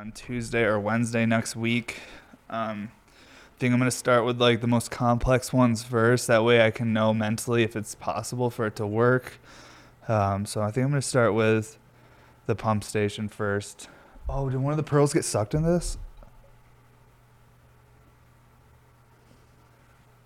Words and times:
on 0.00 0.12
Tuesday 0.12 0.62
or 0.62 0.80
Wednesday 0.80 1.26
next 1.26 1.54
week. 1.54 1.98
Um, 2.48 2.90
I 3.10 3.58
think 3.58 3.74
I'm 3.74 3.78
gonna 3.78 3.90
start 3.90 4.24
with 4.24 4.40
like 4.40 4.62
the 4.62 4.66
most 4.66 4.90
complex 4.90 5.52
ones 5.52 5.82
first. 5.82 6.26
That 6.26 6.42
way 6.42 6.64
I 6.64 6.70
can 6.70 6.94
know 6.94 7.12
mentally 7.12 7.64
if 7.64 7.76
it's 7.76 7.94
possible 7.94 8.48
for 8.48 8.66
it 8.66 8.76
to 8.76 8.86
work. 8.86 9.38
Um, 10.08 10.46
so 10.46 10.62
I 10.62 10.70
think 10.70 10.86
I'm 10.86 10.90
gonna 10.90 11.02
start 11.02 11.34
with 11.34 11.76
the 12.46 12.54
pump 12.54 12.82
station 12.82 13.28
first. 13.28 13.90
Oh, 14.26 14.48
did 14.48 14.60
one 14.60 14.72
of 14.72 14.78
the 14.78 14.82
pearls 14.82 15.12
get 15.12 15.22
sucked 15.22 15.54
in 15.54 15.64
this? 15.64 15.98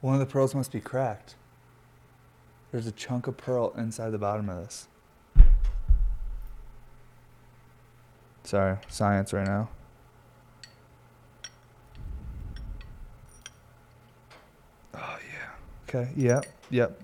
One 0.01 0.15
of 0.15 0.21
the 0.21 0.27
pearls 0.27 0.55
must 0.55 0.71
be 0.71 0.81
cracked. 0.81 1.35
There's 2.71 2.87
a 2.87 2.93
chunk 2.93 3.27
of 3.27 3.37
pearl 3.37 3.75
inside 3.77 4.11
the 4.11 4.19
bottom 4.19 4.49
of 4.49 4.63
this. 4.63 4.87
Sorry, 8.45 8.77
science 8.89 9.33
right 9.33 9.47
now. 9.47 9.69
Oh 14.95 15.19
yeah. 15.33 15.51
Okay. 15.89 16.11
Yep. 16.15 16.47
Yep. 16.71 17.01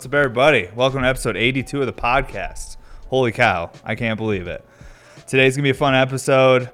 What's 0.00 0.06
up, 0.06 0.14
everybody? 0.14 0.66
Welcome 0.74 1.02
to 1.02 1.08
episode 1.08 1.36
82 1.36 1.82
of 1.82 1.86
the 1.86 1.92
podcast. 1.92 2.78
Holy 3.08 3.32
cow. 3.32 3.70
I 3.84 3.96
can't 3.96 4.16
believe 4.16 4.46
it. 4.46 4.64
Today's 5.26 5.56
to 5.56 5.62
be 5.62 5.68
a 5.68 5.74
fun 5.74 5.94
episode. 5.94 6.70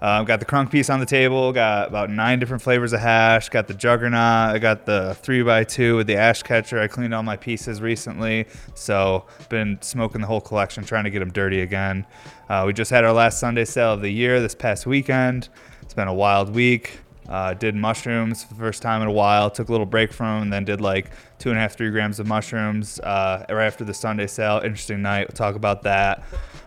Uh, 0.00 0.22
got 0.22 0.40
the 0.40 0.46
crunk 0.46 0.70
piece 0.70 0.88
on 0.88 0.98
the 0.98 1.04
table. 1.04 1.52
Got 1.52 1.88
about 1.88 2.08
nine 2.08 2.38
different 2.38 2.62
flavors 2.62 2.94
of 2.94 3.00
hash. 3.00 3.50
Got 3.50 3.68
the 3.68 3.74
juggernaut. 3.74 4.54
I 4.54 4.58
got 4.58 4.86
the 4.86 5.14
3x2 5.22 5.96
with 5.96 6.06
the 6.06 6.16
ash 6.16 6.42
catcher. 6.42 6.80
I 6.80 6.88
cleaned 6.88 7.12
all 7.12 7.22
my 7.22 7.36
pieces 7.36 7.82
recently. 7.82 8.46
So, 8.74 9.26
been 9.50 9.76
smoking 9.82 10.22
the 10.22 10.26
whole 10.26 10.40
collection, 10.40 10.82
trying 10.82 11.04
to 11.04 11.10
get 11.10 11.18
them 11.18 11.32
dirty 11.32 11.60
again. 11.60 12.06
Uh, 12.48 12.64
we 12.66 12.72
just 12.72 12.90
had 12.90 13.04
our 13.04 13.12
last 13.12 13.40
Sunday 13.40 13.66
sale 13.66 13.92
of 13.92 14.00
the 14.00 14.08
year 14.08 14.40
this 14.40 14.54
past 14.54 14.86
weekend. 14.86 15.50
It's 15.82 15.92
been 15.92 16.08
a 16.08 16.14
wild 16.14 16.54
week. 16.54 17.00
Uh, 17.28 17.54
did 17.54 17.76
mushrooms 17.76 18.42
for 18.42 18.54
the 18.54 18.58
first 18.58 18.82
time 18.82 19.02
in 19.02 19.08
a 19.08 19.12
while. 19.12 19.50
Took 19.50 19.68
a 19.68 19.70
little 19.70 19.86
break 19.86 20.12
from 20.12 20.26
them, 20.26 20.42
and 20.44 20.52
then 20.52 20.64
did 20.64 20.80
like 20.80 21.10
two 21.40 21.48
and 21.48 21.58
a 21.58 21.60
half, 21.60 21.76
three 21.76 21.90
grams 21.90 22.20
of 22.20 22.26
mushrooms 22.26 23.00
uh, 23.00 23.44
right 23.48 23.66
after 23.66 23.82
the 23.82 23.94
Sunday 23.94 24.26
sale. 24.26 24.60
Interesting 24.62 25.02
night. 25.02 25.26
We'll 25.26 25.36
talk 25.36 25.56
about 25.56 25.82
that. 25.82 26.22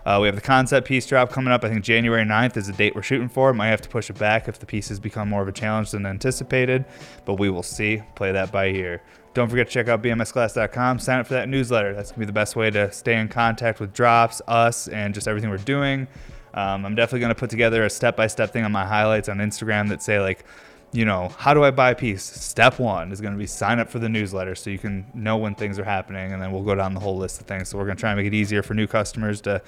Uh, 0.05 0.17
we 0.19 0.27
have 0.27 0.35
the 0.35 0.41
concept 0.41 0.87
piece 0.87 1.05
drop 1.05 1.31
coming 1.31 1.53
up. 1.53 1.63
I 1.63 1.69
think 1.69 1.83
January 1.83 2.25
9th 2.25 2.57
is 2.57 2.67
the 2.67 2.73
date 2.73 2.95
we're 2.95 3.03
shooting 3.03 3.29
for. 3.29 3.53
Might 3.53 3.67
have 3.67 3.81
to 3.81 3.89
push 3.89 4.09
it 4.09 4.17
back 4.17 4.49
if 4.49 4.59
the 4.59 4.65
pieces 4.65 4.99
become 4.99 5.29
more 5.29 5.41
of 5.41 5.47
a 5.47 5.53
challenge 5.53 5.91
than 5.91 6.05
anticipated, 6.05 6.83
but 7.23 7.35
we 7.35 7.49
will 7.49 7.63
see. 7.63 8.01
Play 8.15 8.31
that 8.33 8.51
by 8.51 8.67
ear. 8.67 9.01
Don't 9.33 9.49
forget 9.49 9.67
to 9.67 9.73
check 9.73 9.87
out 9.87 10.01
bmsglass.com. 10.03 10.99
Sign 10.99 11.19
up 11.19 11.27
for 11.27 11.33
that 11.35 11.47
newsletter. 11.47 11.93
That's 11.93 12.11
going 12.11 12.15
to 12.15 12.19
be 12.19 12.25
the 12.25 12.33
best 12.33 12.55
way 12.55 12.69
to 12.71 12.91
stay 12.91 13.19
in 13.19 13.29
contact 13.29 13.79
with 13.79 13.93
drops, 13.93 14.41
us, 14.47 14.87
and 14.87 15.13
just 15.13 15.27
everything 15.27 15.49
we're 15.49 15.57
doing. 15.57 16.07
Um, 16.53 16.85
I'm 16.85 16.93
definitely 16.93 17.21
going 17.21 17.33
to 17.33 17.39
put 17.39 17.49
together 17.49 17.83
a 17.83 17.89
step 17.89 18.15
by 18.15 18.27
step 18.27 18.51
thing 18.51 18.63
on 18.63 18.71
my 18.71 18.85
highlights 18.85 19.29
on 19.29 19.37
Instagram 19.37 19.89
that 19.89 20.03
say, 20.03 20.19
like, 20.19 20.45
you 20.93 21.05
know, 21.05 21.29
how 21.39 21.55
do 21.55 21.63
I 21.63 21.71
buy 21.71 21.89
a 21.89 21.95
piece? 21.95 22.23
Step 22.23 22.79
one 22.79 23.11
is 23.11 23.19
going 23.19 23.33
to 23.33 23.39
be 23.39 23.47
sign 23.47 23.79
up 23.79 23.89
for 23.89 23.97
the 23.97 24.07
newsletter 24.07 24.53
so 24.53 24.69
you 24.69 24.77
can 24.77 25.05
know 25.15 25.37
when 25.37 25.55
things 25.55 25.79
are 25.79 25.83
happening. 25.83 26.31
And 26.31 26.41
then 26.41 26.51
we'll 26.51 26.63
go 26.63 26.75
down 26.75 26.93
the 26.93 26.99
whole 26.99 27.17
list 27.17 27.41
of 27.41 27.47
things. 27.47 27.69
So 27.69 27.79
we're 27.79 27.85
going 27.85 27.97
to 27.97 27.99
try 27.99 28.11
and 28.11 28.17
make 28.17 28.27
it 28.27 28.35
easier 28.35 28.61
for 28.61 28.75
new 28.75 28.85
customers 28.85 29.41
to, 29.41 29.63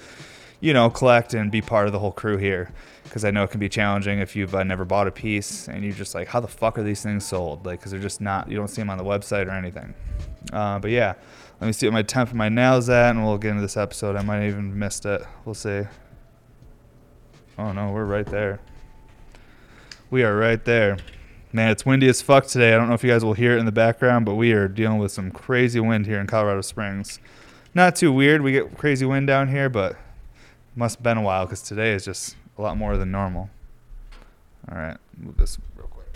you 0.60 0.72
know, 0.72 0.88
collect 0.88 1.34
and 1.34 1.50
be 1.50 1.60
part 1.60 1.88
of 1.88 1.92
the 1.92 1.98
whole 1.98 2.12
crew 2.12 2.36
here. 2.36 2.72
Because 3.02 3.24
I 3.24 3.32
know 3.32 3.42
it 3.42 3.50
can 3.50 3.58
be 3.58 3.68
challenging 3.68 4.20
if 4.20 4.36
you've 4.36 4.54
uh, 4.54 4.62
never 4.62 4.84
bought 4.84 5.08
a 5.08 5.10
piece 5.10 5.66
and 5.66 5.82
you're 5.82 5.92
just 5.92 6.14
like, 6.14 6.28
how 6.28 6.38
the 6.38 6.48
fuck 6.48 6.78
are 6.78 6.84
these 6.84 7.02
things 7.02 7.26
sold? 7.26 7.66
Like, 7.66 7.80
because 7.80 7.90
they're 7.90 8.00
just 8.00 8.20
not, 8.20 8.48
you 8.48 8.56
don't 8.56 8.68
see 8.68 8.80
them 8.80 8.90
on 8.90 8.98
the 8.98 9.04
website 9.04 9.48
or 9.48 9.50
anything. 9.50 9.94
Uh, 10.52 10.78
but 10.78 10.92
yeah, 10.92 11.14
let 11.60 11.66
me 11.66 11.72
see 11.72 11.86
what 11.86 11.92
my 11.92 12.02
temp 12.02 12.30
of 12.30 12.36
my 12.36 12.48
nails 12.48 12.88
at 12.88 13.10
and 13.10 13.24
we'll 13.24 13.36
get 13.36 13.50
into 13.50 13.62
this 13.62 13.76
episode. 13.76 14.14
I 14.14 14.22
might 14.22 14.46
even 14.46 14.78
missed 14.78 15.06
it. 15.06 15.22
We'll 15.44 15.54
see. 15.54 15.82
Oh 17.58 17.72
no, 17.72 17.90
we're 17.90 18.04
right 18.04 18.26
there. 18.26 18.60
We 20.08 20.22
are 20.22 20.36
right 20.36 20.64
there. 20.64 20.98
Man, 21.52 21.70
it's 21.70 21.86
windy 21.86 22.08
as 22.08 22.20
fuck 22.20 22.46
today. 22.46 22.74
I 22.74 22.76
don't 22.76 22.88
know 22.88 22.94
if 22.94 23.04
you 23.04 23.10
guys 23.10 23.24
will 23.24 23.34
hear 23.34 23.56
it 23.56 23.60
in 23.60 23.66
the 23.66 23.72
background, 23.72 24.26
but 24.26 24.34
we 24.34 24.52
are 24.52 24.68
dealing 24.68 24.98
with 24.98 25.12
some 25.12 25.30
crazy 25.30 25.80
wind 25.80 26.06
here 26.06 26.20
in 26.20 26.26
Colorado 26.26 26.60
Springs. 26.60 27.20
Not 27.72 27.96
too 27.96 28.12
weird. 28.12 28.42
We 28.42 28.52
get 28.52 28.76
crazy 28.76 29.06
wind 29.06 29.26
down 29.26 29.48
here, 29.48 29.68
but 29.68 29.96
must 30.74 30.96
have 30.96 31.02
been 31.02 31.16
a 31.16 31.22
while 31.22 31.46
because 31.46 31.62
today 31.62 31.94
is 31.94 32.04
just 32.04 32.36
a 32.58 32.62
lot 32.62 32.76
more 32.76 32.96
than 32.96 33.10
normal. 33.10 33.48
All 34.70 34.76
right, 34.76 34.96
move 35.16 35.36
this 35.36 35.56
real 35.76 35.86
quick. 35.86 36.06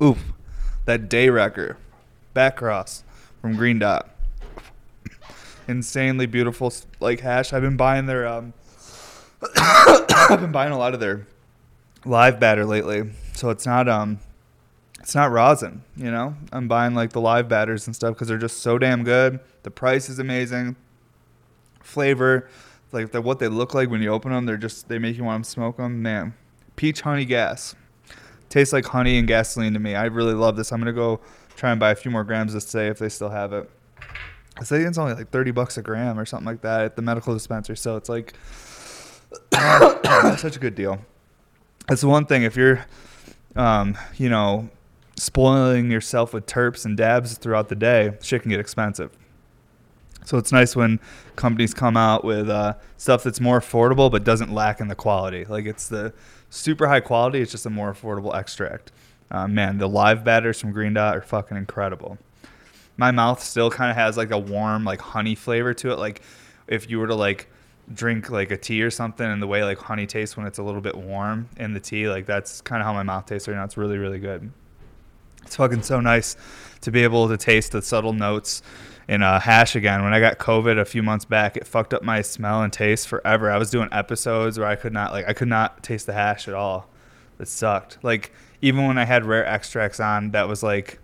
Oof, 0.00 0.32
that 0.84 1.08
day 1.08 1.28
wrecker, 1.28 1.76
back 2.36 2.56
cross 2.56 3.02
from 3.40 3.56
Green 3.56 3.78
Dot. 3.78 4.10
Insanely 5.66 6.26
beautiful, 6.26 6.70
like 7.00 7.20
hash. 7.20 7.54
I've 7.54 7.62
been 7.62 7.78
buying 7.78 8.04
their, 8.04 8.26
um, 8.26 8.52
I've 9.56 10.40
been 10.42 10.52
buying 10.52 10.70
a 10.70 10.76
lot 10.76 10.92
of 10.92 11.00
their 11.00 11.26
live 12.04 12.38
batter 12.38 12.66
lately. 12.66 13.10
So 13.32 13.48
it's 13.48 13.64
not, 13.64 13.88
um, 13.88 14.18
it's 15.00 15.14
not 15.14 15.30
rosin, 15.30 15.82
you 15.96 16.10
know. 16.10 16.36
I'm 16.52 16.68
buying 16.68 16.94
like 16.94 17.12
the 17.12 17.22
live 17.22 17.48
batters 17.48 17.86
and 17.86 17.96
stuff 17.96 18.12
because 18.12 18.28
they're 18.28 18.36
just 18.36 18.58
so 18.58 18.76
damn 18.76 19.02
good. 19.02 19.40
The 19.62 19.70
price 19.70 20.10
is 20.10 20.18
amazing. 20.18 20.76
Flavor, 21.80 22.50
like 22.92 23.12
the, 23.12 23.22
what 23.22 23.38
they 23.38 23.48
look 23.48 23.72
like 23.72 23.88
when 23.88 24.02
you 24.02 24.10
open 24.10 24.30
them, 24.30 24.44
they're 24.44 24.58
just 24.58 24.88
they 24.88 24.98
make 24.98 25.16
you 25.16 25.24
want 25.24 25.42
to 25.42 25.50
smoke 25.50 25.78
them. 25.78 26.02
Man, 26.02 26.34
peach 26.76 27.00
honey 27.00 27.24
gas 27.24 27.74
tastes 28.48 28.72
like 28.72 28.86
honey 28.86 29.18
and 29.18 29.26
gasoline 29.26 29.72
to 29.74 29.78
me. 29.80 29.94
I 29.94 30.04
really 30.04 30.34
love 30.34 30.56
this. 30.56 30.72
I'm 30.72 30.80
gonna 30.80 30.92
go 30.92 31.20
try 31.56 31.70
and 31.70 31.80
buy 31.80 31.90
a 31.90 31.94
few 31.94 32.10
more 32.10 32.24
grams 32.24 32.52
this 32.52 32.70
day 32.70 32.88
if 32.88 32.98
they 32.98 33.08
still 33.08 33.30
have 33.30 33.52
it. 33.52 33.68
I 34.58 34.64
think 34.64 34.86
it's 34.86 34.98
only 34.98 35.14
like 35.14 35.30
30 35.30 35.50
bucks 35.50 35.76
a 35.76 35.82
gram 35.82 36.18
or 36.18 36.24
something 36.24 36.46
like 36.46 36.62
that 36.62 36.82
at 36.82 36.96
the 36.96 37.02
medical 37.02 37.34
dispensary. 37.34 37.76
So 37.76 37.96
it's 37.96 38.08
like 38.08 38.34
such 40.38 40.56
a 40.56 40.58
good 40.58 40.74
deal. 40.74 40.98
That's 41.88 42.00
the 42.00 42.08
one 42.08 42.26
thing. 42.26 42.42
If 42.42 42.56
you're, 42.56 42.84
um, 43.54 43.96
you 44.16 44.28
know, 44.28 44.70
spoiling 45.16 45.90
yourself 45.90 46.32
with 46.32 46.46
terps 46.46 46.84
and 46.84 46.96
dabs 46.96 47.36
throughout 47.36 47.68
the 47.68 47.74
day, 47.74 48.16
shit 48.22 48.42
can 48.42 48.50
get 48.50 48.60
expensive. 48.60 49.10
So 50.24 50.38
it's 50.38 50.50
nice 50.50 50.74
when 50.74 50.98
companies 51.36 51.72
come 51.72 51.96
out 51.96 52.24
with 52.24 52.48
uh, 52.50 52.74
stuff 52.96 53.22
that's 53.22 53.40
more 53.40 53.60
affordable 53.60 54.10
but 54.10 54.24
doesn't 54.24 54.52
lack 54.52 54.80
in 54.80 54.88
the 54.88 54.94
quality. 54.94 55.44
Like 55.44 55.66
it's 55.66 55.88
the 55.88 56.12
super 56.50 56.88
high 56.88 57.00
quality. 57.00 57.40
It's 57.40 57.52
just 57.52 57.66
a 57.66 57.70
more 57.70 57.92
affordable 57.92 58.34
extract. 58.34 58.90
Uh, 59.30 59.48
man, 59.48 59.78
the 59.78 59.88
live 59.88 60.24
batters 60.24 60.60
from 60.60 60.72
Green 60.72 60.94
Dot 60.94 61.16
are 61.16 61.22
fucking 61.22 61.56
incredible. 61.56 62.18
My 62.96 63.10
mouth 63.10 63.42
still 63.42 63.70
kind 63.70 63.90
of 63.90 63.96
has 63.96 64.16
like 64.16 64.30
a 64.30 64.38
warm, 64.38 64.84
like 64.84 65.00
honey 65.00 65.34
flavor 65.34 65.74
to 65.74 65.90
it. 65.90 65.98
Like 65.98 66.22
if 66.66 66.88
you 66.88 66.98
were 66.98 67.08
to 67.08 67.14
like 67.14 67.48
drink 67.92 68.30
like 68.30 68.50
a 68.50 68.56
tea 68.56 68.82
or 68.82 68.90
something, 68.90 69.26
and 69.26 69.42
the 69.42 69.46
way 69.46 69.64
like 69.64 69.78
honey 69.78 70.06
tastes 70.06 70.36
when 70.36 70.46
it's 70.46 70.58
a 70.58 70.62
little 70.62 70.80
bit 70.80 70.96
warm 70.96 71.48
in 71.56 71.74
the 71.74 71.80
tea, 71.80 72.08
like 72.08 72.26
that's 72.26 72.60
kind 72.60 72.80
of 72.80 72.86
how 72.86 72.92
my 72.92 73.02
mouth 73.02 73.26
tastes 73.26 73.48
right 73.48 73.54
now. 73.54 73.64
It's 73.64 73.76
really, 73.76 73.98
really 73.98 74.18
good. 74.18 74.50
It's 75.42 75.56
fucking 75.56 75.82
so 75.82 76.00
nice 76.00 76.36
to 76.80 76.90
be 76.90 77.04
able 77.04 77.28
to 77.28 77.36
taste 77.36 77.72
the 77.72 77.82
subtle 77.82 78.12
notes 78.12 78.62
in 79.08 79.22
a 79.22 79.38
hash 79.38 79.76
again. 79.76 80.02
When 80.02 80.12
I 80.12 80.20
got 80.20 80.38
COVID 80.38 80.80
a 80.80 80.84
few 80.84 81.02
months 81.02 81.24
back, 81.24 81.56
it 81.56 81.66
fucked 81.66 81.94
up 81.94 82.02
my 82.02 82.22
smell 82.22 82.62
and 82.62 82.72
taste 82.72 83.06
forever. 83.06 83.50
I 83.50 83.56
was 83.56 83.70
doing 83.70 83.88
episodes 83.92 84.58
where 84.58 84.66
I 84.66 84.74
could 84.74 84.92
not 84.92 85.12
like 85.12 85.28
I 85.28 85.32
could 85.32 85.48
not 85.48 85.82
taste 85.82 86.06
the 86.06 86.12
hash 86.12 86.48
at 86.48 86.54
all. 86.54 86.88
It 87.38 87.48
sucked. 87.48 87.98
Like 88.02 88.32
even 88.62 88.86
when 88.86 88.98
I 88.98 89.04
had 89.04 89.24
rare 89.24 89.44
extracts 89.44 90.00
on, 90.00 90.32
that 90.32 90.48
was 90.48 90.62
like 90.62 90.98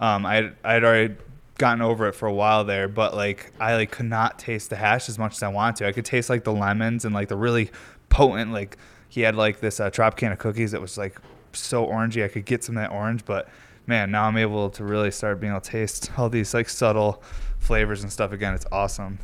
um, 0.00 0.26
I 0.26 0.52
I 0.64 0.74
had 0.74 0.84
already 0.84 1.14
gotten 1.58 1.82
over 1.82 2.08
it 2.08 2.14
for 2.14 2.26
a 2.26 2.32
while 2.32 2.64
there, 2.64 2.88
but 2.88 3.14
like 3.14 3.52
I 3.60 3.76
like 3.76 3.90
could 3.90 4.06
not 4.06 4.38
taste 4.38 4.70
the 4.70 4.76
hash 4.76 5.08
as 5.08 5.18
much 5.18 5.34
as 5.36 5.42
I 5.42 5.48
wanted 5.48 5.76
to. 5.76 5.88
I 5.88 5.92
could 5.92 6.04
taste 6.04 6.28
like 6.28 6.44
the 6.44 6.52
lemons 6.52 7.04
and 7.04 7.14
like 7.14 7.28
the 7.28 7.36
really 7.36 7.70
potent 8.08 8.52
like 8.52 8.76
he 9.08 9.20
had 9.20 9.36
like 9.36 9.60
this 9.60 9.78
uh, 9.80 9.90
Tropicana 9.90 10.38
cookies 10.38 10.72
that 10.72 10.80
was 10.80 10.98
like 10.98 11.18
so 11.52 11.86
orangey. 11.86 12.24
I 12.24 12.28
could 12.28 12.44
get 12.44 12.64
some 12.64 12.76
of 12.76 12.82
that 12.82 12.90
orange, 12.90 13.24
but 13.24 13.48
man, 13.86 14.10
now 14.10 14.24
I'm 14.24 14.36
able 14.36 14.70
to 14.70 14.84
really 14.84 15.10
start 15.10 15.40
being 15.40 15.52
able 15.52 15.60
to 15.60 15.70
taste 15.70 16.10
all 16.18 16.28
these 16.28 16.52
like 16.54 16.68
subtle 16.68 17.22
flavors 17.58 18.02
and 18.02 18.12
stuff 18.12 18.32
again. 18.32 18.54
It's 18.54 18.66
awesome. 18.72 19.18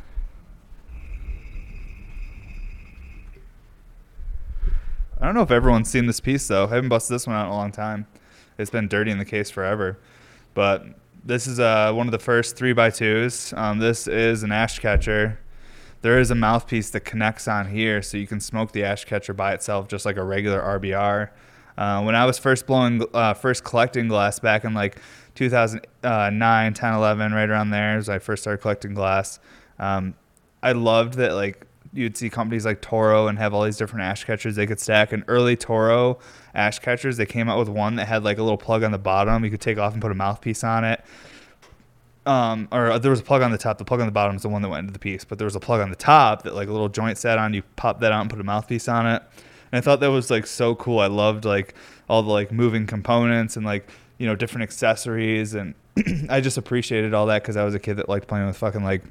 I 5.21 5.25
don't 5.25 5.35
know 5.35 5.43
if 5.43 5.51
everyone's 5.51 5.87
seen 5.87 6.07
this 6.07 6.19
piece 6.19 6.47
though. 6.47 6.65
I 6.65 6.69
haven't 6.69 6.89
busted 6.89 7.13
this 7.13 7.27
one 7.27 7.35
out 7.35 7.45
in 7.45 7.51
a 7.51 7.55
long 7.55 7.71
time. 7.71 8.07
It's 8.57 8.71
been 8.71 8.87
dirty 8.87 9.11
in 9.11 9.19
the 9.19 9.25
case 9.25 9.51
forever. 9.51 9.99
But 10.55 10.83
this 11.23 11.45
is 11.45 11.59
uh, 11.59 11.93
one 11.93 12.07
of 12.07 12.11
the 12.11 12.17
first 12.19 12.55
three 12.55 12.73
by 12.73 12.89
twos. 12.89 13.53
Um, 13.55 13.77
this 13.77 14.07
is 14.07 14.41
an 14.41 14.51
ash 14.51 14.79
catcher. 14.79 15.39
There 16.01 16.19
is 16.19 16.31
a 16.31 16.35
mouthpiece 16.35 16.89
that 16.89 17.01
connects 17.01 17.47
on 17.47 17.69
here, 17.69 18.01
so 18.01 18.17
you 18.17 18.25
can 18.25 18.39
smoke 18.39 18.71
the 18.71 18.83
ash 18.83 19.05
catcher 19.05 19.33
by 19.35 19.53
itself, 19.53 19.87
just 19.87 20.07
like 20.07 20.17
a 20.17 20.23
regular 20.23 20.59
RBR. 20.59 21.29
Uh, 21.77 22.01
when 22.01 22.15
I 22.15 22.25
was 22.25 22.39
first 22.39 22.65
blowing, 22.65 23.03
uh, 23.13 23.35
first 23.35 23.63
collecting 23.63 24.07
glass 24.07 24.39
back 24.39 24.63
in 24.63 24.73
like 24.73 24.99
2009, 25.35 26.73
10, 26.73 26.93
11, 26.93 27.33
right 27.33 27.49
around 27.49 27.69
there, 27.69 27.97
as 27.97 28.09
I 28.09 28.17
first 28.17 28.41
started 28.41 28.63
collecting 28.63 28.95
glass, 28.95 29.39
um, 29.77 30.15
I 30.63 30.71
loved 30.71 31.13
that 31.15 31.33
like 31.33 31.67
you'd 31.93 32.15
see 32.15 32.29
companies 32.29 32.65
like 32.65 32.81
Toro 32.81 33.27
and 33.27 33.37
have 33.37 33.53
all 33.53 33.63
these 33.63 33.77
different 33.77 34.03
ash 34.03 34.23
catchers 34.23 34.55
they 34.55 34.65
could 34.65 34.79
stack. 34.79 35.11
And 35.11 35.23
early 35.27 35.55
Toro 35.55 36.19
ash 36.55 36.79
catchers, 36.79 37.17
they 37.17 37.25
came 37.25 37.49
out 37.49 37.59
with 37.59 37.69
one 37.69 37.95
that 37.95 38.07
had 38.07 38.23
like 38.23 38.37
a 38.37 38.43
little 38.43 38.57
plug 38.57 38.83
on 38.83 38.91
the 38.91 38.97
bottom. 38.97 39.43
You 39.43 39.51
could 39.51 39.61
take 39.61 39.77
off 39.77 39.93
and 39.93 40.01
put 40.01 40.11
a 40.11 40.15
mouthpiece 40.15 40.63
on 40.63 40.83
it. 40.83 41.03
Um, 42.25 42.67
or 42.71 42.99
there 42.99 43.09
was 43.09 43.19
a 43.19 43.23
plug 43.23 43.41
on 43.41 43.51
the 43.51 43.57
top. 43.57 43.77
The 43.77 43.85
plug 43.85 43.99
on 43.99 44.05
the 44.05 44.11
bottom 44.11 44.35
is 44.35 44.43
the 44.43 44.49
one 44.49 44.61
that 44.61 44.69
went 44.69 44.81
into 44.81 44.93
the 44.93 44.99
piece, 44.99 45.23
but 45.25 45.37
there 45.37 45.45
was 45.45 45.55
a 45.55 45.59
plug 45.59 45.81
on 45.81 45.89
the 45.89 45.95
top 45.95 46.43
that 46.43 46.53
like 46.53 46.67
a 46.67 46.71
little 46.71 46.89
joint 46.89 47.17
sat 47.17 47.37
on. 47.37 47.53
You 47.53 47.63
pop 47.75 47.99
that 48.01 48.11
out 48.11 48.21
and 48.21 48.29
put 48.29 48.39
a 48.39 48.43
mouthpiece 48.43 48.87
on 48.87 49.07
it. 49.07 49.23
And 49.71 49.77
I 49.77 49.81
thought 49.81 49.99
that 50.01 50.11
was 50.11 50.29
like 50.29 50.45
so 50.45 50.75
cool. 50.75 50.99
I 50.99 51.07
loved 51.07 51.45
like 51.45 51.73
all 52.07 52.21
the 52.21 52.31
like 52.31 52.51
moving 52.51 52.85
components 52.85 53.57
and 53.57 53.65
like 53.65 53.89
you 54.17 54.27
know 54.27 54.35
different 54.35 54.63
accessories 54.63 55.55
and 55.55 55.73
I 56.29 56.41
just 56.41 56.57
appreciated 56.57 57.13
all 57.13 57.25
that 57.27 57.41
because 57.41 57.57
I 57.57 57.63
was 57.63 57.73
a 57.73 57.79
kid 57.79 57.95
that 57.95 58.07
liked 58.07 58.27
playing 58.27 58.45
with 58.45 58.57
fucking 58.57 58.83
like 58.83 59.03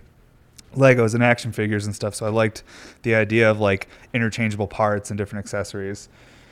Legos 0.77 1.15
and 1.15 1.23
action 1.23 1.53
figures 1.53 1.87
and 1.87 1.95
stuff. 1.95 2.15
So 2.15 2.27
I 2.27 2.29
liked 2.29 2.63
the 3.03 3.15
idea 3.15 3.51
of 3.51 3.61
like 3.61 3.89
interchangeable 4.13 4.69
parts 4.69 5.11
and 5.11 5.19
different 5.19 5.45
accessories. 5.45 6.09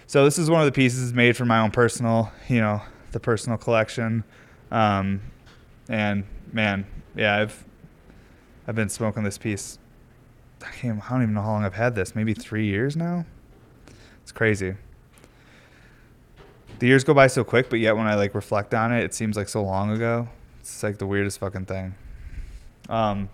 So 0.06 0.24
this 0.24 0.38
is 0.38 0.50
one 0.50 0.60
of 0.60 0.66
the 0.66 0.72
pieces 0.72 1.12
made 1.12 1.36
for 1.36 1.44
my 1.44 1.60
own 1.60 1.70
personal, 1.70 2.32
you 2.48 2.60
know, 2.60 2.80
the 3.12 3.20
personal 3.20 3.58
collection. 3.58 4.24
Um, 4.70 5.20
and 5.88 6.24
man, 6.52 6.86
yeah, 7.14 7.36
I've 7.36 7.64
I've 8.66 8.74
been 8.74 8.88
smoking 8.88 9.22
this 9.22 9.38
piece. 9.38 9.78
I 10.62 10.70
can't. 10.70 11.02
I 11.04 11.10
don't 11.10 11.22
even 11.22 11.34
know 11.34 11.42
how 11.42 11.52
long 11.52 11.64
I've 11.64 11.74
had 11.74 11.94
this. 11.94 12.14
Maybe 12.14 12.34
three 12.34 12.66
years 12.66 12.96
now. 12.96 13.24
It's 14.22 14.32
crazy. 14.32 14.74
The 16.78 16.86
years 16.86 17.02
go 17.02 17.14
by 17.14 17.26
so 17.26 17.44
quick, 17.44 17.70
but 17.70 17.78
yet 17.80 17.96
when 17.96 18.06
I 18.06 18.14
like 18.14 18.34
reflect 18.34 18.74
on 18.74 18.92
it, 18.92 19.02
it 19.02 19.14
seems 19.14 19.36
like 19.36 19.48
so 19.48 19.62
long 19.62 19.90
ago. 19.90 20.28
It's 20.60 20.82
like 20.82 20.98
the 20.98 21.06
weirdest 21.06 21.38
fucking 21.38 21.64
thing. 21.64 21.94
Um, 22.88 23.28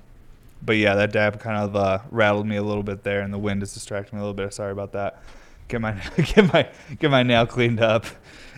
but 0.65 0.77
yeah, 0.77 0.95
that 0.95 1.13
dab 1.13 1.41
kind 1.41 1.57
of 1.57 1.77
uh, 1.77 1.99
rattled 2.11 2.47
me 2.47 2.57
a 2.57 2.63
little 2.63 2.83
bit 2.83 3.03
there, 3.03 3.21
and 3.21 3.33
the 3.33 3.39
wind 3.39 3.63
is 3.63 3.75
distracting 3.75 4.19
me 4.19 4.23
a 4.23 4.27
little 4.27 4.35
bit. 4.35 4.53
Sorry 4.55 4.73
about 4.73 4.93
that. 4.93 5.23
Get 5.69 5.81
my 5.81 5.93
get 6.17 6.53
my 6.53 6.69
get 6.99 7.11
my 7.11 7.23
nail 7.23 7.47
cleaned 7.47 7.81
up, 7.81 8.07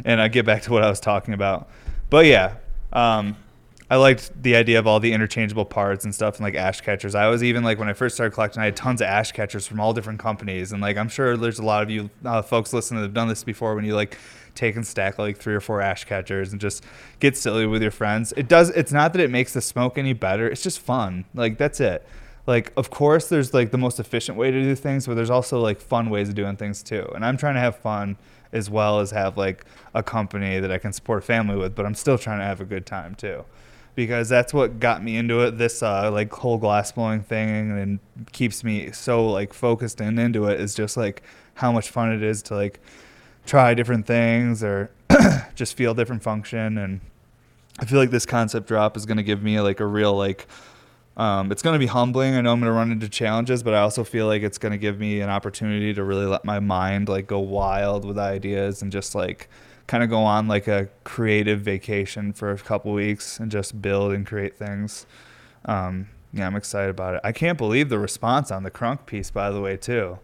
and 0.04 0.20
I 0.20 0.28
get 0.28 0.46
back 0.46 0.62
to 0.62 0.72
what 0.72 0.82
I 0.82 0.88
was 0.88 1.00
talking 1.00 1.34
about. 1.34 1.68
But 2.10 2.26
yeah, 2.26 2.56
um, 2.92 3.36
I 3.88 3.96
liked 3.96 4.42
the 4.42 4.56
idea 4.56 4.78
of 4.78 4.86
all 4.86 4.98
the 4.98 5.12
interchangeable 5.12 5.64
parts 5.64 6.04
and 6.04 6.14
stuff, 6.14 6.36
and 6.36 6.44
like 6.44 6.54
ash 6.54 6.80
catchers. 6.80 7.14
I 7.14 7.28
was 7.28 7.44
even 7.44 7.62
like 7.62 7.78
when 7.78 7.88
I 7.88 7.92
first 7.92 8.16
started 8.16 8.34
collecting, 8.34 8.62
I 8.62 8.66
had 8.66 8.76
tons 8.76 9.00
of 9.00 9.06
ash 9.06 9.32
catchers 9.32 9.66
from 9.66 9.78
all 9.78 9.92
different 9.92 10.18
companies, 10.18 10.72
and 10.72 10.82
like 10.82 10.96
I'm 10.96 11.08
sure 11.08 11.36
there's 11.36 11.58
a 11.58 11.64
lot 11.64 11.82
of 11.82 11.90
you 11.90 12.10
uh, 12.24 12.42
folks 12.42 12.72
listening 12.72 13.00
that 13.00 13.06
have 13.06 13.14
done 13.14 13.28
this 13.28 13.44
before. 13.44 13.74
When 13.74 13.84
you 13.84 13.94
like 13.94 14.18
take 14.56 14.76
and 14.76 14.86
stack 14.86 15.18
like 15.18 15.36
three 15.36 15.54
or 15.54 15.60
four 15.60 15.80
ash 15.80 16.04
catchers 16.04 16.52
and 16.52 16.60
just 16.60 16.84
get 17.20 17.36
silly 17.36 17.66
with 17.66 17.82
your 17.82 17.90
friends. 17.90 18.32
It 18.36 18.48
does. 18.48 18.70
It's 18.70 18.92
not 18.92 19.12
that 19.12 19.20
it 19.20 19.30
makes 19.30 19.52
the 19.52 19.60
smoke 19.60 19.98
any 19.98 20.12
better. 20.12 20.48
It's 20.48 20.62
just 20.62 20.80
fun. 20.80 21.24
Like 21.34 21.58
that's 21.58 21.80
it. 21.80 22.06
Like 22.46 22.72
of 22.76 22.90
course 22.90 23.28
there's 23.28 23.52
like 23.52 23.70
the 23.70 23.78
most 23.78 24.00
efficient 24.00 24.38
way 24.38 24.50
to 24.50 24.60
do 24.60 24.74
things, 24.74 25.06
but 25.06 25.14
there's 25.14 25.30
also 25.30 25.60
like 25.60 25.80
fun 25.80 26.10
ways 26.10 26.28
of 26.28 26.34
doing 26.34 26.56
things 26.56 26.82
too. 26.82 27.08
And 27.14 27.24
I'm 27.24 27.36
trying 27.36 27.54
to 27.54 27.60
have 27.60 27.76
fun 27.76 28.16
as 28.52 28.70
well 28.70 29.00
as 29.00 29.10
have 29.10 29.36
like 29.36 29.64
a 29.94 30.02
company 30.02 30.60
that 30.60 30.70
I 30.70 30.78
can 30.78 30.92
support 30.92 31.18
a 31.22 31.26
family 31.26 31.56
with, 31.56 31.74
but 31.74 31.84
I'm 31.84 31.94
still 31.94 32.18
trying 32.18 32.38
to 32.38 32.44
have 32.44 32.60
a 32.60 32.64
good 32.64 32.86
time 32.86 33.14
too. 33.14 33.44
Because 33.94 34.28
that's 34.28 34.52
what 34.52 34.78
got 34.78 35.02
me 35.02 35.16
into 35.16 35.40
it. 35.40 35.58
This 35.58 35.82
uh, 35.82 36.10
like 36.12 36.30
whole 36.32 36.58
glass 36.58 36.92
blowing 36.92 37.22
thing 37.22 37.70
and 37.78 37.98
keeps 38.32 38.62
me 38.62 38.92
so 38.92 39.26
like 39.26 39.52
focused 39.54 40.00
and 40.00 40.20
into 40.20 40.46
it 40.46 40.60
is 40.60 40.74
just 40.74 40.96
like 40.96 41.22
how 41.54 41.72
much 41.72 41.90
fun 41.90 42.12
it 42.12 42.22
is 42.22 42.42
to 42.42 42.54
like 42.54 42.80
try 43.46 43.75
different 43.75 44.06
things 44.06 44.62
or 44.62 44.90
just 45.54 45.76
feel 45.76 45.94
different 45.94 46.22
function 46.22 46.78
and 46.78 47.00
I 47.78 47.84
feel 47.84 47.98
like 47.98 48.10
this 48.10 48.26
concept 48.26 48.69
drop 48.69 48.96
is 48.96 49.04
going 49.04 49.19
to 49.19 49.22
give 49.22 49.43
me 49.43 49.60
like 49.60 49.81
a 49.81 49.87
real 49.87 50.14
like 50.14 50.46
um, 51.16 51.50
it's 51.50 51.62
going 51.62 51.72
to 51.72 51.78
be 51.78 51.87
humbling. 51.87 52.34
I 52.34 52.43
know 52.43 52.52
I'm 52.52 52.60
going 52.60 52.70
to 52.70 52.76
run 52.76 52.93
into 52.93 53.08
challenges, 53.08 53.62
but 53.62 53.72
I 53.72 53.81
also 53.81 54.04
feel 54.04 54.26
like 54.26 54.43
it's 54.43 54.58
going 54.58 54.72
to 54.72 54.78
give 54.78 54.98
me 55.00 55.22
an 55.22 55.31
opportunity 55.31 55.94
to 55.94 56.04
really 56.04 56.26
let 56.26 56.44
my 56.44 56.60
mind 56.60 57.08
like 57.08 57.26
go 57.26 57.38
wild 57.38 58.04
with 58.04 58.19
ideas 58.19 58.82
and 58.82 58.93
just 58.93 59.14
like 59.14 59.49
kind 59.87 60.02
of 60.04 60.10
go 60.10 60.19
on 60.19 60.46
like 60.46 60.69
a 60.69 60.88
creative 61.04 61.60
vacation 61.60 62.34
for 62.34 62.50
a 62.50 62.58
couple 62.58 62.92
weeks 62.92 63.40
and 63.40 63.50
just 63.50 63.81
build 63.81 64.12
and 64.12 64.26
create 64.26 64.56
things. 64.58 65.06
Um, 65.64 66.08
yeah, 66.34 66.46
I'm 66.46 66.56
excited 66.56 66.90
about 66.90 67.14
it. 67.14 67.20
I 67.25 67.32
can't 67.32 67.56
believe 67.56 67.88
the 67.88 67.99
response 67.99 68.50
on 68.50 68.62
the 68.62 68.70
crunk 68.70 69.06
piece, 69.06 69.31
by 69.31 69.50
the 69.50 69.60
way, 69.60 69.78
too. 69.78 70.19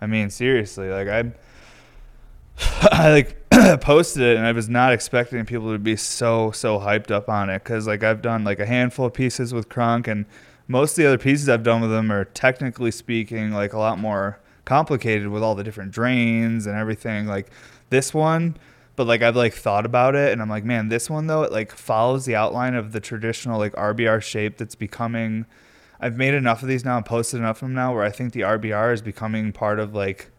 I 0.00 0.06
mean, 0.06 0.28
seriously, 0.28 0.88
like 0.88 1.06
I 1.06 1.32
I 2.82 3.10
like 3.10 3.50
posted 3.80 4.22
it 4.22 4.36
and 4.36 4.46
I 4.46 4.52
was 4.52 4.68
not 4.68 4.92
expecting 4.92 5.44
people 5.44 5.72
to 5.72 5.78
be 5.78 5.96
so 5.96 6.50
so 6.52 6.78
hyped 6.78 7.10
up 7.10 7.28
on 7.28 7.50
it 7.50 7.62
because 7.62 7.86
like 7.86 8.02
I've 8.02 8.22
done 8.22 8.44
like 8.44 8.60
a 8.60 8.66
handful 8.66 9.06
of 9.06 9.14
pieces 9.14 9.52
with 9.52 9.68
Crunk 9.68 10.06
and 10.08 10.26
most 10.68 10.92
of 10.92 10.96
the 10.96 11.06
other 11.06 11.18
pieces 11.18 11.48
I've 11.48 11.62
done 11.62 11.80
with 11.80 11.90
them 11.90 12.10
are 12.10 12.24
technically 12.24 12.90
speaking 12.90 13.52
like 13.52 13.72
a 13.72 13.78
lot 13.78 13.98
more 13.98 14.38
complicated 14.64 15.28
with 15.28 15.42
all 15.42 15.54
the 15.54 15.64
different 15.64 15.92
drains 15.92 16.66
and 16.66 16.76
everything. 16.76 17.26
Like 17.26 17.50
this 17.90 18.14
one, 18.14 18.56
but 18.96 19.06
like 19.06 19.22
I've 19.22 19.36
like 19.36 19.54
thought 19.54 19.84
about 19.84 20.14
it 20.14 20.32
and 20.32 20.40
I'm 20.40 20.48
like, 20.48 20.64
man, 20.64 20.88
this 20.88 21.10
one 21.10 21.26
though 21.26 21.42
it 21.42 21.52
like 21.52 21.72
follows 21.72 22.24
the 22.24 22.36
outline 22.36 22.74
of 22.74 22.92
the 22.92 23.00
traditional 23.00 23.58
like 23.58 23.72
RBR 23.74 24.22
shape 24.22 24.58
that's 24.58 24.74
becoming. 24.74 25.46
I've 26.00 26.16
made 26.16 26.34
enough 26.34 26.62
of 26.62 26.68
these 26.68 26.84
now 26.84 26.96
and 26.96 27.06
posted 27.06 27.38
enough 27.38 27.58
of 27.58 27.68
them 27.68 27.74
now 27.74 27.94
where 27.94 28.02
I 28.02 28.10
think 28.10 28.32
the 28.32 28.40
RBR 28.40 28.92
is 28.92 29.02
becoming 29.02 29.52
part 29.52 29.78
of 29.78 29.94
like 29.94 30.30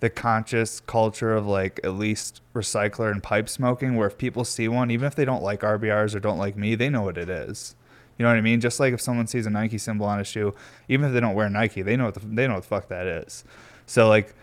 the 0.00 0.10
conscious 0.10 0.80
culture 0.80 1.34
of 1.34 1.46
like 1.46 1.80
at 1.82 1.94
least 1.94 2.42
recycler 2.54 3.10
and 3.10 3.22
pipe 3.22 3.48
smoking 3.48 3.96
where 3.96 4.06
if 4.06 4.18
people 4.18 4.44
see 4.44 4.68
one 4.68 4.90
even 4.90 5.06
if 5.06 5.14
they 5.14 5.24
don't 5.24 5.42
like 5.42 5.60
rbrs 5.60 6.14
or 6.14 6.20
don't 6.20 6.38
like 6.38 6.56
me 6.56 6.74
they 6.74 6.88
know 6.88 7.02
what 7.02 7.18
it 7.18 7.28
is. 7.28 7.74
You 8.18 8.24
know 8.24 8.30
what 8.30 8.38
i 8.38 8.42
mean? 8.42 8.60
Just 8.60 8.80
like 8.80 8.92
if 8.94 9.00
someone 9.00 9.26
sees 9.26 9.46
a 9.46 9.50
nike 9.50 9.78
symbol 9.78 10.06
on 10.06 10.20
a 10.20 10.24
shoe 10.24 10.54
even 10.88 11.06
if 11.06 11.12
they 11.12 11.20
don't 11.20 11.34
wear 11.34 11.48
nike 11.48 11.82
they 11.82 11.96
know 11.96 12.06
what 12.06 12.14
the, 12.14 12.20
they 12.20 12.46
know 12.46 12.54
what 12.54 12.62
the 12.62 12.68
fuck 12.68 12.88
that 12.88 13.06
is. 13.06 13.44
So 13.86 14.08
like 14.08 14.34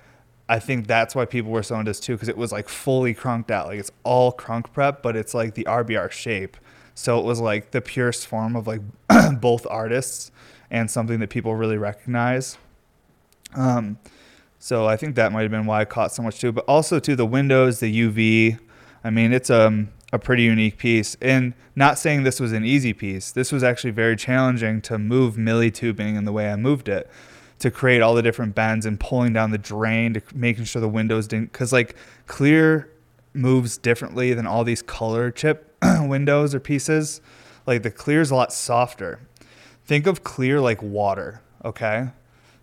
i 0.50 0.60
think 0.60 0.88
that's 0.88 1.16
why 1.16 1.26
people 1.26 1.52
were 1.52 1.64
so 1.64 1.76
into 1.76 1.90
this 1.90 2.00
too 2.00 2.14
because 2.14 2.30
it 2.30 2.38
was 2.38 2.52
like 2.52 2.68
fully 2.68 3.14
crunked 3.14 3.52
out. 3.52 3.68
Like 3.68 3.80
it's 3.80 3.92
all 4.04 4.34
crunk 4.34 4.74
prep 4.74 5.04
but 5.04 5.16
it's 5.16 5.34
like 5.34 5.54
the 5.54 5.66
rbr 5.66 6.10
shape. 6.12 6.58
So 6.96 7.20
it 7.20 7.26
was 7.26 7.40
like 7.40 7.72
the 7.72 7.82
purest 7.82 8.26
form 8.26 8.56
of 8.56 8.66
like 8.66 8.82
both 9.40 9.68
artists 9.70 10.32
and 10.72 10.90
something 10.90 11.20
that 11.20 11.30
people 11.30 11.56
really 11.56 11.78
recognize. 11.78 12.58
Um, 13.56 14.00
so 14.64 14.88
I 14.88 14.96
think 14.96 15.16
that 15.16 15.34
might 15.34 15.42
have 15.42 15.52
been 15.52 15.66
why 15.66 15.82
I 15.82 15.86
caught 15.86 16.14
so 16.14 16.24
much 16.24 16.40
too. 16.40 16.54
But 16.54 16.64
also 16.70 16.98
to 16.98 17.18
the 17.18 17.26
windows, 17.26 17.82
the 17.82 17.94
UV. 17.94 18.60
I 19.04 19.10
mean, 19.10 19.34
it's 19.34 19.50
um, 19.50 19.90
a 20.14 20.18
pretty 20.18 20.44
unique 20.44 20.78
piece. 20.78 21.18
And 21.22 21.54
not 21.76 22.00
saying 22.00 22.24
this 22.24 22.40
was 22.40 22.54
an 22.54 22.64
easy 22.64 22.94
piece. 22.94 23.34
This 23.34 23.52
was 23.52 23.62
actually 23.62 23.92
very 23.92 24.16
challenging 24.16 24.82
to 24.84 24.98
move 24.98 25.36
milli 25.36 25.72
tubing 25.74 26.16
in 26.16 26.24
the 26.24 26.32
way 26.32 26.50
I 26.50 26.56
moved 26.56 26.88
it 26.88 27.12
to 27.60 27.72
create 27.72 28.02
all 28.02 28.16
the 28.16 28.22
different 28.22 28.56
bends 28.56 28.86
and 28.86 28.98
pulling 29.02 29.34
down 29.34 29.52
the 29.52 29.58
drain 29.58 30.14
to 30.14 30.22
making 30.34 30.64
sure 30.64 30.80
the 30.80 30.88
windows 30.88 31.28
didn't 31.28 31.52
because 31.52 31.74
like 31.74 31.98
clear 32.28 32.90
moves 33.34 33.78
differently 33.78 34.34
than 34.34 34.48
all 34.48 34.64
these 34.64 34.82
color 34.82 35.30
chip 35.30 35.76
windows 36.00 36.56
or 36.56 36.62
pieces. 36.62 37.20
Like 37.68 37.84
the 37.84 37.92
clear 37.92 38.22
is 38.22 38.32
a 38.32 38.36
lot 38.36 38.54
softer. 38.54 39.20
Think 39.84 40.08
of 40.08 40.24
clear 40.24 40.62
like 40.62 40.82
water, 40.82 41.42
okay? 41.66 42.12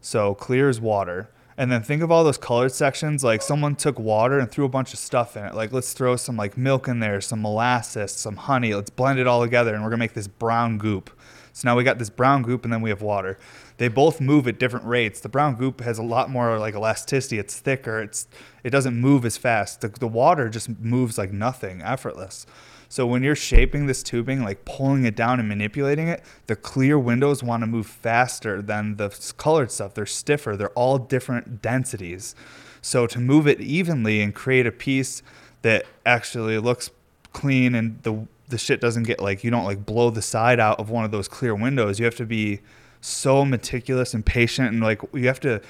So 0.00 0.34
clear 0.34 0.70
is 0.70 0.80
water 0.80 1.28
and 1.60 1.70
then 1.70 1.82
think 1.82 2.02
of 2.02 2.10
all 2.10 2.24
those 2.24 2.38
colored 2.38 2.72
sections. 2.72 3.22
Like 3.22 3.42
someone 3.42 3.76
took 3.76 3.98
water 3.98 4.38
and 4.38 4.50
threw 4.50 4.64
a 4.64 4.68
bunch 4.70 4.94
of 4.94 4.98
stuff 4.98 5.36
in 5.36 5.44
it. 5.44 5.54
Like 5.54 5.72
let's 5.72 5.92
throw 5.92 6.16
some 6.16 6.34
like 6.34 6.56
milk 6.56 6.88
in 6.88 7.00
there, 7.00 7.20
some 7.20 7.42
molasses, 7.42 8.12
some 8.12 8.36
honey. 8.36 8.72
Let's 8.72 8.88
blend 8.88 9.18
it 9.18 9.26
all 9.26 9.42
together 9.42 9.74
and 9.74 9.84
we're 9.84 9.90
gonna 9.90 9.98
make 9.98 10.14
this 10.14 10.26
brown 10.26 10.78
goop. 10.78 11.10
So 11.52 11.68
now 11.68 11.76
we 11.76 11.84
got 11.84 11.98
this 11.98 12.08
brown 12.08 12.44
goop 12.44 12.64
and 12.64 12.72
then 12.72 12.80
we 12.80 12.88
have 12.88 13.02
water. 13.02 13.36
They 13.76 13.88
both 13.88 14.22
move 14.22 14.48
at 14.48 14.58
different 14.58 14.86
rates. 14.86 15.20
The 15.20 15.28
brown 15.28 15.56
goop 15.56 15.82
has 15.82 15.98
a 15.98 16.02
lot 16.02 16.30
more 16.30 16.58
like 16.58 16.74
elasticity. 16.74 17.38
It's 17.38 17.60
thicker. 17.60 18.00
It's 18.00 18.26
it 18.64 18.70
doesn't 18.70 18.98
move 18.98 19.26
as 19.26 19.36
fast. 19.36 19.82
The, 19.82 19.88
the 19.88 20.08
water 20.08 20.48
just 20.48 20.70
moves 20.80 21.18
like 21.18 21.30
nothing, 21.30 21.82
effortless. 21.82 22.46
So 22.90 23.06
when 23.06 23.22
you're 23.22 23.36
shaping 23.36 23.86
this 23.86 24.02
tubing, 24.02 24.42
like 24.42 24.64
pulling 24.64 25.04
it 25.04 25.14
down 25.14 25.38
and 25.38 25.48
manipulating 25.48 26.08
it, 26.08 26.24
the 26.48 26.56
clear 26.56 26.98
windows 26.98 27.40
want 27.40 27.62
to 27.62 27.68
move 27.68 27.86
faster 27.86 28.60
than 28.60 28.96
the 28.96 29.10
colored 29.36 29.70
stuff. 29.70 29.94
They're 29.94 30.06
stiffer. 30.06 30.56
They're 30.56 30.70
all 30.70 30.98
different 30.98 31.62
densities. 31.62 32.34
So 32.82 33.06
to 33.06 33.20
move 33.20 33.46
it 33.46 33.60
evenly 33.60 34.20
and 34.20 34.34
create 34.34 34.66
a 34.66 34.72
piece 34.72 35.22
that 35.62 35.86
actually 36.04 36.58
looks 36.58 36.90
clean 37.32 37.76
and 37.76 38.02
the 38.02 38.26
the 38.48 38.58
shit 38.58 38.80
doesn't 38.80 39.04
get 39.04 39.20
like 39.20 39.44
you 39.44 39.50
don't 39.52 39.64
like 39.64 39.86
blow 39.86 40.10
the 40.10 40.20
side 40.20 40.58
out 40.58 40.80
of 40.80 40.90
one 40.90 41.04
of 41.04 41.12
those 41.12 41.28
clear 41.28 41.54
windows. 41.54 42.00
You 42.00 42.06
have 42.06 42.16
to 42.16 42.26
be 42.26 42.58
so 43.00 43.44
meticulous 43.44 44.14
and 44.14 44.26
patient 44.26 44.72
and 44.72 44.82
like 44.82 45.00
you 45.14 45.28
have 45.28 45.38
to 45.40 45.62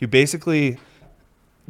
you 0.00 0.08
basically 0.08 0.78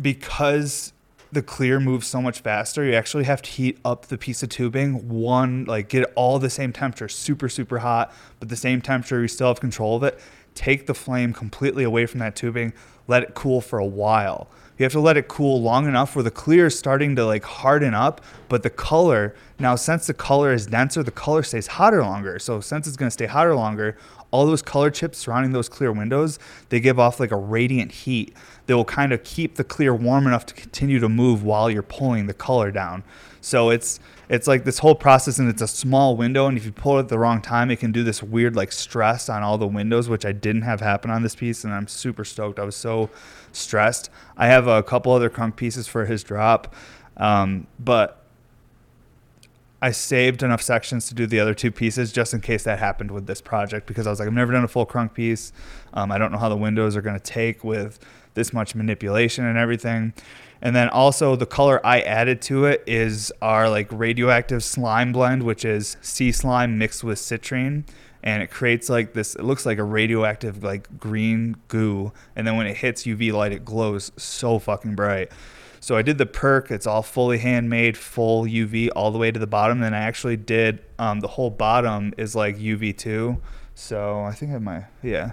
because 0.01 0.95
the 1.35 1.43
clear 1.43 1.79
moves 1.81 2.07
so 2.07 2.23
much 2.23 2.41
faster. 2.41 2.85
You 2.85 2.95
actually 2.95 3.25
have 3.25 3.43
to 3.43 3.51
heat 3.51 3.79
up 3.85 4.07
the 4.07 4.17
piece 4.17 4.43
of 4.43 4.49
tubing 4.49 5.09
one, 5.09 5.65
like 5.65 5.89
get 5.89 6.11
all 6.15 6.39
the 6.39 6.51
same 6.51 6.73
temperature, 6.73 7.09
super, 7.09 7.49
super 7.49 7.81
hot, 7.81 8.15
but 8.41 8.49
the 8.49 8.57
same 8.57 8.81
temperature, 8.81 9.21
you 9.21 9.29
still 9.29 9.49
have 9.49 9.61
control 9.61 9.97
of 9.97 10.03
it. 10.05 10.19
Take 10.55 10.87
the 10.87 10.95
flame 10.95 11.33
completely 11.33 11.85
away 11.85 12.07
from 12.07 12.21
that 12.21 12.37
tubing, 12.37 12.73
let 13.09 13.23
it 13.23 13.35
cool 13.35 13.61
for 13.61 13.79
a 13.79 13.87
while. 13.87 14.49
You 14.79 14.85
have 14.85 14.93
to 14.93 15.01
let 15.01 15.17
it 15.17 15.29
cool 15.29 15.63
long 15.63 15.87
enough 15.87 16.17
where 16.17 16.23
the 16.23 16.31
clear 16.33 16.67
is 16.67 16.79
starting 16.79 17.15
to 17.17 17.25
like 17.25 17.45
harden 17.45 17.95
up, 17.95 18.21
but 18.49 18.63
the 18.63 18.71
color, 18.71 19.35
now 19.59 19.77
since 19.77 20.07
the 20.07 20.15
color 20.15 20.53
is 20.53 20.67
denser, 20.67 21.03
the 21.03 21.13
color 21.13 21.43
stays 21.43 21.67
hotter 21.67 22.03
longer. 22.03 22.39
So 22.39 22.61
since 22.61 22.87
it's 22.87 22.97
gonna 22.97 23.11
stay 23.11 23.27
hotter 23.27 23.55
longer, 23.55 23.97
all 24.35 24.45
those 24.47 24.63
color 24.63 24.91
chips 24.91 25.19
surrounding 25.19 25.53
those 25.53 25.69
clear 25.69 25.93
windows, 25.93 26.41
they 26.69 26.81
give 26.81 26.99
off 26.99 27.21
like 27.21 27.31
a 27.31 27.37
radiant 27.37 27.93
heat 27.93 28.35
that 28.67 28.77
will 28.77 28.85
kind 28.85 29.13
of 29.13 29.23
keep 29.23 29.55
the 29.55 29.63
clear 29.63 29.95
warm 29.95 30.27
enough 30.27 30.45
to 30.45 30.55
continue 30.55 30.99
to 30.99 31.09
move 31.09 31.45
while 31.45 31.71
you're 31.71 31.85
pulling 31.85 32.27
the 32.27 32.35
color 32.35 32.73
down. 32.73 33.05
So 33.41 33.71
it's 33.71 34.01
it's 34.29 34.49
like 34.49 34.65
this 34.65 34.79
whole 34.79 34.97
process 34.97 35.39
and 35.39 35.49
it's 35.49 35.63
a 35.63 35.69
small 35.69 36.17
window 36.17 36.49
and 36.49 36.59
if 36.59 36.65
you 36.65 36.73
pull 36.73 36.97
it 36.97 37.03
at 37.03 37.09
the 37.11 37.19
wrong 37.19 37.43
time 37.43 37.71
it 37.71 37.79
can 37.79 37.93
do 37.93 38.03
this 38.03 38.25
weird 38.25 38.57
like 38.57 38.73
stress 38.73 39.29
on 39.29 39.45
all 39.45 39.57
the 39.57 39.69
windows 39.69 40.09
which 40.09 40.27
I 40.27 40.33
didn't 40.33 40.63
have 40.63 40.81
happen 40.81 41.13
on 41.13 41.23
this 41.23 41.37
piece 41.37 41.63
and 41.63 41.73
I'm 41.73 41.87
super 41.87 42.25
stoked. 42.25 42.59
I 42.59 42.65
was 42.65 42.75
so 42.75 43.11
stressed. 43.53 44.11
I 44.37 44.49
have 44.49 44.67
a 44.67 44.83
couple 44.83 45.13
other 45.13 45.31
crunk 45.31 45.55
pieces 45.55 45.87
for 45.87 46.07
his 46.07 46.25
drop. 46.25 46.75
Um, 47.19 47.69
but 47.79 48.24
I 49.85 49.91
saved 49.91 50.43
enough 50.43 50.63
sections 50.63 51.09
to 51.09 51.15
do 51.15 51.27
the 51.27 51.39
other 51.39 51.53
two 51.53 51.71
pieces 51.71 52.11
just 52.11 52.33
in 52.33 52.41
case 52.41 52.63
that 52.63 52.79
happened 52.79 53.11
with 53.11 53.27
this 53.27 53.43
project 53.43 53.87
because 53.87 54.07
I 54.07 54.11
was 54.11 54.19
like, 54.19 54.27
I've 54.27 54.33
never 54.33 54.51
done 54.51 54.65
a 54.65 54.69
full 54.69 54.87
crunk 54.87 55.13
piece. 55.13 55.53
Um, 55.93 56.11
I 56.11 56.17
don't 56.17 56.33
know 56.33 56.39
how 56.39 56.49
the 56.49 56.57
windows 56.57 56.97
are 56.97 57.03
going 57.03 57.21
to 57.21 57.23
take 57.23 57.63
with 57.63 57.99
this 58.33 58.55
much 58.55 58.75
manipulation 58.75 59.45
and 59.45 59.59
everything. 59.59 60.15
And 60.63 60.75
then 60.75 60.89
also 60.89 61.37
the 61.37 61.45
color 61.45 61.87
I 61.87 62.01
added 62.01 62.41
to 62.43 62.65
it 62.65 62.83
is 62.87 63.31
our 63.43 63.69
like 63.69 63.89
radioactive 63.93 64.65
slime 64.65 65.13
blend, 65.13 65.43
which 65.43 65.67
is 65.67 65.99
sea 66.01 66.33
slime 66.33 66.79
mixed 66.79 67.05
with 67.05 67.19
citrine. 67.19 67.85
And 68.23 68.43
it 68.43 68.51
creates 68.51 68.89
like 68.89 69.13
this, 69.13 69.35
it 69.35 69.45
looks 69.45 69.67
like 69.67 69.77
a 69.77 69.85
radioactive 69.85 70.65
like 70.65 70.99
green 70.99 71.57
goo. 71.69 72.11
And 72.35 72.47
then 72.47 72.57
when 72.57 72.67
it 72.67 72.79
hits 72.79 73.05
UV 73.05 73.35
light, 73.35 73.53
it 73.53 73.67
glows 73.67 74.13
so 74.17 74.59
fucking 74.59 74.95
bright. 74.95 75.31
So 75.85 75.99
I 75.99 76.01
did 76.01 76.17
the 76.17 76.25
perk. 76.25 76.71
It's 76.71 76.87
all 76.87 77.03
fully 77.03 77.37
handmade, 77.37 77.99
full 77.99 78.45
UV 78.45 78.89
all 78.97 79.11
the 79.11 79.19
way 79.19 79.31
to 79.31 79.39
the 79.39 79.47
bottom. 79.47 79.81
Then 79.81 79.93
I 79.93 79.99
actually 79.99 80.39
did 80.39 80.83
um, 80.99 81.21
the 81.21 81.29
whole 81.29 81.51
bottom 81.51 82.15
is 82.17 82.35
like 82.35 82.57
UV 82.57 82.97
two. 82.97 83.39
So 83.75 84.21
I 84.21 84.33
think 84.33 84.55
I 84.55 84.59
might, 84.61 84.87
yeah. 85.03 85.33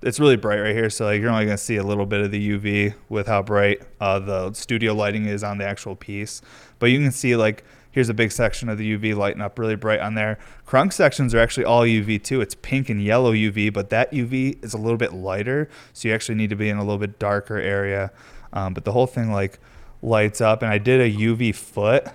It's 0.00 0.20
really 0.20 0.36
bright 0.36 0.60
right 0.60 0.76
here, 0.76 0.90
so 0.90 1.06
like 1.06 1.20
you're 1.20 1.28
only 1.28 1.44
gonna 1.44 1.58
see 1.58 1.74
a 1.74 1.82
little 1.82 2.06
bit 2.06 2.20
of 2.20 2.30
the 2.30 2.50
UV 2.50 2.94
with 3.08 3.26
how 3.26 3.42
bright 3.42 3.82
uh, 4.00 4.20
the 4.20 4.52
studio 4.52 4.94
lighting 4.94 5.26
is 5.26 5.42
on 5.42 5.58
the 5.58 5.66
actual 5.66 5.96
piece. 5.96 6.40
But 6.78 6.92
you 6.92 7.00
can 7.00 7.10
see 7.10 7.34
like 7.34 7.64
here's 7.90 8.08
a 8.08 8.14
big 8.14 8.30
section 8.30 8.68
of 8.68 8.78
the 8.78 8.96
UV 8.96 9.16
lighting 9.16 9.42
up 9.42 9.58
really 9.58 9.74
bright 9.74 9.98
on 9.98 10.14
there. 10.14 10.38
Crunk 10.68 10.92
sections 10.92 11.34
are 11.34 11.40
actually 11.40 11.64
all 11.64 11.82
UV 11.82 12.22
too. 12.22 12.40
It's 12.40 12.54
pink 12.54 12.90
and 12.90 13.02
yellow 13.02 13.32
UV, 13.32 13.72
but 13.72 13.90
that 13.90 14.12
UV 14.12 14.64
is 14.64 14.72
a 14.72 14.78
little 14.78 14.98
bit 14.98 15.14
lighter, 15.14 15.68
so 15.92 16.06
you 16.06 16.14
actually 16.14 16.36
need 16.36 16.50
to 16.50 16.56
be 16.56 16.68
in 16.68 16.76
a 16.76 16.84
little 16.84 16.98
bit 16.98 17.18
darker 17.18 17.56
area. 17.56 18.12
Um, 18.52 18.72
but 18.72 18.84
the 18.84 18.92
whole 18.92 19.08
thing 19.08 19.32
like 19.32 19.58
lights 20.02 20.40
up 20.40 20.62
and 20.62 20.70
I 20.70 20.78
did 20.78 21.00
a 21.00 21.18
UV 21.18 21.54
foot 21.54 22.06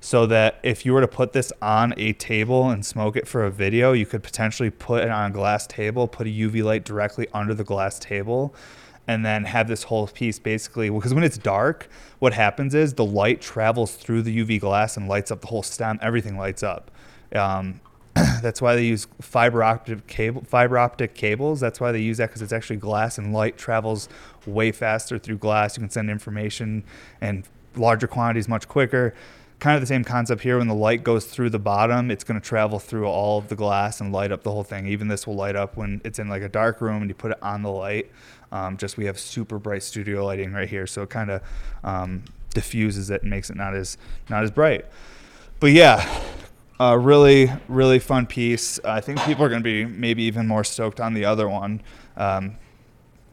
so 0.00 0.26
that 0.26 0.58
if 0.62 0.86
you 0.86 0.92
were 0.92 1.02
to 1.02 1.08
put 1.08 1.32
this 1.32 1.52
on 1.60 1.92
a 1.96 2.14
table 2.14 2.70
and 2.70 2.84
smoke 2.84 3.16
it 3.16 3.28
for 3.28 3.44
a 3.44 3.50
video, 3.50 3.92
you 3.92 4.06
could 4.06 4.22
potentially 4.22 4.70
put 4.70 5.04
it 5.04 5.10
on 5.10 5.30
a 5.30 5.34
glass 5.34 5.66
table, 5.66 6.08
put 6.08 6.26
a 6.26 6.30
UV 6.30 6.64
light 6.64 6.84
directly 6.84 7.28
under 7.34 7.52
the 7.52 7.64
glass 7.64 7.98
table, 7.98 8.54
and 9.06 9.24
then 9.24 9.44
have 9.44 9.68
this 9.68 9.84
whole 9.84 10.06
piece 10.06 10.38
basically 10.38 10.88
because 10.88 11.12
when 11.12 11.24
it's 11.24 11.38
dark, 11.38 11.88
what 12.18 12.32
happens 12.32 12.74
is 12.74 12.94
the 12.94 13.04
light 13.04 13.40
travels 13.40 13.94
through 13.94 14.22
the 14.22 14.38
UV 14.38 14.60
glass 14.60 14.96
and 14.96 15.08
lights 15.08 15.30
up 15.30 15.40
the 15.42 15.48
whole 15.48 15.62
stem. 15.62 15.98
Everything 16.00 16.38
lights 16.38 16.62
up. 16.62 16.90
Um, 17.34 17.80
that's 18.42 18.60
why 18.60 18.74
they 18.74 18.84
use 18.84 19.06
fiber 19.20 19.62
optic 19.62 20.06
cable 20.06 20.42
fiber 20.42 20.78
optic 20.78 21.14
cables. 21.14 21.60
That's 21.60 21.80
why 21.80 21.92
they 21.92 22.00
use 22.00 22.18
that 22.18 22.28
because 22.28 22.42
it's 22.42 22.52
actually 22.52 22.76
glass 22.76 23.18
and 23.18 23.32
light 23.32 23.56
travels 23.56 24.08
way 24.46 24.72
faster 24.72 25.18
through 25.18 25.38
glass. 25.38 25.76
You 25.76 25.82
can 25.82 25.90
send 25.90 26.10
information 26.10 26.84
and 27.20 27.44
larger 27.76 28.06
quantities 28.06 28.48
much 28.48 28.68
quicker. 28.68 29.14
Kind 29.60 29.74
of 29.76 29.82
the 29.82 29.86
same 29.86 30.04
concept 30.04 30.42
here. 30.42 30.58
When 30.58 30.68
the 30.68 30.74
light 30.74 31.04
goes 31.04 31.26
through 31.26 31.50
the 31.50 31.58
bottom, 31.58 32.10
it's 32.10 32.24
going 32.24 32.40
to 32.40 32.46
travel 32.46 32.78
through 32.78 33.06
all 33.06 33.38
of 33.38 33.48
the 33.48 33.56
glass 33.56 34.00
and 34.00 34.10
light 34.10 34.32
up 34.32 34.42
the 34.42 34.50
whole 34.50 34.64
thing. 34.64 34.86
Even 34.86 35.08
this 35.08 35.26
will 35.26 35.34
light 35.34 35.54
up 35.54 35.76
when 35.76 36.00
it's 36.02 36.18
in 36.18 36.28
like 36.28 36.42
a 36.42 36.48
dark 36.48 36.80
room 36.80 37.02
and 37.02 37.10
you 37.10 37.14
put 37.14 37.32
it 37.32 37.38
on 37.42 37.62
the 37.62 37.70
light. 37.70 38.10
Um, 38.52 38.76
just 38.76 38.96
we 38.96 39.04
have 39.04 39.18
super 39.18 39.58
bright 39.58 39.82
studio 39.82 40.24
lighting 40.24 40.52
right 40.52 40.68
here, 40.68 40.86
so 40.86 41.02
it 41.02 41.10
kind 41.10 41.30
of 41.30 41.42
um, 41.84 42.24
diffuses 42.54 43.10
it 43.10 43.22
and 43.22 43.30
makes 43.30 43.50
it 43.50 43.56
not 43.56 43.76
as 43.76 43.96
not 44.28 44.42
as 44.42 44.50
bright. 44.50 44.86
But 45.60 45.72
yeah, 45.72 46.24
a 46.80 46.98
really, 46.98 47.52
really 47.68 47.98
fun 47.98 48.24
piece. 48.26 48.80
I 48.82 49.02
think 49.02 49.20
people 49.20 49.44
are 49.44 49.50
going 49.50 49.62
to 49.62 49.64
be 49.64 49.84
maybe 49.84 50.22
even 50.22 50.46
more 50.46 50.64
stoked 50.64 50.98
on 50.98 51.12
the 51.12 51.26
other 51.26 51.46
one. 51.46 51.82
Um, 52.16 52.56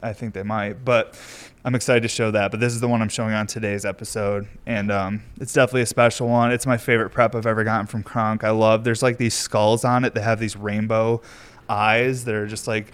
I 0.03 0.11
think 0.11 0.33
they 0.33 0.43
might, 0.43 0.83
but 0.83 1.17
I'm 1.63 1.73
excited 1.73 2.01
to 2.01 2.09
show 2.09 2.29
that. 2.31 2.51
But 2.51 2.59
this 2.59 2.73
is 2.73 2.81
the 2.81 2.89
one 2.89 3.01
I'm 3.01 3.09
showing 3.09 3.33
on 3.33 3.47
today's 3.47 3.85
episode, 3.85 4.47
and 4.65 4.91
um, 4.91 5.23
it's 5.39 5.53
definitely 5.53 5.83
a 5.83 5.87
special 5.87 6.27
one. 6.27 6.51
It's 6.51 6.65
my 6.65 6.75
favorite 6.75 7.11
prep 7.11 7.35
I've 7.35 7.47
ever 7.47 7.63
gotten 7.63 7.87
from 7.87 8.03
Crunk. 8.03 8.43
I 8.43 8.49
love. 8.49 8.83
There's 8.83 9.01
like 9.01 9.17
these 9.17 9.33
skulls 9.33 9.85
on 9.85 10.03
it 10.03 10.13
that 10.13 10.23
have 10.23 10.39
these 10.41 10.57
rainbow 10.57 11.21
eyes 11.69 12.25
that 12.25 12.35
are 12.35 12.47
just 12.47 12.67
like 12.67 12.91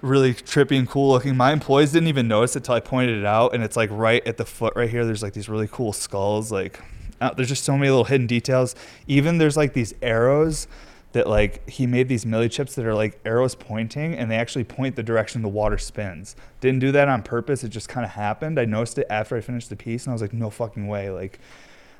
really 0.00 0.32
trippy 0.32 0.78
and 0.78 0.88
cool 0.88 1.10
looking. 1.10 1.36
My 1.36 1.52
employees 1.52 1.90
didn't 1.90 2.08
even 2.08 2.28
notice 2.28 2.54
it 2.54 2.60
until 2.60 2.76
I 2.76 2.80
pointed 2.80 3.18
it 3.18 3.26
out, 3.26 3.52
and 3.52 3.64
it's 3.64 3.76
like 3.76 3.90
right 3.92 4.24
at 4.26 4.36
the 4.36 4.46
foot 4.46 4.74
right 4.76 4.88
here. 4.88 5.04
There's 5.04 5.24
like 5.24 5.32
these 5.32 5.48
really 5.48 5.68
cool 5.68 5.92
skulls, 5.92 6.52
like 6.52 6.80
uh, 7.20 7.32
there's 7.34 7.48
just 7.48 7.64
so 7.64 7.76
many 7.76 7.90
little 7.90 8.04
hidden 8.04 8.26
details. 8.26 8.74
Even 9.06 9.38
there's 9.38 9.56
like 9.56 9.72
these 9.72 9.94
arrows 10.02 10.68
that 11.12 11.26
like 11.26 11.68
he 11.68 11.86
made 11.86 12.08
these 12.08 12.24
milli 12.24 12.50
chips 12.50 12.74
that 12.74 12.84
are 12.84 12.94
like 12.94 13.18
arrows 13.24 13.54
pointing 13.54 14.14
and 14.14 14.30
they 14.30 14.36
actually 14.36 14.64
point 14.64 14.94
the 14.94 15.02
direction 15.02 15.42
the 15.42 15.48
water 15.48 15.78
spins. 15.78 16.36
Didn't 16.60 16.80
do 16.80 16.92
that 16.92 17.08
on 17.08 17.22
purpose. 17.22 17.64
It 17.64 17.70
just 17.70 17.88
kind 17.88 18.04
of 18.04 18.12
happened. 18.12 18.58
I 18.58 18.66
noticed 18.66 18.98
it 18.98 19.06
after 19.08 19.36
I 19.36 19.40
finished 19.40 19.70
the 19.70 19.76
piece 19.76 20.04
and 20.04 20.12
I 20.12 20.14
was 20.14 20.22
like, 20.22 20.34
no 20.34 20.50
fucking 20.50 20.86
way. 20.86 21.10
Like, 21.10 21.40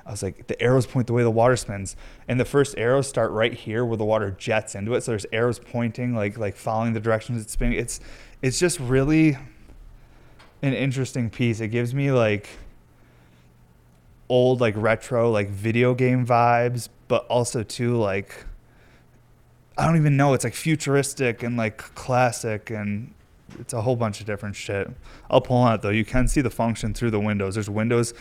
I 0.04 0.10
was 0.10 0.22
like, 0.22 0.46
the 0.46 0.60
arrows 0.62 0.86
point 0.86 1.06
the 1.06 1.12
way 1.12 1.22
the 1.22 1.30
water 1.30 1.56
spins. 1.56 1.96
And 2.28 2.38
the 2.38 2.44
first 2.44 2.76
arrows 2.78 3.06
start 3.06 3.30
right 3.30 3.52
here 3.52 3.84
where 3.84 3.96
the 3.96 4.04
water 4.04 4.30
jets 4.30 4.74
into 4.74 4.94
it. 4.94 5.02
So 5.02 5.12
there's 5.12 5.26
arrows 5.32 5.58
pointing, 5.58 6.14
like 6.14 6.38
like 6.38 6.56
following 6.56 6.92
the 6.92 7.00
directions 7.00 7.42
it's 7.42 7.52
spinning. 7.52 7.78
It's 7.78 8.00
it's 8.40 8.58
just 8.58 8.80
really 8.80 9.36
an 10.62 10.74
interesting 10.74 11.28
piece. 11.30 11.60
It 11.60 11.68
gives 11.68 11.94
me 11.94 12.10
like 12.10 12.48
old 14.28 14.60
like 14.60 14.74
retro 14.76 15.30
like 15.30 15.48
video 15.48 15.94
game 15.94 16.26
vibes, 16.26 16.88
but 17.08 17.26
also 17.26 17.62
too 17.62 17.96
like 17.96 18.44
I 19.76 19.86
don't 19.86 19.96
even 19.96 20.16
know. 20.16 20.34
It's 20.34 20.44
like 20.44 20.54
futuristic 20.54 21.42
and 21.42 21.56
like 21.56 21.78
classic 21.78 22.70
and 22.70 23.14
it's 23.58 23.72
a 23.72 23.80
whole 23.80 23.96
bunch 23.96 24.20
of 24.20 24.26
different 24.26 24.56
shit. 24.56 24.90
I'll 25.30 25.40
pull 25.40 25.58
on 25.58 25.74
it 25.74 25.82
though. 25.82 25.90
You 25.90 26.04
can 26.04 26.28
see 26.28 26.40
the 26.40 26.50
function 26.50 26.94
through 26.94 27.12
the 27.12 27.20
windows. 27.20 27.54
There's 27.54 27.70
windows. 27.70 28.12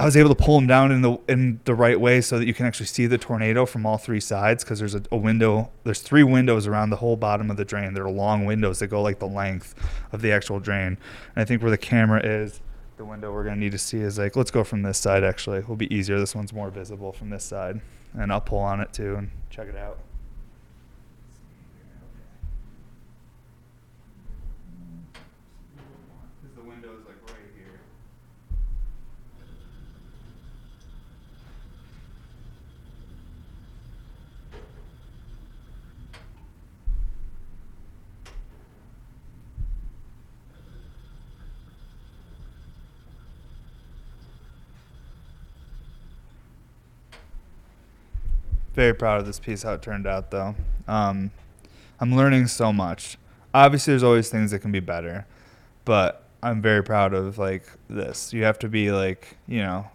I 0.00 0.04
was 0.04 0.16
able 0.16 0.28
to 0.28 0.36
pull 0.36 0.56
them 0.56 0.68
down 0.68 0.92
in 0.92 1.02
the 1.02 1.18
in 1.28 1.60
the 1.64 1.74
right 1.74 1.98
way 2.00 2.20
so 2.20 2.38
that 2.38 2.46
you 2.46 2.54
can 2.54 2.66
actually 2.66 2.86
see 2.86 3.06
the 3.06 3.18
tornado 3.18 3.66
from 3.66 3.84
all 3.84 3.98
three 3.98 4.20
sides 4.20 4.62
because 4.62 4.78
there's 4.78 4.94
a, 4.94 5.02
a, 5.10 5.16
window. 5.16 5.70
There's 5.82 6.00
three 6.00 6.22
windows 6.22 6.68
around 6.68 6.90
the 6.90 6.96
whole 6.96 7.16
bottom 7.16 7.50
of 7.50 7.56
the 7.56 7.64
drain. 7.64 7.94
They're 7.94 8.08
long 8.08 8.44
windows 8.44 8.78
that 8.78 8.88
go 8.88 9.02
like 9.02 9.18
the 9.18 9.26
length 9.26 9.74
of 10.12 10.22
the 10.22 10.30
actual 10.30 10.60
drain. 10.60 10.98
And 11.34 11.42
I 11.42 11.44
think 11.44 11.62
where 11.62 11.70
the 11.72 11.78
camera 11.78 12.24
is, 12.24 12.60
the 12.98 13.04
window 13.04 13.32
we're 13.32 13.44
going 13.44 13.54
to 13.54 13.60
need 13.60 13.72
to 13.72 13.78
see 13.78 13.98
is 13.98 14.18
like, 14.18 14.36
let's 14.36 14.50
go 14.50 14.64
from 14.64 14.82
this 14.82 14.98
side 14.98 15.24
actually. 15.24 15.58
It 15.58 15.68
will 15.68 15.76
be 15.76 15.92
easier. 15.94 16.18
This 16.18 16.34
one's 16.34 16.52
more 16.52 16.70
visible 16.70 17.12
from 17.12 17.30
this 17.30 17.44
side. 17.44 17.80
And 18.14 18.32
I'll 18.32 18.40
pull 18.40 18.58
on 18.58 18.80
it 18.80 18.92
too 18.92 19.16
and 19.16 19.30
check 19.50 19.68
it 19.68 19.76
out. 19.76 19.98
Very 48.78 48.94
proud 48.94 49.18
of 49.18 49.26
this 49.26 49.40
piece 49.40 49.64
how 49.64 49.72
it 49.72 49.82
turned 49.82 50.06
out 50.06 50.30
though. 50.30 50.54
Um, 50.86 51.32
i'm 51.98 52.14
learning 52.14 52.46
so 52.46 52.72
much. 52.72 53.18
Obviously 53.52 53.90
there's 53.90 54.04
always 54.04 54.28
things 54.30 54.52
that 54.52 54.60
can 54.60 54.70
be 54.70 54.78
better 54.78 55.26
but 55.84 56.22
i'm 56.44 56.62
very 56.62 56.84
proud 56.84 57.12
of 57.12 57.38
like 57.38 57.64
this. 57.90 58.32
You 58.32 58.44
have 58.44 58.56
to 58.60 58.68
be 58.68 58.92
like 58.92 59.36
you 59.48 59.62
know 59.62 59.90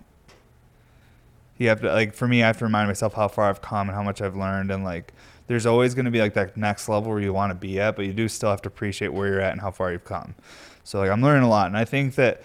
you 1.57 1.69
have 1.69 1.79
to 1.79 1.93
like 1.93 2.13
for 2.13 2.27
me 2.27 2.43
i 2.43 2.47
have 2.47 2.57
to 2.57 2.65
remind 2.65 2.89
myself 2.89 3.13
how 3.13 3.29
far 3.29 3.49
i've 3.49 3.61
come 3.61 3.87
and 3.87 3.95
how 3.95 4.03
much 4.03 4.21
i've 4.21 4.35
learned 4.35 4.69
and 4.69 4.83
like 4.83 5.13
there's 5.47 5.65
always 5.65 5.93
going 5.95 6.03
to 6.03 6.11
be 6.11 6.19
like 6.19 6.33
that 6.33 6.57
next 6.57 6.89
level 6.89 7.09
where 7.09 7.21
you 7.21 7.31
want 7.31 7.51
to 7.51 7.55
be 7.55 7.79
at 7.79 7.95
but 7.95 8.05
you 8.05 8.11
do 8.11 8.27
still 8.27 8.49
have 8.49 8.61
to 8.63 8.67
appreciate 8.67 9.13
where 9.13 9.29
you're 9.29 9.39
at 9.39 9.53
and 9.53 9.61
how 9.61 9.71
far 9.71 9.93
you've 9.93 10.03
come. 10.03 10.35
So 10.83 10.99
like 10.99 11.09
i'm 11.09 11.21
learning 11.21 11.43
a 11.43 11.49
lot 11.49 11.67
and 11.67 11.77
i 11.77 11.85
think 11.85 12.15
that 12.15 12.43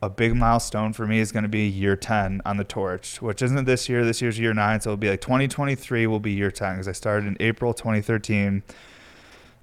a 0.00 0.08
big 0.08 0.34
milestone 0.34 0.92
for 0.92 1.06
me 1.06 1.18
is 1.18 1.32
going 1.32 1.42
to 1.42 1.48
be 1.48 1.66
year 1.66 1.96
10 1.96 2.40
on 2.44 2.56
the 2.56 2.64
torch, 2.64 3.20
which 3.20 3.42
isn't 3.42 3.64
this 3.64 3.88
year. 3.88 4.04
This 4.04 4.22
year's 4.22 4.38
year 4.38 4.54
nine. 4.54 4.80
So 4.80 4.90
it'll 4.90 4.96
be 4.96 5.10
like 5.10 5.20
2023 5.20 6.06
will 6.06 6.20
be 6.20 6.32
year 6.32 6.50
10 6.50 6.74
because 6.74 6.88
I 6.88 6.92
started 6.92 7.26
in 7.26 7.36
April 7.40 7.74
2013. 7.74 8.62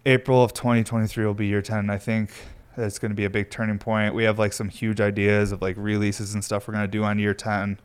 April 0.06 0.44
of 0.44 0.54
2023 0.54 1.25
will 1.25 1.34
be 1.34 1.48
year 1.48 1.62
10. 1.62 1.80
And 1.80 1.92
I 1.92 1.98
think 1.98 2.32
it's 2.75 3.00
going 3.00 3.12
to 3.12 3.15
be 3.15 3.25
a 3.25 3.30
big 3.30 3.50
turning 3.50 3.80
point. 3.80 4.13
We 4.13 4.25
have 4.25 4.38
like 4.38 4.51
some 4.51 4.68
huge 4.68 5.00
ideas 5.00 5.54
of 5.54 5.62
like 5.62 5.77
releases 5.77 6.34
and 6.34 6.44
stuff 6.44 6.68
we're 6.68 6.74
going 6.74 6.86
to 6.86 6.92
do 6.92 7.04
on 7.04 7.18
year 7.18 7.34
10. 7.34 7.80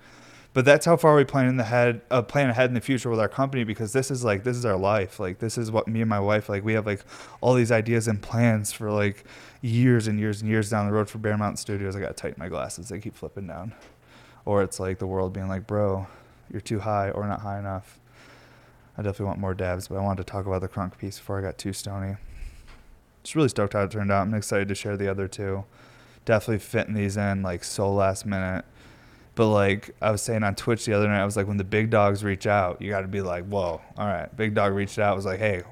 But 0.52 0.64
that's 0.64 0.84
how 0.84 0.96
far 0.96 1.14
we 1.14 1.24
plan 1.24 1.46
in 1.46 1.58
the 1.58 1.64
head, 1.64 2.00
uh, 2.10 2.22
plan 2.22 2.50
ahead 2.50 2.70
in 2.70 2.74
the 2.74 2.80
future 2.80 3.08
with 3.08 3.20
our 3.20 3.28
company 3.28 3.62
because 3.62 3.92
this 3.92 4.10
is 4.10 4.24
like 4.24 4.42
this 4.42 4.56
is 4.56 4.64
our 4.64 4.76
life. 4.76 5.20
Like 5.20 5.38
this 5.38 5.56
is 5.56 5.70
what 5.70 5.86
me 5.86 6.00
and 6.00 6.10
my 6.10 6.18
wife 6.18 6.48
like. 6.48 6.64
We 6.64 6.72
have 6.72 6.86
like 6.86 7.04
all 7.40 7.54
these 7.54 7.70
ideas 7.70 8.08
and 8.08 8.20
plans 8.20 8.72
for 8.72 8.90
like 8.90 9.24
years 9.62 10.08
and 10.08 10.18
years 10.18 10.40
and 10.40 10.50
years 10.50 10.68
down 10.68 10.86
the 10.86 10.92
road 10.92 11.08
for 11.08 11.18
Bear 11.18 11.36
Mountain 11.36 11.58
Studios. 11.58 11.94
I 11.94 12.00
got 12.00 12.08
to 12.08 12.14
tighten 12.14 12.36
my 12.38 12.48
glasses; 12.48 12.88
they 12.88 12.98
keep 12.98 13.14
flipping 13.14 13.46
down. 13.46 13.74
Or 14.44 14.62
it's 14.62 14.80
like 14.80 14.98
the 14.98 15.06
world 15.06 15.32
being 15.32 15.48
like, 15.48 15.68
"Bro, 15.68 16.08
you're 16.50 16.60
too 16.60 16.80
high 16.80 17.10
or 17.10 17.28
not 17.28 17.42
high 17.42 17.58
enough." 17.58 18.00
I 18.98 19.02
definitely 19.02 19.26
want 19.26 19.38
more 19.38 19.54
dabs, 19.54 19.86
but 19.86 19.98
I 19.98 20.00
wanted 20.00 20.26
to 20.26 20.32
talk 20.32 20.46
about 20.46 20.62
the 20.62 20.68
crunk 20.68 20.98
piece 20.98 21.18
before 21.18 21.38
I 21.38 21.42
got 21.42 21.58
too 21.58 21.72
stony. 21.72 22.16
Just 23.22 23.36
really 23.36 23.48
stoked 23.48 23.74
how 23.74 23.84
it 23.84 23.90
turned 23.92 24.10
out. 24.10 24.22
I'm 24.22 24.34
excited 24.34 24.66
to 24.68 24.74
share 24.74 24.96
the 24.96 25.08
other 25.08 25.28
two. 25.28 25.64
Definitely 26.24 26.58
fitting 26.58 26.94
these 26.94 27.16
in 27.16 27.42
like 27.42 27.62
so 27.62 27.92
last 27.92 28.26
minute. 28.26 28.64
But 29.40 29.48
like 29.48 29.96
I 30.02 30.10
was 30.10 30.20
saying 30.20 30.42
on 30.42 30.54
Twitch 30.54 30.84
the 30.84 30.92
other 30.92 31.08
night, 31.08 31.22
I 31.22 31.24
was 31.24 31.34
like, 31.34 31.46
when 31.46 31.56
the 31.56 31.64
big 31.64 31.88
dogs 31.88 32.22
reach 32.22 32.46
out, 32.46 32.82
you 32.82 32.90
got 32.90 33.00
to 33.00 33.08
be 33.08 33.22
like, 33.22 33.46
whoa, 33.46 33.80
all 33.96 34.06
right. 34.06 34.28
Big 34.36 34.52
dog 34.52 34.74
reached 34.74 34.98
out, 34.98 35.16
was 35.16 35.24
like, 35.24 35.38
hey, 35.38 35.62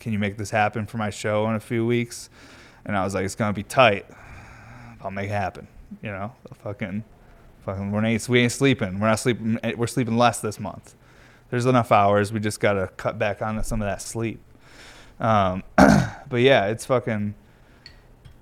can 0.00 0.12
you 0.12 0.18
make 0.18 0.36
this 0.36 0.50
happen 0.50 0.84
for 0.84 0.98
my 0.98 1.08
show 1.08 1.48
in 1.48 1.54
a 1.54 1.60
few 1.60 1.86
weeks? 1.86 2.28
And 2.84 2.94
I 2.94 3.04
was 3.04 3.14
like, 3.14 3.24
it's 3.24 3.34
gonna 3.34 3.54
be 3.54 3.62
tight. 3.62 4.04
I'll 5.00 5.10
make 5.10 5.30
it 5.30 5.32
happen. 5.32 5.66
You 6.02 6.10
know, 6.10 6.34
fucking, 6.62 7.04
fucking, 7.64 7.90
we're 7.90 8.04
ain't, 8.04 8.28
we 8.28 8.40
ain't 8.40 8.52
sleeping. 8.52 9.00
We're 9.00 9.08
not 9.08 9.18
sleeping. 9.18 9.58
We're 9.78 9.86
sleeping 9.86 10.18
less 10.18 10.42
this 10.42 10.60
month 10.60 10.94
there's 11.48 11.64
enough 11.64 11.92
hours. 11.92 12.34
We 12.34 12.40
just 12.40 12.60
gotta 12.60 12.90
cut 12.98 13.18
back 13.18 13.40
on 13.40 13.64
some 13.64 13.80
of 13.80 13.86
that 13.86 14.02
sleep. 14.02 14.40
Um, 15.20 15.62
but 15.76 16.42
yeah, 16.42 16.66
it's 16.66 16.84
fucking. 16.84 17.34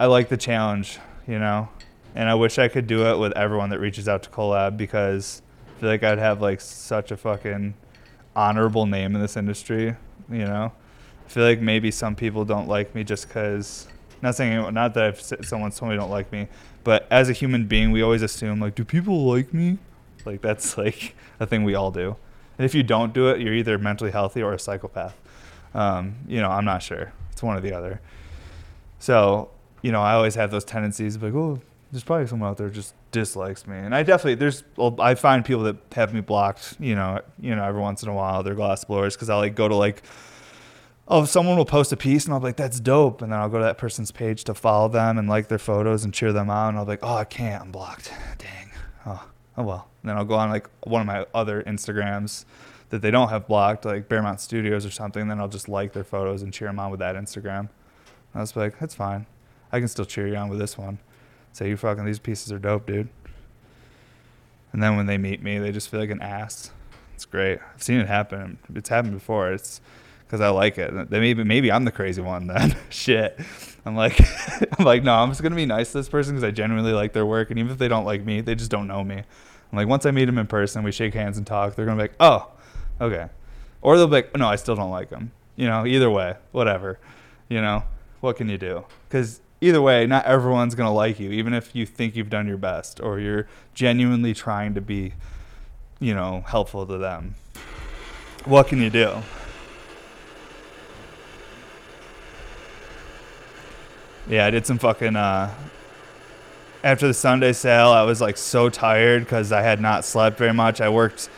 I 0.00 0.07
like 0.07 0.31
the 0.31 0.37
challenge, 0.37 0.99
you 1.28 1.38
know, 1.38 1.69
and 2.14 2.28
I 2.28 2.35
wish 2.35 2.59
I 2.59 2.68
could 2.68 2.87
do 2.87 3.06
it 3.06 3.18
with 3.18 3.33
everyone 3.33 3.71
that 3.71 3.80
reaches 3.80 4.09
out 4.09 4.23
to 4.25 4.30
collab 4.30 4.76
because 4.76 5.42
I 5.76 5.80
feel 5.80 5.88
like 5.88 6.02
I'd 6.02 6.18
have 6.18 6.40
like 6.40 6.61
such 6.61 7.11
a 7.11 7.16
fucking 7.16 7.75
honorable 8.37 8.87
name 8.87 9.14
in 9.14 9.21
this 9.21 9.37
industry, 9.37 9.97
you 10.30 10.44
know. 10.44 10.73
I 11.26 11.28
feel 11.28 11.44
like 11.44 11.61
maybe 11.61 11.90
some 11.90 12.14
people 12.14 12.44
don't 12.44 12.68
like 12.68 12.94
me 12.94 13.04
just 13.04 13.28
because. 13.28 13.88
Not 14.23 14.35
saying 14.37 14.73
not 14.73 14.94
that 14.94 15.33
if 15.33 15.47
someone 15.47 15.71
told 15.71 15.90
me 15.90 15.99
don't 15.99 16.11
like 16.11 16.33
me, 16.33 16.49
but 16.83 17.06
as 17.11 17.28
a 17.28 17.33
human 17.33 17.66
being, 17.66 17.90
we 17.90 18.02
always 18.02 18.23
assume 18.23 18.59
like, 18.61 18.75
do 18.75 18.85
people 18.85 19.26
like 19.26 19.52
me? 19.52 19.78
Like 20.25 20.40
that's 20.40 20.78
like 20.78 21.14
a 21.40 21.47
thing 21.47 21.64
we 21.64 21.75
all 21.75 21.90
do. 21.90 22.16
And 22.56 22.64
if 22.64 22.75
you 22.75 22.83
don't 22.83 23.12
do 23.12 23.28
it, 23.28 23.40
you're 23.40 23.52
either 23.54 23.76
mentally 23.78 24.12
healthy 24.12 24.40
or 24.42 24.52
a 24.52 24.59
psychopath. 24.59 25.16
Um, 25.75 26.14
you 26.28 26.40
know, 26.40 26.50
I'm 26.50 26.64
not 26.64 26.83
sure. 26.83 27.12
It's 27.33 27.42
one 27.42 27.56
or 27.56 27.61
the 27.61 27.73
other. 27.73 28.00
So, 29.00 29.50
you 29.83 29.90
know, 29.90 30.00
I 30.00 30.14
always 30.14 30.37
have 30.37 30.50
those 30.52 30.64
tendencies 30.64 31.21
like, 31.21 31.35
oh, 31.35 31.61
there's 31.95 32.05
probably 32.05 32.27
someone 32.27 32.51
out 32.51 32.57
there 32.57 32.71
just 32.71 32.93
dislikes 33.13 33.69
me. 33.69 33.79
And 33.79 33.95
I 33.95 34.03
definitely 34.03 34.35
there's 34.35 34.65
I 34.99 35.15
find 35.15 35.45
people 35.45 35.63
that 35.63 35.77
have 35.93 36.13
me 36.13 36.21
blocked, 36.21 36.77
you 36.81 36.97
know, 36.97 37.21
you 37.41 37.55
know, 37.55 37.65
every 37.65 37.81
once 37.81 38.03
in 38.03 38.09
a 38.09 38.15
while 38.15 38.43
they're 38.43 38.57
glass 38.57 38.85
blowers 38.85 39.15
because 39.15 39.31
I'll 39.31 39.39
like 39.39 39.55
go 39.55 39.69
to 39.69 39.77
like 39.77 40.03
oh, 41.07 41.25
someone 41.25 41.57
will 41.57 41.65
post 41.65 41.93
a 41.93 41.97
piece 41.97 42.25
and 42.25 42.35
I'll 42.35 42.41
be 42.41 42.47
like, 42.47 42.57
that's 42.57 42.81
dope. 42.81 43.23
And 43.23 43.31
then 43.31 43.39
I'll 43.39 43.49
go 43.49 43.59
to 43.59 43.65
that 43.65 43.79
person's 43.79 44.11
page 44.11 44.45
to 44.45 44.55
follow 44.55 44.89
them 44.89 45.19
and 45.19 45.29
like 45.29 45.49
their 45.49 45.59
photos 45.59 46.05
and 46.05 46.15
cheer 46.15 46.33
them 46.33 46.51
on. 46.51 46.71
And 46.71 46.79
I'll 46.79 46.85
be 46.85 46.93
like, 46.93 47.01
oh, 47.05 47.17
I 47.17 47.25
can't. 47.25 47.63
I'm 47.63 47.71
blocked. 47.71 48.11
Dang. 48.39 48.71
Oh, 49.07 49.25
oh 49.59 49.63
well. 49.63 49.89
And 50.03 50.09
then 50.09 50.17
I'll 50.17 50.25
go 50.25 50.35
on 50.35 50.51
like 50.51 50.69
one 50.85 51.01
of 51.01 51.07
my 51.07 51.27
other 51.35 51.63
Instagrams 51.63 52.45
that 52.91 53.03
they 53.03 53.11
don't 53.11 53.29
have 53.29 53.47
blocked, 53.47 53.85
like 53.85 54.09
Bear 54.09 54.23
Mountain 54.23 54.39
Studios 54.39 54.87
or 54.87 54.91
something. 54.91 55.23
And 55.23 55.31
then 55.31 55.41
I'll 55.41 55.49
just 55.49 55.69
like 55.69 55.93
their 55.93 56.05
photos 56.05 56.43
and 56.43 56.53
cheer 56.53 56.69
them 56.69 56.79
on 56.79 56.91
with 56.91 57.01
that 57.01 57.17
Instagram. 57.17 57.61
And 57.61 57.69
I 58.35 58.41
was 58.41 58.57
like, 58.57 58.79
that's 58.79 58.95
fine. 58.95 59.27
I 59.73 59.81
can 59.81 59.89
still 59.89 60.05
cheer 60.05 60.27
you 60.27 60.37
on 60.37 60.49
with 60.49 60.59
this 60.59 60.79
one. 60.79 60.99
Say 61.55 61.69
you 61.69 61.77
fucking 61.77 62.05
these 62.05 62.19
pieces 62.19 62.51
are 62.51 62.59
dope, 62.59 62.85
dude. 62.85 63.09
And 64.73 64.83
then 64.83 64.97
when 64.97 65.07
they 65.07 65.17
meet 65.17 65.40
me, 65.40 65.59
they 65.59 65.71
just 65.71 65.88
feel 65.88 66.01
like 66.01 66.11
an 66.11 66.21
ass. 66.21 66.73
It's 67.14 67.25
great. 67.25 67.61
I've 67.75 67.83
seen 67.83 68.01
it 68.01 68.09
happen. 68.09 68.59
It's 68.75 68.88
happened 68.88 69.14
before. 69.14 69.53
It's 69.53 69.81
because 70.27 70.40
I 70.40 70.49
like 70.49 70.79
it. 70.79 70.93
Maybe 71.12 71.45
maybe 71.45 71.71
I'm 71.71 71.85
the 71.85 71.93
crazy 71.93 72.21
one 72.21 72.49
then. 72.49 72.77
Shit. 72.90 73.38
I'm 73.87 73.95
like 73.95 74.21
I'm 74.79 74.85
like 74.85 75.05
no. 75.05 75.14
I'm 75.14 75.29
just 75.29 75.45
gonna 75.45 75.55
be 75.55 75.64
nice 75.64 75.93
to 75.93 75.99
this 75.99 76.09
person 76.09 76.35
because 76.35 76.43
I 76.43 76.51
genuinely 76.51 76.93
like 76.93 77.12
their 77.12 77.25
work, 77.25 77.51
and 77.51 77.59
even 77.61 77.71
if 77.71 77.79
they 77.79 77.87
don't 77.87 78.05
like 78.05 78.25
me, 78.25 78.40
they 78.40 78.57
just 78.57 78.73
don't 78.73 78.88
know 78.88 79.05
me. 79.05 79.19
I'm 79.19 79.77
like, 79.79 79.87
once 79.87 80.07
I 80.07 80.11
meet 80.11 80.25
them 80.25 80.38
in 80.38 80.49
person, 80.49 80.83
we 80.83 80.90
shake 80.90 81.14
hands 81.14 81.38
and 81.38 81.47
talk. 81.47 81.77
They're 81.77 81.87
gonna 81.87 81.97
be 81.97 82.03
like, 82.03 82.17
oh, 82.19 82.51
okay, 83.01 83.29
or 83.81 83.97
they'll 83.97 84.09
be 84.09 84.14
like, 84.14 84.37
no, 84.37 84.49
I 84.49 84.57
still 84.57 84.75
don't 84.75 84.90
like 84.90 85.09
them. 85.09 85.31
You 85.55 85.69
know, 85.69 85.87
either 85.87 86.11
way, 86.11 86.35
whatever. 86.51 86.99
You 87.49 87.61
know, 87.61 87.85
what 88.23 88.37
can 88.37 88.49
you 88.49 88.59
do? 88.59 88.87
Because 89.09 89.40
either 89.64 89.81
way, 89.81 90.07
not 90.07 90.24
everyone's 90.27 90.74
gonna 90.74 90.92
like 90.92 91.18
you, 91.18 91.31
even 91.31 91.55
if 91.55 91.74
you 91.74 91.87
think 91.87 92.14
you've 92.14 92.31
done 92.31 92.46
your 92.46 92.59
best 92.59 93.00
or 93.00 93.18
you're 93.18 93.46
genuinely 93.72 94.35
trying 94.35 94.74
to 94.74 94.81
be, 94.81 95.14
you 96.00 96.14
know, 96.14 96.44
helpful 96.46 96.87
to 96.87 96.98
them. 96.98 97.35
What 98.44 98.68
can 98.68 98.81
you 98.81 98.90
do? 98.90 99.22
Yeah, 104.29 104.46
I 104.46 104.50
did 104.50 104.66
some 104.66 104.79
fucking 104.79 105.16
uh, 105.16 105.53
after 106.85 107.07
the 107.07 107.14
Sunday 107.14 107.55
sale, 107.55 107.88
I 107.88 108.03
was 108.03 108.20
like 108.20 108.37
so 108.37 108.68
tired 108.68 109.24
because 109.24 109.53
I 109.53 109.62
had 109.62 109.81
not 109.81 110.05
slept 110.05 110.37
very 110.37 110.53
much. 110.53 110.83
I 110.83 110.90
worked 110.90 111.31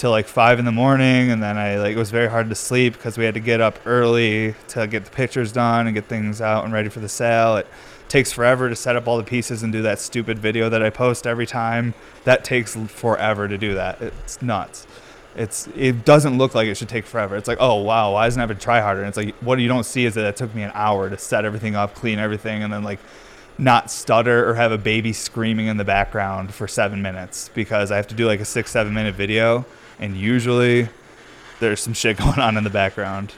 till 0.00 0.10
like 0.10 0.26
five 0.26 0.58
in 0.58 0.64
the 0.64 0.72
morning, 0.72 1.30
and 1.30 1.42
then 1.42 1.58
I 1.58 1.76
like 1.76 1.92
it 1.94 1.98
was 1.98 2.10
very 2.10 2.28
hard 2.28 2.48
to 2.48 2.54
sleep 2.54 2.94
because 2.94 3.18
we 3.18 3.26
had 3.26 3.34
to 3.34 3.40
get 3.40 3.60
up 3.60 3.78
early 3.84 4.54
to 4.68 4.86
get 4.86 5.04
the 5.04 5.10
pictures 5.10 5.52
done 5.52 5.86
and 5.86 5.94
get 5.94 6.06
things 6.06 6.40
out 6.40 6.64
and 6.64 6.72
ready 6.72 6.88
for 6.88 7.00
the 7.00 7.08
sale. 7.08 7.58
It 7.58 7.66
takes 8.08 8.32
forever 8.32 8.70
to 8.70 8.74
set 8.74 8.96
up 8.96 9.06
all 9.06 9.18
the 9.18 9.24
pieces 9.24 9.62
and 9.62 9.70
do 9.70 9.82
that 9.82 9.98
stupid 9.98 10.38
video 10.38 10.70
that 10.70 10.82
I 10.82 10.88
post 10.88 11.26
every 11.26 11.46
time. 11.46 11.92
That 12.24 12.44
takes 12.44 12.74
forever 12.74 13.46
to 13.46 13.58
do 13.58 13.74
that. 13.74 14.00
It's 14.00 14.40
nuts. 14.40 14.86
It's 15.36 15.68
it 15.76 16.06
doesn't 16.06 16.38
look 16.38 16.54
like 16.54 16.66
it 16.66 16.76
should 16.78 16.88
take 16.88 17.04
forever. 17.04 17.36
It's 17.36 17.46
like, 17.46 17.58
oh 17.60 17.82
wow, 17.82 18.14
why 18.14 18.26
doesn't 18.26 18.40
it 18.40 18.48
have 18.48 18.56
to 18.56 18.64
try 18.64 18.80
harder? 18.80 19.02
And 19.02 19.08
it's 19.08 19.18
like 19.18 19.34
what 19.42 19.58
you 19.58 19.68
don't 19.68 19.84
see 19.84 20.06
is 20.06 20.14
that 20.14 20.24
it 20.24 20.34
took 20.34 20.54
me 20.54 20.62
an 20.62 20.72
hour 20.72 21.10
to 21.10 21.18
set 21.18 21.44
everything 21.44 21.76
up, 21.76 21.94
clean 21.94 22.18
everything, 22.18 22.62
and 22.62 22.72
then 22.72 22.82
like 22.82 23.00
not 23.58 23.90
stutter 23.90 24.48
or 24.48 24.54
have 24.54 24.72
a 24.72 24.78
baby 24.78 25.12
screaming 25.12 25.66
in 25.66 25.76
the 25.76 25.84
background 25.84 26.54
for 26.54 26.66
seven 26.66 27.02
minutes 27.02 27.50
because 27.54 27.90
I 27.90 27.96
have 27.96 28.08
to 28.08 28.14
do 28.14 28.26
like 28.26 28.40
a 28.40 28.46
six, 28.46 28.70
seven 28.70 28.94
minute 28.94 29.14
video. 29.14 29.66
And 30.00 30.16
usually 30.16 30.88
there's 31.60 31.80
some 31.80 31.92
shit 31.92 32.16
going 32.16 32.40
on 32.40 32.56
in 32.56 32.64
the 32.64 32.70
background. 32.70 33.32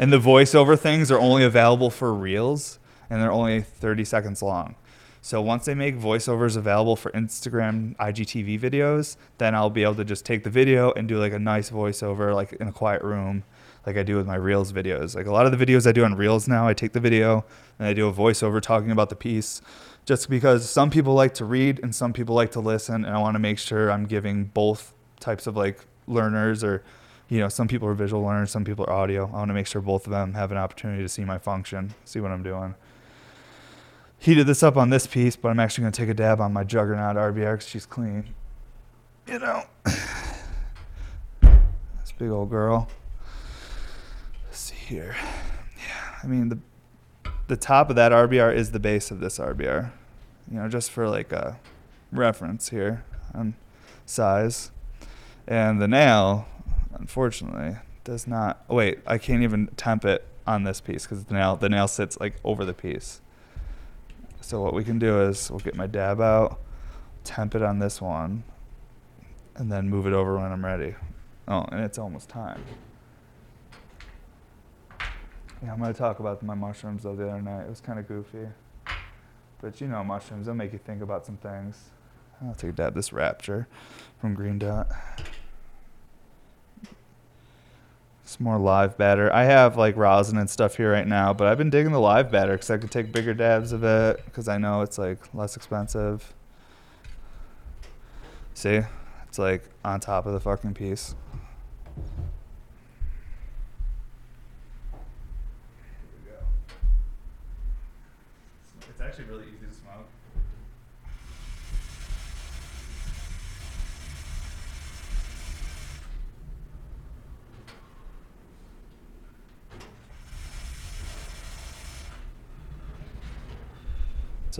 And 0.00 0.12
the 0.12 0.18
voiceover 0.18 0.76
things 0.76 1.12
are 1.12 1.20
only 1.20 1.44
available 1.44 1.90
for 1.90 2.12
reels 2.12 2.78
and 3.10 3.20
they're 3.20 3.30
only 3.30 3.60
30 3.60 4.04
seconds 4.04 4.42
long. 4.42 4.74
So 5.22 5.42
once 5.42 5.66
they 5.66 5.74
make 5.74 5.98
voiceovers 5.98 6.56
available 6.56 6.96
for 6.96 7.10
Instagram 7.10 7.94
IGTV 7.96 8.58
videos, 8.58 9.16
then 9.36 9.54
I'll 9.54 9.68
be 9.68 9.82
able 9.82 9.96
to 9.96 10.04
just 10.04 10.24
take 10.24 10.44
the 10.44 10.50
video 10.50 10.92
and 10.92 11.06
do 11.06 11.18
like 11.18 11.34
a 11.34 11.38
nice 11.38 11.70
voiceover 11.70 12.34
like 12.34 12.54
in 12.54 12.68
a 12.68 12.72
quiet 12.72 13.02
room 13.02 13.44
like 13.86 13.98
I 13.98 14.02
do 14.02 14.16
with 14.16 14.26
my 14.26 14.36
Reels 14.36 14.72
videos. 14.72 15.14
Like 15.14 15.26
a 15.26 15.32
lot 15.32 15.44
of 15.44 15.56
the 15.56 15.64
videos 15.64 15.86
I 15.86 15.92
do 15.92 16.04
on 16.04 16.14
Reels 16.14 16.48
now, 16.48 16.66
I 16.66 16.72
take 16.72 16.92
the 16.92 17.00
video 17.00 17.44
and 17.78 17.86
I 17.86 17.92
do 17.92 18.08
a 18.08 18.12
voiceover 18.12 18.62
talking 18.62 18.90
about 18.90 19.10
the 19.10 19.16
piece 19.16 19.60
just 20.04 20.28
because 20.28 20.68
some 20.68 20.90
people 20.90 21.14
like 21.14 21.34
to 21.34 21.44
read 21.44 21.80
and 21.82 21.94
some 21.94 22.12
people 22.12 22.34
like 22.34 22.52
to 22.52 22.60
listen 22.60 23.04
and 23.04 23.14
I 23.14 23.18
want 23.18 23.34
to 23.34 23.38
make 23.38 23.58
sure 23.58 23.90
I'm 23.90 24.06
giving 24.06 24.44
both 24.44 24.92
types 25.20 25.46
of 25.46 25.56
like 25.56 25.84
learners 26.06 26.64
or 26.64 26.82
you 27.28 27.38
know, 27.38 27.48
some 27.48 27.68
people 27.68 27.86
are 27.86 27.94
visual 27.94 28.24
learners, 28.24 28.50
some 28.50 28.64
people 28.64 28.84
are 28.86 28.92
audio. 28.92 29.28
I 29.28 29.36
want 29.36 29.50
to 29.50 29.54
make 29.54 29.68
sure 29.68 29.80
both 29.80 30.06
of 30.06 30.10
them 30.10 30.34
have 30.34 30.50
an 30.50 30.58
opportunity 30.58 31.02
to 31.02 31.08
see 31.08 31.24
my 31.24 31.38
function, 31.38 31.94
see 32.04 32.18
what 32.18 32.32
I'm 32.32 32.42
doing. 32.42 32.74
Heated 34.18 34.48
this 34.48 34.64
up 34.64 34.76
on 34.76 34.90
this 34.90 35.06
piece, 35.06 35.36
but 35.36 35.48
I'm 35.48 35.60
actually 35.60 35.82
going 35.82 35.92
to 35.92 36.00
take 36.00 36.08
a 36.08 36.14
dab 36.14 36.40
on 36.40 36.52
my 36.52 36.64
Juggernaut 36.64 37.14
RBR 37.14 37.52
because 37.52 37.68
she's 37.68 37.86
clean. 37.86 38.34
You 39.28 39.38
know, 39.38 39.62
this 39.84 40.02
big 42.18 42.30
old 42.30 42.50
girl 42.50 42.88
Let's 44.50 44.58
see 44.58 44.74
here. 44.74 45.14
Yeah, 45.76 46.18
I 46.24 46.26
mean 46.26 46.48
the 46.48 46.58
the 47.50 47.56
top 47.56 47.90
of 47.90 47.96
that 47.96 48.12
RBR 48.12 48.54
is 48.54 48.70
the 48.70 48.78
base 48.78 49.10
of 49.10 49.18
this 49.18 49.38
RBR. 49.38 49.90
You 50.48 50.58
know, 50.58 50.68
just 50.68 50.88
for 50.88 51.08
like 51.08 51.32
a 51.32 51.58
reference 52.12 52.68
here 52.68 53.04
on 53.34 53.54
size. 54.06 54.70
And 55.48 55.82
the 55.82 55.88
nail, 55.88 56.46
unfortunately, 56.94 57.76
does 58.04 58.28
not. 58.28 58.64
Wait, 58.68 59.00
I 59.04 59.18
can't 59.18 59.42
even 59.42 59.66
temp 59.76 60.04
it 60.04 60.24
on 60.46 60.62
this 60.62 60.80
piece 60.80 61.04
because 61.04 61.24
the 61.24 61.34
nail 61.34 61.56
the 61.56 61.68
nail 61.68 61.88
sits 61.88 62.20
like 62.20 62.36
over 62.44 62.64
the 62.64 62.72
piece. 62.72 63.20
So 64.40 64.62
what 64.62 64.72
we 64.72 64.84
can 64.84 65.00
do 65.00 65.20
is 65.20 65.50
we'll 65.50 65.58
get 65.58 65.74
my 65.74 65.88
dab 65.88 66.20
out, 66.20 66.60
temp 67.24 67.56
it 67.56 67.62
on 67.62 67.80
this 67.80 68.00
one, 68.00 68.44
and 69.56 69.72
then 69.72 69.90
move 69.90 70.06
it 70.06 70.12
over 70.12 70.38
when 70.38 70.52
I'm 70.52 70.64
ready. 70.64 70.94
Oh, 71.48 71.66
and 71.72 71.80
it's 71.80 71.98
almost 71.98 72.28
time. 72.28 72.62
Yeah, 75.62 75.72
I'm 75.72 75.78
gonna 75.78 75.92
talk 75.92 76.20
about 76.20 76.42
my 76.42 76.54
mushrooms 76.54 77.02
though 77.02 77.14
the 77.14 77.28
other 77.28 77.42
night. 77.42 77.64
It 77.64 77.68
was 77.68 77.80
kind 77.80 77.98
of 77.98 78.08
goofy. 78.08 78.48
But 79.60 79.80
you 79.80 79.88
know, 79.88 80.02
mushrooms, 80.02 80.46
they'll 80.46 80.54
make 80.54 80.72
you 80.72 80.78
think 80.78 81.02
about 81.02 81.26
some 81.26 81.36
things. 81.36 81.90
I'll 82.42 82.54
take 82.54 82.70
a 82.70 82.72
dab 82.72 82.94
this 82.94 83.12
Rapture 83.12 83.68
from 84.18 84.34
Green 84.34 84.58
Dot. 84.58 84.88
It's 88.24 88.40
more 88.40 88.58
live 88.58 88.96
batter. 88.96 89.30
I 89.34 89.44
have 89.44 89.76
like 89.76 89.96
rosin 89.96 90.38
and 90.38 90.48
stuff 90.48 90.76
here 90.76 90.92
right 90.92 91.06
now, 91.06 91.34
but 91.34 91.48
I've 91.48 91.58
been 91.58 91.68
digging 91.68 91.92
the 91.92 92.00
live 92.00 92.30
batter 92.30 92.52
because 92.52 92.70
I 92.70 92.78
can 92.78 92.88
take 92.88 93.12
bigger 93.12 93.34
dabs 93.34 93.72
of 93.72 93.84
it 93.84 94.24
because 94.24 94.48
I 94.48 94.56
know 94.56 94.82
it's 94.82 94.98
like 94.98 95.18
less 95.34 95.56
expensive. 95.56 96.32
See? 98.54 98.80
It's 99.28 99.38
like 99.38 99.64
on 99.84 100.00
top 100.00 100.26
of 100.26 100.32
the 100.32 100.40
fucking 100.40 100.74
piece. 100.74 101.14
It's 108.88 109.00
actually 109.00 109.24
really 109.24 109.44
easy 109.44 109.66
to 109.66 109.74
smoke. 109.74 110.06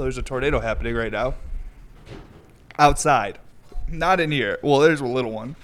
So 0.01 0.05
there's 0.05 0.17
a 0.17 0.23
tornado 0.23 0.61
happening 0.61 0.95
right 0.95 1.13
now. 1.13 1.35
Outside. 2.79 3.39
Not 3.87 4.19
in 4.19 4.31
here. 4.31 4.59
Well, 4.63 4.81
there's 4.81 5.03
a 5.03 5.07
little 5.07 5.31
one. 5.31 5.57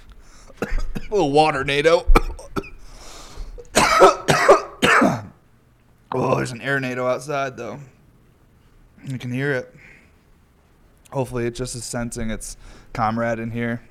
a 0.61 0.67
little 1.09 1.31
water 1.31 1.63
nado. 1.65 2.05
oh, 6.13 6.35
there's 6.35 6.51
an 6.51 6.61
air 6.61 6.79
nado 6.79 7.11
outside 7.11 7.57
though. 7.57 7.79
You 9.07 9.17
can 9.17 9.31
hear 9.31 9.53
it. 9.53 9.73
Hopefully, 11.11 11.47
it 11.47 11.55
just 11.55 11.73
is 11.73 11.83
sensing 11.83 12.29
its 12.29 12.57
comrade 12.93 13.39
in 13.39 13.49
here, 13.49 13.81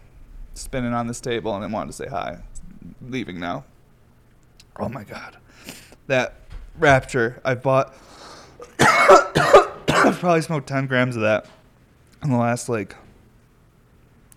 spinning 0.55 0.95
on 0.95 1.09
this 1.09 1.21
table, 1.21 1.57
and 1.57 1.65
it 1.65 1.73
wanted 1.73 1.89
to 1.89 1.93
say 1.93 2.07
hi. 2.07 2.39
Leaving 3.03 3.41
now. 3.41 3.65
Oh 4.79 4.89
my 4.89 5.03
god, 5.03 5.39
that 6.07 6.37
Rapture! 6.79 7.41
I 7.45 7.57
bought. 7.57 7.97
I've 10.17 10.21
probably 10.21 10.41
smoked 10.41 10.67
ten 10.67 10.87
grams 10.87 11.15
of 11.15 11.21
that 11.23 11.45
in 12.23 12.31
the 12.31 12.39
last 12.39 12.71
like 12.71 12.97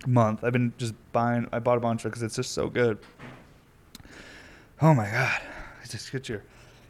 month. 0.05 0.43
I've 0.43 0.51
been 0.51 0.73
just 0.77 0.93
buying. 1.13 1.47
I 1.53 1.59
bought 1.59 1.77
a 1.77 1.79
bunch 1.79 2.01
of 2.01 2.07
it 2.07 2.09
because 2.09 2.23
it's 2.23 2.35
just 2.35 2.51
so 2.51 2.67
good. 2.67 2.97
Oh 4.81 4.93
my 4.93 5.09
god! 5.09 5.39
It 5.81 5.89
just 5.89 6.11
get 6.11 6.27
your 6.27 6.43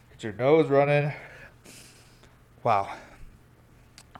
get 0.09 0.23
your 0.23 0.33
nose 0.33 0.69
running. 0.69 1.13
Wow. 2.63 2.91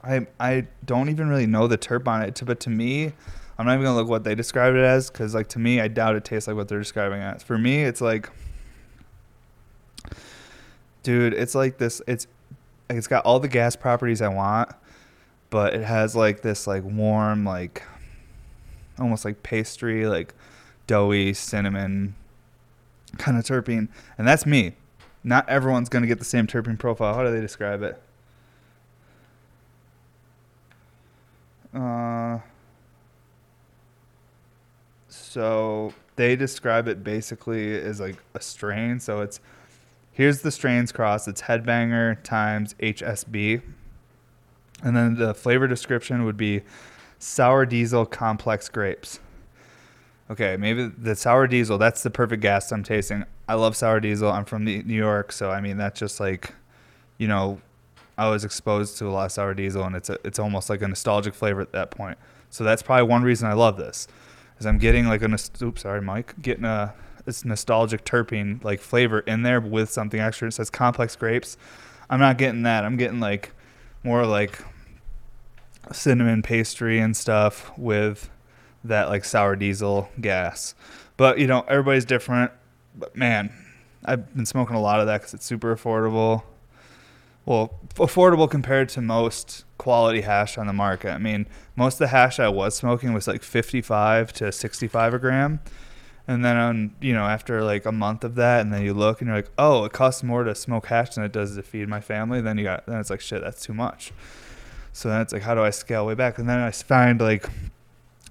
I 0.04 0.28
I 0.38 0.68
don't 0.84 1.08
even 1.08 1.28
really 1.28 1.48
know 1.48 1.66
the 1.66 1.76
terp 1.76 2.06
on 2.06 2.22
it, 2.22 2.40
but 2.46 2.60
to 2.60 2.70
me, 2.70 3.12
I'm 3.58 3.66
not 3.66 3.72
even 3.72 3.86
gonna 3.86 3.96
look 3.96 4.06
what 4.08 4.22
they 4.22 4.36
describe 4.36 4.76
it 4.76 4.84
as 4.84 5.10
because 5.10 5.34
like 5.34 5.48
to 5.48 5.58
me, 5.58 5.80
I 5.80 5.88
doubt 5.88 6.14
it 6.14 6.24
tastes 6.24 6.46
like 6.46 6.54
what 6.54 6.68
they're 6.68 6.78
describing 6.78 7.20
it 7.20 7.24
as. 7.24 7.42
For 7.42 7.58
me, 7.58 7.82
it's 7.82 8.00
like, 8.00 8.30
dude, 11.02 11.34
it's 11.34 11.56
like 11.56 11.78
this. 11.78 12.00
It's 12.06 12.28
it's 12.96 13.06
got 13.06 13.24
all 13.24 13.40
the 13.40 13.48
gas 13.48 13.76
properties 13.76 14.20
I 14.20 14.28
want, 14.28 14.70
but 15.48 15.74
it 15.74 15.82
has 15.82 16.14
like 16.16 16.42
this 16.42 16.66
like 16.66 16.84
warm 16.84 17.44
like 17.44 17.82
almost 18.98 19.24
like 19.24 19.42
pastry 19.42 20.06
like 20.06 20.34
doughy 20.86 21.32
cinnamon 21.32 22.14
kind 23.18 23.38
of 23.38 23.44
terpene, 23.44 23.88
and 24.18 24.26
that's 24.26 24.46
me. 24.46 24.74
Not 25.22 25.48
everyone's 25.48 25.88
gonna 25.88 26.06
get 26.06 26.18
the 26.18 26.24
same 26.24 26.46
terpene 26.46 26.78
profile. 26.78 27.14
How 27.14 27.22
do 27.22 27.30
they 27.30 27.40
describe 27.40 27.82
it? 27.82 28.02
Uh, 31.72 32.38
so 35.08 35.92
they 36.16 36.34
describe 36.34 36.88
it 36.88 37.04
basically 37.04 37.80
as 37.80 38.00
like 38.00 38.16
a 38.34 38.40
strain. 38.40 38.98
So 38.98 39.20
it's 39.20 39.40
here's 40.12 40.42
the 40.42 40.50
strains 40.50 40.92
cross. 40.92 41.28
It's 41.28 41.42
Headbanger 41.42 42.22
times 42.22 42.74
HSB, 42.80 43.62
and 44.82 44.96
then 44.96 45.16
the 45.16 45.34
flavor 45.34 45.66
description 45.66 46.24
would 46.24 46.36
be 46.36 46.62
sour 47.18 47.66
diesel 47.66 48.06
complex 48.06 48.68
grapes. 48.68 49.20
Okay, 50.30 50.56
maybe 50.56 50.86
the 50.86 51.16
sour 51.16 51.46
diesel. 51.46 51.76
That's 51.76 52.02
the 52.02 52.10
perfect 52.10 52.40
gas 52.40 52.70
I'm 52.70 52.84
tasting. 52.84 53.24
I 53.48 53.54
love 53.54 53.76
sour 53.76 53.98
diesel. 53.98 54.30
I'm 54.30 54.44
from 54.44 54.64
New 54.64 54.82
York, 54.82 55.32
so 55.32 55.50
I 55.50 55.60
mean 55.60 55.76
that's 55.76 55.98
just 55.98 56.20
like, 56.20 56.54
you 57.18 57.26
know, 57.26 57.60
I 58.16 58.28
was 58.28 58.44
exposed 58.44 58.98
to 58.98 59.06
a 59.06 59.10
lot 59.10 59.26
of 59.26 59.32
sour 59.32 59.54
diesel, 59.54 59.84
and 59.84 59.96
it's 59.96 60.08
a, 60.08 60.18
it's 60.24 60.38
almost 60.38 60.70
like 60.70 60.82
a 60.82 60.88
nostalgic 60.88 61.34
flavor 61.34 61.60
at 61.60 61.72
that 61.72 61.90
point. 61.90 62.16
So 62.48 62.64
that's 62.64 62.82
probably 62.82 63.08
one 63.08 63.22
reason 63.22 63.48
I 63.48 63.54
love 63.54 63.76
this, 63.76 64.06
is 64.58 64.66
I'm 64.66 64.78
getting 64.78 65.06
like 65.06 65.22
a 65.22 65.38
oops 65.62 65.82
sorry 65.82 66.00
Mike 66.00 66.40
getting 66.40 66.64
a 66.64 66.94
this 67.24 67.44
nostalgic 67.44 68.04
terpene 68.04 68.62
like 68.64 68.80
flavor 68.80 69.20
in 69.20 69.42
there 69.42 69.60
with 69.60 69.90
something 69.90 70.20
extra. 70.20 70.48
It 70.48 70.52
says 70.52 70.70
complex 70.70 71.16
grapes. 71.16 71.56
I'm 72.08 72.20
not 72.20 72.38
getting 72.38 72.62
that. 72.62 72.84
I'm 72.84 72.96
getting 72.96 73.20
like 73.20 73.52
more 74.02 74.26
like 74.26 74.62
cinnamon 75.92 76.42
pastry 76.42 76.98
and 76.98 77.16
stuff 77.16 77.76
with 77.78 78.30
that 78.84 79.08
like 79.08 79.24
sour 79.24 79.56
diesel 79.56 80.08
gas. 80.20 80.74
But 81.16 81.38
you 81.38 81.46
know 81.46 81.64
everybody's 81.68 82.04
different. 82.04 82.52
But 82.96 83.16
man, 83.16 83.52
I've 84.04 84.34
been 84.34 84.46
smoking 84.46 84.76
a 84.76 84.80
lot 84.80 85.00
of 85.00 85.06
that 85.06 85.20
because 85.20 85.34
it's 85.34 85.46
super 85.46 85.74
affordable 85.74 86.42
well, 87.50 87.80
affordable 87.96 88.48
compared 88.50 88.88
to 88.90 89.00
most 89.00 89.64
quality 89.78 90.20
hash 90.20 90.58
on 90.58 90.66
the 90.66 90.72
market. 90.72 91.10
I 91.10 91.18
mean, 91.18 91.46
most 91.74 91.94
of 91.94 91.98
the 91.98 92.06
hash 92.08 92.38
I 92.38 92.48
was 92.48 92.76
smoking 92.76 93.12
was 93.12 93.26
like 93.26 93.42
55 93.42 94.32
to 94.34 94.52
65 94.52 95.14
a 95.14 95.18
gram. 95.18 95.60
And 96.30 96.44
then 96.44 96.56
on, 96.56 96.94
you 97.00 97.12
know, 97.12 97.24
after 97.24 97.64
like 97.64 97.86
a 97.86 97.90
month 97.90 98.22
of 98.22 98.36
that, 98.36 98.60
and 98.60 98.72
then 98.72 98.82
you 98.82 98.94
look 98.94 99.20
and 99.20 99.26
you're 99.26 99.38
like, 99.38 99.50
oh, 99.58 99.84
it 99.84 99.92
costs 99.92 100.22
more 100.22 100.44
to 100.44 100.54
smoke 100.54 100.86
hash 100.86 101.16
than 101.16 101.24
it 101.24 101.32
does 101.32 101.56
to 101.56 101.62
feed 101.64 101.88
my 101.88 102.00
family. 102.00 102.40
Then 102.40 102.56
you 102.56 102.62
got, 102.62 102.86
then 102.86 103.00
it's 103.00 103.10
like, 103.10 103.20
shit, 103.20 103.42
that's 103.42 103.64
too 103.66 103.74
much. 103.74 104.12
So 104.92 105.08
then 105.08 105.22
it's 105.22 105.32
like, 105.32 105.42
how 105.42 105.56
do 105.56 105.62
I 105.62 105.70
scale 105.70 106.06
way 106.06 106.14
back? 106.14 106.38
And 106.38 106.48
then 106.48 106.60
I 106.60 106.70
find 106.70 107.20
like, 107.20 107.50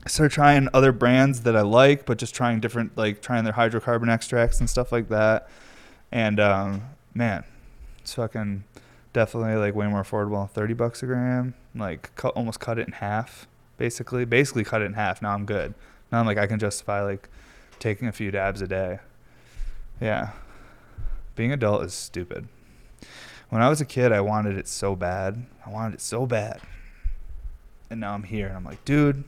start 0.07 0.31
trying 0.31 0.69
other 0.73 0.93
brands 0.93 1.41
that 1.41 1.57
I 1.57 1.61
like, 1.61 2.05
but 2.05 2.17
just 2.17 2.33
trying 2.33 2.61
different, 2.61 2.97
like 2.97 3.21
trying 3.21 3.43
their 3.43 3.51
hydrocarbon 3.51 4.09
extracts 4.09 4.61
and 4.61 4.69
stuff 4.69 4.93
like 4.93 5.09
that. 5.09 5.49
And 6.09 6.39
um, 6.39 6.83
man, 7.13 7.43
it's 7.99 8.13
fucking 8.13 8.63
definitely 9.11 9.55
like 9.55 9.75
way 9.75 9.87
more 9.87 10.03
affordable 10.03 10.49
30 10.49 10.73
bucks 10.73 11.03
a 11.03 11.05
gram 11.05 11.53
like 11.75 12.15
cut, 12.15 12.33
almost 12.35 12.61
cut 12.61 12.79
it 12.79 12.87
in 12.87 12.93
half 12.93 13.47
basically 13.77 14.23
basically 14.23 14.63
cut 14.63 14.81
it 14.81 14.85
in 14.85 14.93
half 14.93 15.19
now 15.21 15.33
i'm 15.33 15.45
good 15.45 15.73
now 16.11 16.19
i'm 16.19 16.27
like 16.27 16.37
i 16.37 16.45
can 16.45 16.59
justify 16.59 17.01
like 17.01 17.27
taking 17.79 18.07
a 18.07 18.11
few 18.11 18.31
dabs 18.31 18.61
a 18.61 18.67
day. 18.67 18.99
Yeah. 19.99 20.31
Being 21.35 21.51
adult 21.51 21.83
is 21.83 21.93
stupid. 21.93 22.47
When 23.49 23.61
i 23.61 23.69
was 23.69 23.81
a 23.81 23.85
kid 23.85 24.11
i 24.11 24.21
wanted 24.21 24.57
it 24.57 24.67
so 24.67 24.95
bad. 24.95 25.45
I 25.65 25.69
wanted 25.69 25.95
it 25.95 26.01
so 26.01 26.25
bad. 26.25 26.61
And 27.89 27.99
now 27.99 28.13
i'm 28.13 28.23
here 28.23 28.47
and 28.47 28.55
i'm 28.55 28.65
like 28.65 28.83
dude 28.85 29.23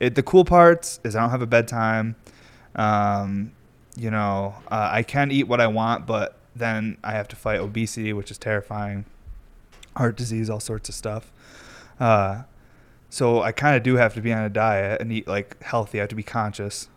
it, 0.00 0.14
the 0.14 0.22
cool 0.22 0.44
parts 0.44 0.98
is 1.04 1.14
i 1.14 1.20
don't 1.20 1.30
have 1.30 1.42
a 1.42 1.46
bedtime. 1.46 2.16
Um, 2.74 3.52
you 3.94 4.10
know 4.10 4.54
uh, 4.70 4.88
i 4.90 5.02
can 5.02 5.30
eat 5.30 5.46
what 5.46 5.60
i 5.60 5.66
want 5.66 6.06
but 6.06 6.38
then 6.54 6.98
I 7.02 7.12
have 7.12 7.28
to 7.28 7.36
fight 7.36 7.60
obesity, 7.60 8.12
which 8.12 8.30
is 8.30 8.38
terrifying, 8.38 9.04
heart 9.96 10.16
disease, 10.16 10.50
all 10.50 10.60
sorts 10.60 10.88
of 10.88 10.94
stuff. 10.94 11.32
Uh, 11.98 12.42
so 13.10 13.42
I 13.42 13.52
kind 13.52 13.76
of 13.76 13.82
do 13.82 13.96
have 13.96 14.14
to 14.14 14.20
be 14.20 14.32
on 14.32 14.42
a 14.42 14.48
diet 14.48 15.00
and 15.00 15.12
eat 15.12 15.26
like 15.26 15.62
healthy. 15.62 15.98
I 15.98 16.02
have 16.02 16.08
to 16.10 16.14
be 16.14 16.22
conscious. 16.22 16.88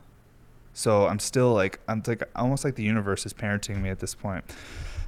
So 0.75 1.07
I'm 1.07 1.19
still 1.19 1.53
like 1.53 1.79
I'm 1.87 2.03
like 2.05 2.21
almost 2.35 2.65
like 2.65 2.75
the 2.75 2.83
universe 2.83 3.25
is 3.25 3.33
parenting 3.33 3.81
me 3.81 3.89
at 3.89 3.99
this 3.99 4.13
point. 4.13 4.43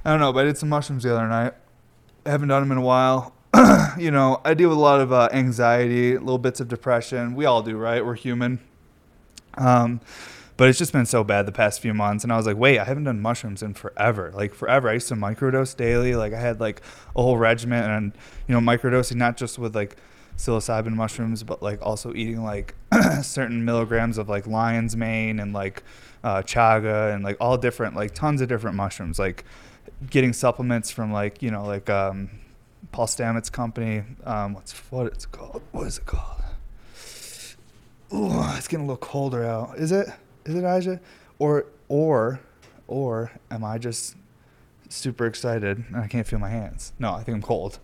I 0.04 0.10
don't 0.10 0.18
know, 0.18 0.32
but 0.32 0.40
I 0.40 0.44
did 0.44 0.56
some 0.56 0.70
mushrooms 0.70 1.02
the 1.02 1.14
other 1.14 1.28
night. 1.28 1.52
I 2.24 2.30
haven't 2.30 2.48
done 2.48 2.62
them 2.62 2.72
in 2.72 2.78
a 2.78 2.82
while. 2.82 3.34
you 3.98 4.10
know, 4.10 4.40
I 4.46 4.54
deal 4.54 4.70
with 4.70 4.78
a 4.78 4.80
lot 4.80 5.00
of 5.00 5.12
uh, 5.12 5.28
anxiety, 5.30 6.16
little 6.16 6.38
bits 6.38 6.60
of 6.60 6.68
depression. 6.68 7.34
We 7.34 7.44
all 7.44 7.62
do, 7.62 7.76
right? 7.76 8.04
We're 8.04 8.14
human. 8.14 8.60
Um, 9.58 10.00
but 10.56 10.70
it's 10.70 10.78
just 10.78 10.92
been 10.92 11.06
so 11.06 11.22
bad 11.22 11.44
the 11.44 11.52
past 11.52 11.80
few 11.80 11.92
months. 11.92 12.24
And 12.24 12.32
I 12.32 12.36
was 12.36 12.46
like, 12.46 12.56
wait, 12.56 12.78
I 12.78 12.84
haven't 12.84 13.04
done 13.04 13.20
mushrooms 13.20 13.62
in 13.62 13.74
forever. 13.74 14.32
Like 14.34 14.54
forever. 14.54 14.88
I 14.88 14.94
used 14.94 15.08
to 15.08 15.14
microdose 15.16 15.76
daily. 15.76 16.14
Like 16.14 16.32
I 16.32 16.40
had 16.40 16.60
like 16.60 16.80
a 17.14 17.22
whole 17.22 17.36
regimen 17.36 17.84
and, 17.84 18.12
you 18.46 18.58
know, 18.58 18.60
microdosing 18.60 19.16
not 19.16 19.36
just 19.36 19.58
with 19.58 19.76
like 19.76 19.96
psilocybin 20.38 20.94
mushrooms, 20.94 21.42
but 21.42 21.62
like 21.62 21.82
also 21.82 22.14
eating 22.14 22.42
like 22.42 22.74
certain 23.22 23.64
milligrams 23.64 24.16
of 24.16 24.28
like 24.28 24.46
lion's 24.46 24.96
mane 24.96 25.38
and 25.38 25.52
like 25.52 25.82
uh, 26.24 26.42
chaga 26.42 27.14
and 27.14 27.22
like 27.22 27.36
all 27.40 27.58
different, 27.58 27.94
like 27.94 28.14
tons 28.14 28.40
of 28.40 28.48
different 28.48 28.76
mushrooms. 28.76 29.18
Like 29.18 29.44
getting 30.08 30.32
supplements 30.32 30.90
from 30.90 31.12
like, 31.12 31.42
you 31.42 31.50
know, 31.50 31.64
like 31.66 31.90
um, 31.90 32.30
Paul 32.92 33.06
Stamets 33.06 33.52
company. 33.52 34.04
Um, 34.24 34.54
what's 34.54 34.72
what 34.90 35.06
it's 35.06 35.26
called? 35.26 35.60
What 35.72 35.86
is 35.86 35.98
it 35.98 36.06
called? 36.06 36.42
Ooh, 38.14 38.56
it's 38.56 38.68
getting 38.68 38.86
a 38.86 38.88
little 38.88 38.96
colder 38.96 39.44
out. 39.44 39.76
Is 39.76 39.92
it? 39.92 40.08
Is 40.46 40.54
it 40.54 40.64
Aja? 40.64 40.98
Or 41.38 41.66
or 41.88 42.40
or 42.86 43.32
am 43.50 43.64
I 43.64 43.76
just 43.76 44.16
super 44.88 45.26
excited. 45.26 45.84
And 45.88 45.96
I 45.96 46.06
can't 46.06 46.26
feel 46.26 46.38
my 46.38 46.48
hands. 46.48 46.92
No, 46.98 47.12
I 47.12 47.22
think 47.22 47.36
I'm 47.36 47.42
cold. 47.42 47.78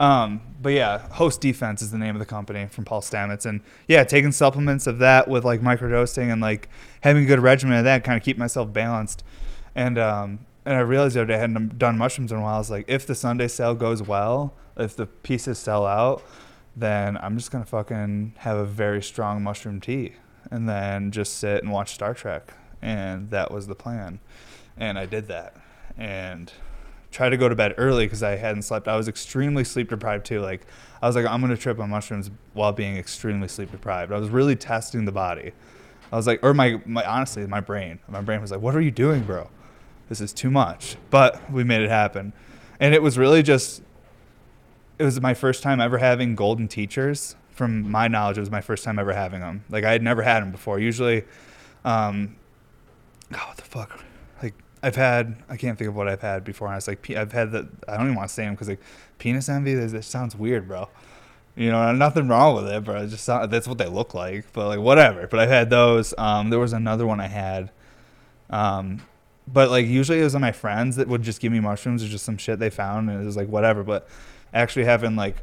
Um, 0.00 0.40
but 0.60 0.72
yeah, 0.72 0.98
Host 1.12 1.40
Defense 1.40 1.80
is 1.80 1.92
the 1.92 1.98
name 1.98 2.16
of 2.16 2.18
the 2.18 2.26
company 2.26 2.66
from 2.66 2.84
Paul 2.84 3.00
Stamets, 3.00 3.46
and 3.46 3.60
yeah, 3.86 4.02
taking 4.04 4.32
supplements 4.32 4.86
of 4.86 4.98
that 4.98 5.28
with 5.28 5.44
like 5.44 5.60
microdosing 5.60 6.32
and 6.32 6.40
like 6.40 6.68
having 7.02 7.24
a 7.24 7.26
good 7.26 7.40
regimen 7.40 7.78
of 7.78 7.84
that, 7.84 8.02
kind 8.02 8.16
of 8.16 8.24
keep 8.24 8.36
myself 8.36 8.72
balanced. 8.72 9.22
And 9.74 9.98
um, 9.98 10.40
and 10.64 10.74
I 10.76 10.80
realized 10.80 11.14
the 11.14 11.20
other 11.20 11.28
day 11.28 11.34
I 11.34 11.38
hadn't 11.38 11.78
done 11.78 11.96
mushrooms 11.96 12.32
in 12.32 12.38
a 12.38 12.42
while. 12.42 12.56
I 12.56 12.58
was 12.58 12.70
like, 12.70 12.86
if 12.88 13.06
the 13.06 13.14
Sunday 13.14 13.48
sale 13.48 13.74
goes 13.74 14.02
well, 14.02 14.54
if 14.76 14.96
the 14.96 15.06
pieces 15.06 15.58
sell 15.58 15.86
out, 15.86 16.24
then 16.74 17.16
I'm 17.18 17.36
just 17.36 17.52
gonna 17.52 17.64
fucking 17.64 18.34
have 18.38 18.56
a 18.56 18.64
very 18.64 19.02
strong 19.02 19.42
mushroom 19.42 19.80
tea, 19.80 20.14
and 20.50 20.68
then 20.68 21.12
just 21.12 21.38
sit 21.38 21.62
and 21.62 21.70
watch 21.70 21.94
Star 21.94 22.14
Trek. 22.14 22.52
And 22.82 23.30
that 23.30 23.50
was 23.50 23.68
the 23.68 23.74
plan, 23.74 24.18
and 24.76 24.98
I 24.98 25.06
did 25.06 25.28
that, 25.28 25.56
and 25.96 26.52
try 27.14 27.28
to 27.28 27.36
go 27.36 27.48
to 27.48 27.54
bed 27.54 27.74
early 27.78 28.06
because 28.06 28.22
I 28.22 28.36
hadn't 28.36 28.62
slept. 28.62 28.88
I 28.88 28.96
was 28.96 29.06
extremely 29.06 29.62
sleep 29.62 29.88
deprived 29.88 30.26
too. 30.26 30.40
Like 30.40 30.66
I 31.00 31.06
was 31.06 31.14
like, 31.14 31.26
I'm 31.26 31.40
gonna 31.40 31.56
trip 31.56 31.78
on 31.78 31.90
mushrooms 31.90 32.30
while 32.52 32.72
being 32.72 32.96
extremely 32.96 33.46
sleep 33.46 33.70
deprived. 33.70 34.12
I 34.12 34.18
was 34.18 34.30
really 34.30 34.56
testing 34.56 35.04
the 35.04 35.12
body. 35.12 35.52
I 36.12 36.16
was 36.16 36.26
like, 36.26 36.40
or 36.42 36.52
my, 36.52 36.80
my 36.84 37.04
honestly, 37.04 37.46
my 37.46 37.60
brain, 37.60 38.00
my 38.08 38.20
brain 38.20 38.40
was 38.40 38.50
like, 38.50 38.60
what 38.60 38.74
are 38.74 38.80
you 38.80 38.90
doing, 38.90 39.22
bro? 39.22 39.48
This 40.08 40.20
is 40.20 40.32
too 40.32 40.50
much. 40.50 40.96
But 41.10 41.50
we 41.50 41.64
made 41.64 41.82
it 41.82 41.88
happen, 41.88 42.32
and 42.78 42.94
it 42.94 43.02
was 43.02 43.16
really 43.16 43.42
just. 43.42 43.82
It 44.96 45.02
was 45.02 45.20
my 45.20 45.34
first 45.34 45.62
time 45.62 45.80
ever 45.80 45.98
having 45.98 46.34
golden 46.36 46.68
teachers. 46.68 47.36
From 47.50 47.90
my 47.90 48.08
knowledge, 48.08 48.36
it 48.36 48.40
was 48.40 48.50
my 48.50 48.60
first 48.60 48.84
time 48.84 48.98
ever 48.98 49.12
having 49.12 49.40
them. 49.40 49.64
Like 49.70 49.84
I 49.84 49.92
had 49.92 50.02
never 50.02 50.22
had 50.22 50.42
them 50.42 50.50
before. 50.50 50.78
Usually, 50.78 51.24
um, 51.84 52.36
what 53.30 53.56
the 53.56 53.62
fuck? 53.62 54.04
I've 54.84 54.96
had 54.96 55.36
I 55.48 55.56
can't 55.56 55.78
think 55.78 55.88
of 55.88 55.96
what 55.96 56.08
I've 56.08 56.20
had 56.20 56.44
before. 56.44 56.68
I 56.68 56.74
was 56.74 56.86
like 56.86 57.10
I've 57.10 57.32
had 57.32 57.52
the 57.52 57.66
I 57.88 57.96
don't 57.96 58.06
even 58.06 58.16
want 58.16 58.28
to 58.28 58.34
say 58.34 58.44
them 58.44 58.52
because 58.52 58.68
like 58.68 58.82
penis 59.18 59.48
envy. 59.48 59.74
This 59.74 60.06
sounds 60.06 60.36
weird, 60.36 60.68
bro. 60.68 60.90
You 61.56 61.70
know, 61.70 61.90
nothing 61.92 62.28
wrong 62.28 62.56
with 62.56 62.68
it, 62.68 62.84
but 62.84 63.00
it 63.00 63.08
just 63.08 63.26
that's 63.26 63.66
what 63.66 63.78
they 63.78 63.86
look 63.86 64.12
like. 64.12 64.52
But 64.52 64.68
like 64.68 64.80
whatever. 64.80 65.26
But 65.26 65.40
I've 65.40 65.48
had 65.48 65.70
those. 65.70 66.12
Um, 66.18 66.50
there 66.50 66.58
was 66.58 66.74
another 66.74 67.06
one 67.06 67.18
I 67.18 67.28
had. 67.28 67.70
Um, 68.50 69.00
but 69.48 69.70
like 69.70 69.86
usually 69.86 70.20
it 70.20 70.24
was 70.24 70.36
my 70.36 70.52
friends 70.52 70.96
that 70.96 71.08
would 71.08 71.22
just 71.22 71.40
give 71.40 71.50
me 71.50 71.60
mushrooms 71.60 72.04
or 72.04 72.08
just 72.08 72.26
some 72.26 72.36
shit 72.36 72.58
they 72.58 72.68
found, 72.68 73.08
and 73.08 73.22
it 73.22 73.24
was 73.24 73.38
like 73.38 73.48
whatever. 73.48 73.82
But 73.84 74.06
actually 74.52 74.84
having 74.84 75.16
like 75.16 75.36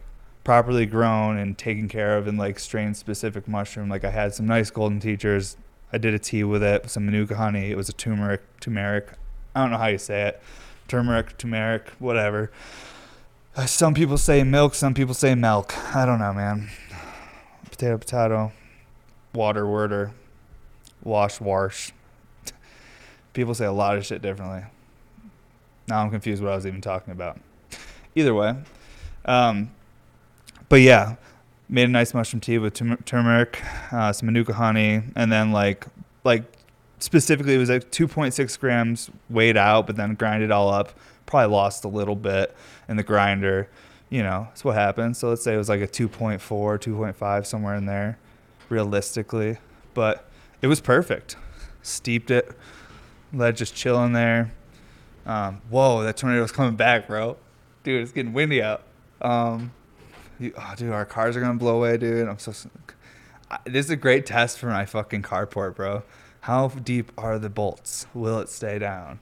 properly 0.44 0.86
grown 0.86 1.38
and 1.38 1.58
taken 1.58 1.88
care 1.88 2.16
of 2.16 2.28
and 2.28 2.38
like 2.38 2.60
strain 2.60 2.94
specific 2.94 3.48
mushroom, 3.48 3.90
like 3.90 4.04
I 4.04 4.12
had 4.12 4.36
some 4.36 4.46
nice 4.46 4.70
golden 4.70 5.00
teachers. 5.00 5.58
I 5.92 5.98
did 5.98 6.14
a 6.14 6.20
tea 6.20 6.44
with 6.44 6.62
it, 6.62 6.92
some 6.92 7.08
manuka 7.08 7.38
honey. 7.38 7.72
It 7.72 7.76
was 7.76 7.90
a 7.90 7.94
turmeric, 7.94 8.42
turmeric 8.60 9.14
I 9.56 9.62
don't 9.62 9.72
know 9.72 9.78
how 9.78 9.88
you 9.88 9.98
say 9.98 10.28
it. 10.28 10.42
Turmeric, 10.88 11.38
turmeric, 11.38 11.90
whatever. 12.00 12.52
Uh, 13.56 13.66
some 13.66 13.94
people 13.94 14.18
say 14.18 14.44
milk, 14.44 14.74
some 14.74 14.94
people 14.94 15.14
say 15.14 15.36
milk. 15.36 15.74
I 15.96 16.06
don't 16.06 16.20
know, 16.20 16.34
man. 16.34 16.70
Potato, 17.70 17.98
potato. 17.98 18.52
Water, 19.34 19.68
worder. 19.68 20.12
Wash, 21.04 21.42
wash. 21.42 21.92
people 23.34 23.54
say 23.54 23.66
a 23.66 23.72
lot 23.72 23.98
of 23.98 24.06
shit 24.06 24.22
differently. 24.22 24.64
Now 25.88 26.02
I'm 26.02 26.12
confused 26.12 26.42
what 26.42 26.54
I 26.54 26.56
was 26.56 26.66
even 26.66 26.82
talking 26.82 27.12
about. 27.12 27.40
Either 28.16 28.34
way. 28.34 28.56
Um, 29.26 29.72
but 30.70 30.82
yeah, 30.82 31.16
made 31.68 31.84
a 31.84 31.92
nice 31.92 32.14
mushroom 32.14 32.40
tea 32.40 32.58
with 32.58 32.74
turmeric, 33.06 33.62
uh, 33.92 34.14
some 34.14 34.28
manuka 34.28 34.54
honey, 34.54 35.02
and 35.16 35.32
then 35.32 35.52
like 35.52 35.86
like 36.24 36.44
specifically 37.02 37.56
it 37.56 37.58
was 37.58 37.70
like 37.70 37.92
2.6 37.92 38.60
grams 38.60 39.10
weighed 39.30 39.58
out, 39.58 39.88
but 39.88 39.96
then 39.96 40.16
grind 40.16 40.44
it 40.44 40.52
all 40.52 40.70
up. 40.70 40.94
Probably 41.26 41.54
lost 41.54 41.84
a 41.84 41.88
little 41.88 42.16
bit 42.16 42.56
in 42.88 42.98
the 42.98 43.04
grinder. 43.04 43.70
You 44.10 44.24
know, 44.24 44.48
that's 44.50 44.64
what 44.64 44.76
happens. 44.76 45.18
So 45.18 45.30
let's 45.30 45.44
say 45.44 45.54
it 45.54 45.58
was 45.58 45.70
like 45.70 45.82
a 45.82 45.88
2.4, 45.88 46.40
2.5, 46.40 47.46
somewhere 47.46 47.76
in 47.76 47.86
there, 47.86 48.18
realistically. 48.70 49.58
But 49.94 50.30
it 50.62 50.68
was 50.68 50.82
perfect. 50.82 51.38
Steeped 51.82 52.30
it, 52.30 52.52
let 53.34 53.52
it 53.52 53.58
just 53.58 53.74
chill 53.74 54.04
in 54.04 54.14
there. 54.14 54.54
Um, 55.26 55.62
whoa, 55.70 56.04
that 56.04 56.18
tornado 56.18 56.40
tornado's 56.40 56.52
coming 56.52 56.76
back, 56.76 57.08
bro. 57.08 57.38
Dude, 57.84 58.02
it's 58.02 58.12
getting 58.12 58.34
windy 58.34 58.62
out. 58.62 58.84
Um, 59.22 59.72
you, 60.40 60.54
oh, 60.58 60.74
dude, 60.76 60.92
our 60.92 61.06
cars 61.06 61.38
are 61.38 61.42
gonna 61.42 61.58
blow 61.58 61.78
away, 61.78 61.98
dude. 61.98 62.28
I'm 62.28 62.40
so. 62.40 62.54
I, 63.50 63.60
this 63.66 63.86
is 63.86 63.92
a 63.92 63.96
great 63.96 64.26
test 64.26 64.60
for 64.60 64.68
my 64.68 64.86
fucking 64.86 65.22
carport, 65.22 65.76
bro. 65.76 66.04
How 66.42 66.70
deep 66.70 67.12
are 67.18 67.38
the 67.38 67.50
bolts? 67.50 68.08
Will 68.14 68.40
it 68.40 68.50
stay 68.50 68.80
down? 68.80 69.20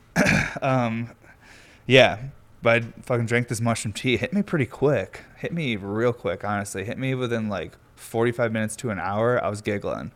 um, 0.62 1.10
yeah, 1.86 2.18
but 2.62 2.82
I 2.82 2.86
fucking 3.02 3.26
drank 3.26 3.48
this 3.48 3.60
mushroom 3.60 3.92
tea. 3.92 4.14
It 4.14 4.20
hit 4.20 4.32
me 4.32 4.42
pretty 4.42 4.66
quick. 4.66 5.24
Hit 5.38 5.52
me 5.52 5.76
real 5.76 6.12
quick, 6.12 6.44
honestly. 6.44 6.84
Hit 6.84 6.98
me 6.98 7.14
within 7.14 7.48
like 7.48 7.72
45 7.96 8.52
minutes 8.52 8.76
to 8.76 8.90
an 8.90 9.00
hour. 9.00 9.42
I 9.42 9.48
was 9.48 9.60
giggling. 9.60 10.12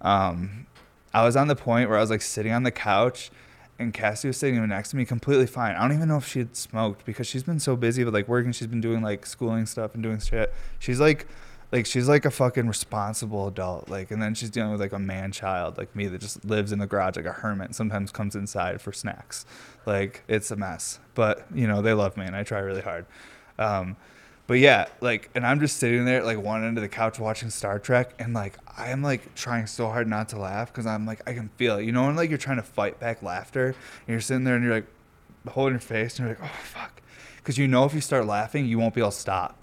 Um, 0.00 0.66
I 1.14 1.24
was 1.24 1.36
on 1.36 1.46
the 1.48 1.56
point 1.56 1.88
where 1.88 1.98
I 1.98 2.00
was 2.00 2.10
like 2.10 2.22
sitting 2.22 2.52
on 2.52 2.64
the 2.64 2.70
couch 2.72 3.30
and 3.78 3.94
Cassie 3.94 4.28
was 4.28 4.36
sitting 4.36 4.66
next 4.68 4.90
to 4.90 4.96
me 4.96 5.04
completely 5.04 5.46
fine. 5.46 5.76
I 5.76 5.82
don't 5.82 5.96
even 5.96 6.08
know 6.08 6.18
if 6.18 6.26
she 6.26 6.40
had 6.40 6.56
smoked 6.56 7.04
because 7.04 7.26
she's 7.26 7.42
been 7.42 7.60
so 7.60 7.76
busy 7.76 8.04
with 8.04 8.12
like 8.12 8.28
working. 8.28 8.52
She's 8.52 8.66
been 8.66 8.80
doing 8.80 9.02
like 9.02 9.24
schooling 9.24 9.66
stuff 9.66 9.94
and 9.94 10.02
doing 10.02 10.18
shit. 10.18 10.52
She's 10.78 11.00
like 11.00 11.26
like 11.72 11.86
she's 11.86 12.08
like 12.08 12.24
a 12.24 12.30
fucking 12.30 12.66
responsible 12.66 13.46
adult 13.46 13.88
like 13.88 14.10
and 14.10 14.20
then 14.20 14.34
she's 14.34 14.50
dealing 14.50 14.72
with 14.72 14.80
like 14.80 14.92
a 14.92 14.98
man 14.98 15.30
child 15.32 15.78
like 15.78 15.94
me 15.94 16.06
that 16.06 16.20
just 16.20 16.44
lives 16.44 16.72
in 16.72 16.78
the 16.78 16.86
garage 16.86 17.16
like 17.16 17.26
a 17.26 17.32
hermit 17.32 17.66
and 17.66 17.76
sometimes 17.76 18.10
comes 18.10 18.34
inside 18.34 18.80
for 18.80 18.92
snacks. 18.92 19.46
Like 19.86 20.24
it's 20.28 20.50
a 20.50 20.56
mess. 20.56 20.98
But 21.14 21.46
you 21.54 21.66
know 21.66 21.82
they 21.82 21.92
love 21.92 22.16
me 22.16 22.26
and 22.26 22.36
i 22.36 22.42
try 22.42 22.58
really 22.60 22.82
hard. 22.82 23.06
Um, 23.58 23.96
but 24.46 24.58
yeah 24.58 24.88
like 25.00 25.30
and 25.36 25.46
i'm 25.46 25.60
just 25.60 25.76
sitting 25.76 26.04
there 26.04 26.24
like 26.24 26.36
one 26.36 26.64
end 26.64 26.76
of 26.76 26.82
the 26.82 26.88
couch 26.88 27.20
watching 27.20 27.50
star 27.50 27.78
trek 27.78 28.14
and 28.18 28.34
like 28.34 28.58
i'm 28.76 29.00
like 29.00 29.32
trying 29.36 29.64
so 29.64 29.86
hard 29.86 30.08
not 30.08 30.28
to 30.30 30.40
laugh 30.40 30.72
because 30.72 30.86
i'm 30.86 31.06
like 31.06 31.22
i 31.28 31.32
can 31.32 31.48
feel 31.50 31.76
it. 31.76 31.84
You 31.84 31.92
know 31.92 32.06
when 32.06 32.16
like 32.16 32.30
you're 32.30 32.38
trying 32.38 32.56
to 32.56 32.64
fight 32.64 32.98
back 32.98 33.22
laughter 33.22 33.66
and 33.66 34.08
you're 34.08 34.20
sitting 34.20 34.42
there 34.42 34.56
and 34.56 34.64
you're 34.64 34.74
like 34.74 34.88
holding 35.50 35.74
your 35.74 35.80
face 35.80 36.18
and 36.18 36.26
you're 36.26 36.36
like 36.36 36.44
oh 36.44 36.58
fuck. 36.64 37.00
Because 37.36 37.58
you 37.58 37.68
know 37.68 37.84
if 37.84 37.94
you 37.94 38.00
start 38.00 38.26
laughing 38.26 38.66
you 38.66 38.76
won't 38.76 38.92
be 38.92 39.00
able 39.00 39.12
to 39.12 39.16
stop 39.16 39.59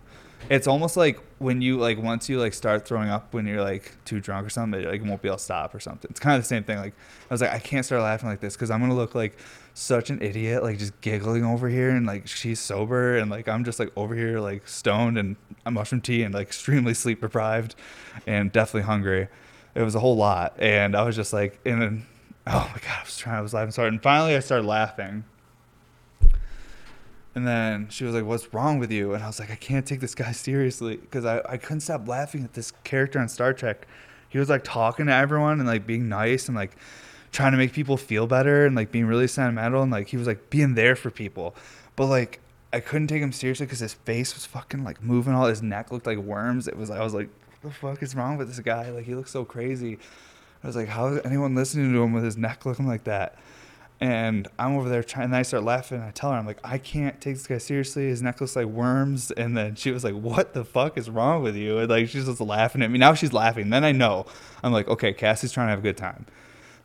it's 0.50 0.68
almost 0.68 0.96
like 0.96 1.20
when 1.40 1.62
you 1.62 1.78
like 1.78 1.98
once 1.98 2.30
you 2.30 2.40
like 2.40 2.54
start 2.54 2.88
throwing 2.88 3.10
up 3.10 3.34
when 3.34 3.46
you're 3.46 3.62
like 3.62 3.92
too 4.06 4.20
drunk 4.20 4.48
or 4.48 4.50
something, 4.50 4.84
like 4.84 5.02
you 5.02 5.10
won't 5.10 5.22
be 5.22 5.28
able 5.28 5.38
to 5.38 5.44
stop 5.44 5.76
or 5.76 5.80
something. 5.80 6.10
It's 6.10 6.20
kind 6.20 6.36
of 6.36 6.44
the 6.44 6.48
same 6.48 6.64
thing. 6.64 6.78
Like 6.78 6.94
I 7.30 7.34
was 7.34 7.42
like, 7.42 7.52
I 7.52 7.60
can't 7.60 7.86
start 7.86 8.02
laughing 8.02 8.30
like 8.30 8.40
this 8.40 8.56
because 8.56 8.72
I'm 8.72 8.80
gonna 8.80 8.96
look 8.96 9.14
like 9.14 9.38
such 9.74 10.10
an 10.10 10.22
idiot, 10.22 10.64
like 10.64 10.80
just 10.80 11.00
giggling 11.02 11.44
over 11.44 11.68
here, 11.70 11.90
and 11.90 12.06
like 12.06 12.28
she's 12.28 12.60
sober, 12.60 13.18
and 13.18 13.30
like 13.30 13.48
I'm 13.48 13.64
just 13.64 13.80
like 13.80 13.92
over 13.96 14.16
here 14.16 14.40
like 14.40 14.68
stoned 14.68 15.18
and 15.18 15.36
a 15.66 15.72
mushroom 15.72 16.02
tea 16.02 16.24
and 16.24 16.34
like 16.34 16.48
extremely 16.48 16.94
sleep 16.94 17.22
deprived, 17.22 17.76
and 18.26 18.52
definitely 18.52 18.84
hungry. 18.84 19.28
It 19.76 19.82
was 19.84 19.96
a 19.96 20.00
whole 20.00 20.16
lot, 20.16 20.56
and 20.60 20.96
I 20.96 21.04
was 21.04 21.16
just 21.16 21.34
like, 21.34 21.60
and 21.66 21.82
then 21.82 22.06
oh 22.48 22.72
my 22.74 22.80
god, 22.80 23.00
I 23.00 23.04
was 23.04 23.18
trying, 23.18 23.36
I 23.36 23.42
was 23.42 23.54
laughing 23.54 23.72
so 23.72 23.82
hard, 23.82 23.94
and 23.94 24.02
finally 24.02 24.36
I 24.36 24.40
started 24.40 24.66
laughing 24.66 25.26
and 27.38 27.46
then 27.46 27.88
she 27.90 28.04
was 28.04 28.16
like, 28.16 28.26
"What's 28.26 28.52
wrong 28.52 28.80
with 28.80 28.92
you?" 28.92 29.14
And 29.14 29.24
I 29.24 29.28
was 29.28 29.40
like, 29.40 29.52
"I 29.52 29.56
can't 29.56 29.86
take 29.86 30.00
this 30.00 30.16
guy 30.16 30.32
seriously 30.32 30.98
because 30.98 31.24
I, 31.24 31.40
I 31.48 31.58
couldn't 31.58 31.82
stop 31.82 32.08
laughing 32.08 32.44
at 32.44 32.54
this 32.54 32.72
character 32.84 33.20
on 33.20 33.30
Star 33.30 33.54
Trek. 33.54 33.88
He 34.28 34.40
was 34.40 34.50
like 34.50 34.64
talking 34.64 35.06
to 35.06 35.14
everyone 35.14 35.60
and 35.60 35.68
like 35.68 35.86
being 35.86 36.10
nice 36.10 36.48
and 36.48 36.58
like 36.58 36.76
trying 37.32 37.52
to 37.52 37.58
make 37.60 37.74
people 37.74 37.96
feel 37.96 38.26
better 38.26 38.66
and 38.66 38.76
like 38.76 38.92
being 38.92 39.06
really 39.06 39.28
sentimental 39.28 39.84
and 39.84 39.92
like 39.92 40.08
he 40.08 40.18
was 40.18 40.26
like 40.26 40.50
being 40.50 40.74
there 40.74 40.96
for 40.96 41.12
people. 41.12 41.56
But 41.96 42.08
like 42.08 42.40
I 42.74 42.80
couldn't 42.80 43.06
take 43.06 43.22
him 43.22 43.32
seriously 43.32 43.68
because 43.68 43.82
his 43.82 43.94
face 43.94 44.34
was 44.34 44.48
fucking 44.48 44.84
like 44.84 45.04
moving. 45.04 45.34
All 45.36 45.46
his 45.46 45.62
neck 45.62 45.92
looked 45.92 46.08
like 46.08 46.18
worms. 46.18 46.68
It 46.68 46.76
was 46.76 46.90
I 46.90 47.04
was 47.04 47.14
like, 47.14 47.30
"What 47.62 47.70
the 47.70 47.76
fuck 47.76 48.02
is 48.02 48.16
wrong 48.16 48.38
with 48.38 48.48
this 48.48 48.60
guy? 48.62 48.90
Like 48.90 49.06
he 49.06 49.14
looks 49.14 49.30
so 49.30 49.46
crazy." 49.46 50.00
I 50.64 50.68
was 50.68 50.76
like, 50.76 50.88
"How 50.88 51.06
is 51.10 51.22
anyone 51.24 51.54
listening 51.54 51.94
to 51.94 52.02
him 52.02 52.14
with 52.14 52.24
his 52.24 52.36
neck 52.36 52.66
looking 52.66 52.88
like 52.88 53.04
that?" 53.04 53.38
And 54.00 54.48
I'm 54.60 54.76
over 54.76 54.90
there 54.90 55.02
trying, 55.02 55.26
and 55.26 55.36
I 55.36 55.42
start 55.42 55.64
laughing. 55.64 56.02
I 56.02 56.12
tell 56.12 56.32
her, 56.32 56.38
I'm 56.38 56.46
like, 56.46 56.60
I 56.64 56.78
can't 56.78 57.20
take 57.20 57.34
this 57.34 57.48
guy 57.48 57.58
seriously. 57.58 58.08
His 58.08 58.22
neck 58.22 58.40
looks 58.40 58.56
like 58.56 58.68
worms. 58.68 59.32
And 59.32 59.58
then 59.58 59.74
she 59.74 59.90
was 59.90 60.04
like, 60.04 60.14
What 60.14 60.54
the 60.54 60.64
fuck 60.64 60.98
is 60.98 61.10
wrong 61.10 61.42
with 61.42 61.56
you? 61.56 61.80
And 61.80 61.90
like, 61.90 62.08
she's 62.10 62.28
just 62.28 62.40
laughing 62.40 62.84
at 62.84 62.92
me. 62.92 63.00
Now 63.00 63.16
she's 63.16 63.34
laughing. 63.34 63.72
Then 63.72 63.84
I 63.84 63.92
know. 63.92 64.28
I'm 64.64 64.72
like, 64.72 64.88
Okay, 64.88 65.14
Cassie's 65.14 65.52
trying 65.52 65.68
to 65.68 65.72
have 65.72 65.80
a 65.80 65.84
good 65.84 65.98
time. 65.98 66.28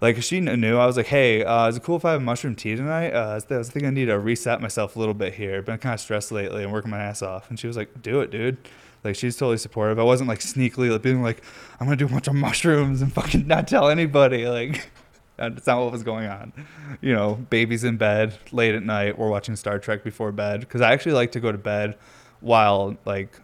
Like, 0.00 0.20
she 0.22 0.40
knew. 0.40 0.78
I 0.78 0.86
was 0.86 0.96
like, 0.96 1.06
Hey, 1.06 1.44
uh, 1.44 1.68
is 1.68 1.76
it 1.76 1.82
cool 1.82 1.96
if 1.96 2.04
I 2.06 2.12
have 2.12 2.22
mushroom 2.22 2.54
tea 2.54 2.76
tonight? 2.76 3.10
Uh, 3.12 3.38
I 3.50 3.56
was 3.58 3.68
thinking 3.68 3.88
I 3.88 3.90
need 3.90 4.06
to 4.06 4.18
reset 4.18 4.62
myself 4.62 4.96
a 4.96 4.98
little 4.98 5.14
bit 5.14 5.34
here. 5.34 5.60
Been 5.60 5.78
kind 5.78 5.92
of 5.94 6.00
stressed 6.00 6.32
lately 6.32 6.62
and 6.62 6.72
working 6.72 6.90
my 6.90 6.98
ass 6.98 7.20
off. 7.20 7.50
And 7.50 7.60
she 7.60 7.66
was 7.66 7.76
like, 7.76 8.00
Do 8.00 8.22
it, 8.22 8.30
dude. 8.30 8.56
Like, 9.04 9.16
she's 9.16 9.36
totally 9.36 9.58
supportive. 9.58 9.98
I 9.98 10.04
wasn't 10.04 10.28
like 10.28 10.38
sneakily 10.38 10.90
like, 10.90 11.02
being 11.02 11.22
like, 11.22 11.42
I'm 11.78 11.88
to 11.88 11.96
do 11.96 12.06
a 12.06 12.08
bunch 12.08 12.28
of 12.28 12.34
mushrooms 12.34 13.02
and 13.02 13.12
fucking 13.12 13.46
not 13.46 13.68
tell 13.68 13.90
anybody. 13.90 14.46
Like, 14.52 14.88
that's 15.36 15.66
not 15.66 15.82
what 15.82 15.92
was 15.92 16.02
going 16.02 16.26
on. 16.26 16.52
You 17.00 17.14
know, 17.14 17.34
baby's 17.34 17.84
in 17.84 17.96
bed 17.96 18.38
late 18.52 18.74
at 18.74 18.82
night. 18.82 19.18
We're 19.18 19.28
watching 19.28 19.56
Star 19.56 19.78
Trek 19.78 20.04
before 20.04 20.32
bed 20.32 20.60
because 20.60 20.80
I 20.80 20.92
actually 20.92 21.12
like 21.12 21.32
to 21.32 21.40
go 21.40 21.50
to 21.52 21.58
bed 21.58 21.96
while 22.40 22.96
like 23.04 23.40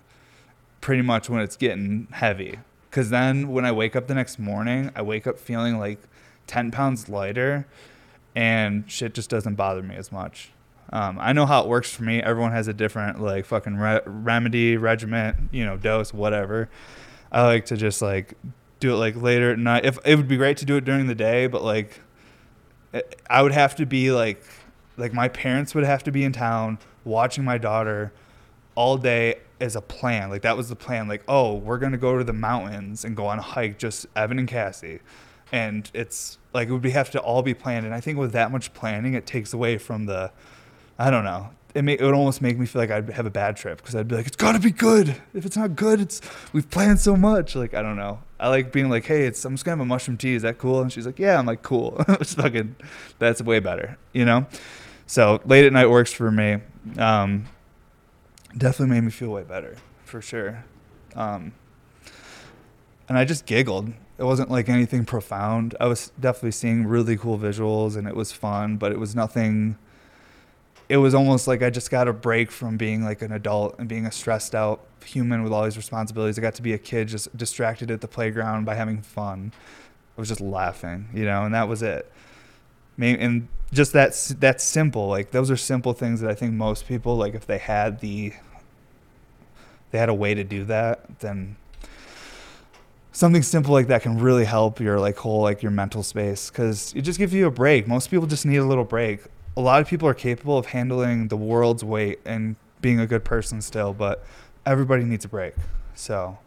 pretty 0.80 1.02
much 1.02 1.28
when 1.28 1.40
it's 1.40 1.56
getting 1.56 2.08
heavy. 2.12 2.58
Because 2.90 3.10
then 3.10 3.48
when 3.48 3.64
I 3.64 3.72
wake 3.72 3.96
up 3.96 4.06
the 4.06 4.14
next 4.14 4.38
morning, 4.38 4.90
I 4.94 5.02
wake 5.02 5.26
up 5.26 5.38
feeling 5.38 5.78
like 5.78 6.00
10 6.46 6.70
pounds 6.70 7.08
lighter 7.08 7.66
and 8.34 8.90
shit 8.90 9.14
just 9.14 9.30
doesn't 9.30 9.56
bother 9.56 9.82
me 9.82 9.94
as 9.96 10.12
much. 10.12 10.50
Um, 10.90 11.18
I 11.20 11.32
know 11.32 11.44
how 11.44 11.62
it 11.62 11.68
works 11.68 11.94
for 11.94 12.02
me. 12.02 12.22
Everyone 12.22 12.52
has 12.52 12.68
a 12.68 12.72
different 12.72 13.20
like 13.20 13.44
fucking 13.44 13.76
re- 13.76 14.00
remedy, 14.06 14.76
regiment, 14.76 15.36
you 15.52 15.64
know, 15.64 15.76
dose, 15.76 16.14
whatever. 16.14 16.70
I 17.30 17.42
like 17.42 17.66
to 17.66 17.76
just 17.76 18.00
like 18.00 18.34
do 18.80 18.92
it 18.94 18.96
like 18.96 19.16
later 19.16 19.52
at 19.52 19.58
night. 19.58 19.84
If 19.84 19.98
it 20.04 20.16
would 20.16 20.28
be 20.28 20.36
great 20.36 20.56
to 20.58 20.64
do 20.64 20.76
it 20.76 20.84
during 20.84 21.06
the 21.06 21.14
day, 21.14 21.46
but 21.46 21.62
like 21.62 22.00
I 23.28 23.42
would 23.42 23.52
have 23.52 23.76
to 23.76 23.86
be 23.86 24.10
like 24.10 24.42
like 24.96 25.12
my 25.12 25.28
parents 25.28 25.74
would 25.74 25.84
have 25.84 26.02
to 26.04 26.10
be 26.12 26.24
in 26.24 26.32
town 26.32 26.78
watching 27.04 27.44
my 27.44 27.58
daughter 27.58 28.12
all 28.74 28.96
day 28.96 29.36
as 29.60 29.76
a 29.76 29.80
plan. 29.80 30.30
Like 30.30 30.42
that 30.42 30.56
was 30.56 30.68
the 30.68 30.76
plan. 30.76 31.08
Like, 31.08 31.22
oh, 31.28 31.54
we're 31.54 31.78
gonna 31.78 31.98
go 31.98 32.18
to 32.18 32.24
the 32.24 32.32
mountains 32.32 33.04
and 33.04 33.16
go 33.16 33.26
on 33.26 33.38
a 33.38 33.42
hike, 33.42 33.78
just 33.78 34.06
Evan 34.14 34.38
and 34.38 34.48
Cassie. 34.48 35.00
And 35.50 35.90
it's 35.94 36.38
like 36.52 36.68
it 36.68 36.72
would 36.72 36.82
be 36.82 36.90
have 36.90 37.10
to 37.12 37.20
all 37.20 37.42
be 37.42 37.54
planned. 37.54 37.86
And 37.86 37.94
I 37.94 38.00
think 38.00 38.18
with 38.18 38.32
that 38.32 38.50
much 38.50 38.74
planning, 38.74 39.14
it 39.14 39.26
takes 39.26 39.52
away 39.52 39.78
from 39.78 40.06
the 40.06 40.32
I 40.98 41.10
don't 41.10 41.24
know. 41.24 41.50
It, 41.78 41.82
may, 41.82 41.92
it 41.92 42.02
would 42.02 42.12
almost 42.12 42.42
make 42.42 42.58
me 42.58 42.66
feel 42.66 42.82
like 42.82 42.90
I'd 42.90 43.08
have 43.10 43.24
a 43.24 43.30
bad 43.30 43.56
trip 43.56 43.78
because 43.78 43.94
I'd 43.94 44.08
be 44.08 44.16
like, 44.16 44.26
it's 44.26 44.34
got 44.34 44.52
to 44.52 44.58
be 44.58 44.72
good. 44.72 45.14
If 45.32 45.46
it's 45.46 45.56
not 45.56 45.76
good, 45.76 46.00
it's 46.00 46.20
we've 46.52 46.68
planned 46.68 46.98
so 46.98 47.14
much. 47.14 47.54
Like 47.54 47.72
I 47.72 47.82
don't 47.82 47.94
know. 47.94 48.18
I 48.40 48.48
like 48.48 48.72
being 48.72 48.90
like, 48.90 49.04
hey, 49.04 49.26
it's 49.26 49.44
I'm 49.44 49.54
just 49.54 49.64
gonna 49.64 49.76
have 49.76 49.82
a 49.82 49.86
mushroom 49.86 50.16
tea. 50.16 50.34
Is 50.34 50.42
that 50.42 50.58
cool? 50.58 50.80
And 50.80 50.92
she's 50.92 51.06
like, 51.06 51.20
yeah. 51.20 51.38
I'm 51.38 51.46
like, 51.46 51.62
cool. 51.62 52.04
it's 52.08 52.34
fucking 52.34 52.74
that's 53.20 53.40
way 53.40 53.60
better, 53.60 53.96
you 54.12 54.24
know. 54.24 54.46
So 55.06 55.40
late 55.44 55.66
at 55.66 55.72
night 55.72 55.88
works 55.88 56.12
for 56.12 56.32
me. 56.32 56.58
Um, 56.98 57.46
definitely 58.56 58.96
made 58.96 59.04
me 59.04 59.12
feel 59.12 59.30
way 59.30 59.44
better 59.44 59.76
for 60.04 60.20
sure. 60.20 60.64
Um, 61.14 61.52
and 63.08 63.16
I 63.16 63.24
just 63.24 63.46
giggled. 63.46 63.92
It 64.18 64.24
wasn't 64.24 64.50
like 64.50 64.68
anything 64.68 65.04
profound. 65.04 65.76
I 65.78 65.86
was 65.86 66.10
definitely 66.18 66.50
seeing 66.50 66.88
really 66.88 67.16
cool 67.16 67.38
visuals 67.38 67.96
and 67.96 68.08
it 68.08 68.16
was 68.16 68.32
fun, 68.32 68.78
but 68.78 68.90
it 68.90 68.98
was 68.98 69.14
nothing 69.14 69.78
it 70.88 70.96
was 70.96 71.14
almost 71.14 71.46
like 71.46 71.62
I 71.62 71.70
just 71.70 71.90
got 71.90 72.08
a 72.08 72.12
break 72.12 72.50
from 72.50 72.76
being 72.76 73.04
like 73.04 73.20
an 73.20 73.32
adult 73.32 73.78
and 73.78 73.88
being 73.88 74.06
a 74.06 74.12
stressed 74.12 74.54
out 74.54 74.86
human 75.04 75.42
with 75.42 75.52
all 75.52 75.64
these 75.64 75.76
responsibilities. 75.76 76.38
I 76.38 76.42
got 76.42 76.54
to 76.54 76.62
be 76.62 76.72
a 76.72 76.78
kid 76.78 77.08
just 77.08 77.34
distracted 77.36 77.90
at 77.90 78.00
the 78.00 78.08
playground 78.08 78.64
by 78.64 78.74
having 78.74 79.02
fun. 79.02 79.52
I 80.16 80.20
was 80.20 80.28
just 80.28 80.40
laughing, 80.40 81.08
you 81.12 81.24
know, 81.24 81.44
and 81.44 81.54
that 81.54 81.68
was 81.68 81.82
it. 81.82 82.10
And 82.98 83.48
just 83.72 83.92
that 83.92 84.12
that's 84.40 84.64
simple. 84.64 85.08
Like 85.08 85.30
those 85.30 85.50
are 85.50 85.56
simple 85.56 85.92
things 85.92 86.20
that 86.20 86.30
I 86.30 86.34
think 86.34 86.54
most 86.54 86.88
people 86.88 87.16
like 87.16 87.34
if 87.34 87.46
they 87.46 87.58
had 87.58 88.00
the 88.00 88.32
they 89.90 89.98
had 89.98 90.08
a 90.08 90.14
way 90.14 90.34
to 90.34 90.42
do 90.42 90.64
that, 90.64 91.20
then 91.20 91.56
something 93.12 93.42
simple 93.42 93.72
like 93.72 93.88
that 93.88 94.02
can 94.02 94.18
really 94.18 94.44
help 94.46 94.80
your 94.80 94.98
like 94.98 95.18
whole 95.18 95.42
like 95.42 95.62
your 95.62 95.70
mental 95.70 96.02
space 96.02 96.50
because 96.50 96.94
it 96.96 97.02
just 97.02 97.18
gives 97.18 97.34
you 97.34 97.46
a 97.46 97.50
break. 97.50 97.86
Most 97.86 98.10
people 98.10 98.26
just 98.26 98.46
need 98.46 98.56
a 98.56 98.64
little 98.64 98.84
break 98.84 99.20
a 99.58 99.60
lot 99.60 99.82
of 99.82 99.88
people 99.88 100.08
are 100.08 100.14
capable 100.14 100.56
of 100.56 100.66
handling 100.66 101.26
the 101.26 101.36
world's 101.36 101.82
weight 101.82 102.20
and 102.24 102.54
being 102.80 103.00
a 103.00 103.08
good 103.08 103.24
person 103.24 103.60
still, 103.60 103.92
but 103.92 104.24
everybody 104.64 105.02
needs 105.02 105.24
a 105.24 105.28
break. 105.28 105.54
So, 105.96 106.38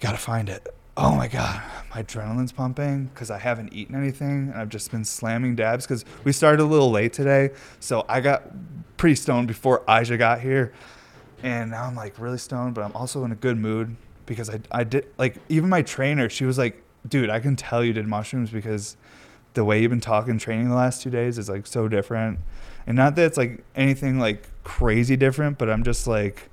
gotta 0.00 0.16
find 0.16 0.48
it. 0.48 0.66
Oh 0.96 1.14
my 1.14 1.28
god, 1.28 1.62
my 1.94 2.02
adrenaline's 2.02 2.50
pumping 2.50 3.10
because 3.12 3.30
I 3.30 3.36
haven't 3.36 3.74
eaten 3.74 3.94
anything 3.94 4.48
and 4.48 4.54
I've 4.54 4.70
just 4.70 4.90
been 4.90 5.04
slamming 5.04 5.54
dabs 5.54 5.84
because 5.84 6.06
we 6.24 6.32
started 6.32 6.62
a 6.62 6.64
little 6.64 6.90
late 6.90 7.12
today. 7.12 7.50
So 7.78 8.06
I 8.08 8.22
got 8.22 8.42
pretty 8.96 9.14
stoned 9.14 9.46
before 9.46 9.82
Aja 9.86 10.16
got 10.16 10.40
here, 10.40 10.72
and 11.42 11.70
now 11.70 11.84
I'm 11.84 11.94
like 11.94 12.18
really 12.18 12.38
stoned, 12.38 12.74
but 12.74 12.84
I'm 12.84 12.92
also 12.92 13.22
in 13.24 13.32
a 13.32 13.36
good 13.36 13.58
mood 13.58 13.94
because 14.24 14.48
I 14.48 14.60
I 14.70 14.84
did 14.84 15.06
like 15.18 15.36
even 15.50 15.68
my 15.68 15.82
trainer. 15.82 16.30
She 16.30 16.46
was 16.46 16.56
like, 16.56 16.82
"Dude, 17.06 17.28
I 17.28 17.38
can 17.38 17.54
tell 17.54 17.84
you 17.84 17.92
did 17.92 18.06
mushrooms 18.06 18.48
because." 18.48 18.96
The 19.58 19.64
way 19.64 19.82
you've 19.82 19.90
been 19.90 20.00
talking 20.00 20.38
training 20.38 20.68
the 20.68 20.76
last 20.76 21.02
two 21.02 21.10
days 21.10 21.36
is 21.36 21.48
like 21.48 21.66
so 21.66 21.88
different. 21.88 22.38
And 22.86 22.96
not 22.96 23.16
that 23.16 23.26
it's 23.26 23.36
like 23.36 23.64
anything 23.74 24.20
like 24.20 24.48
crazy 24.62 25.16
different, 25.16 25.58
but 25.58 25.68
I'm 25.68 25.82
just 25.82 26.06
like, 26.06 26.48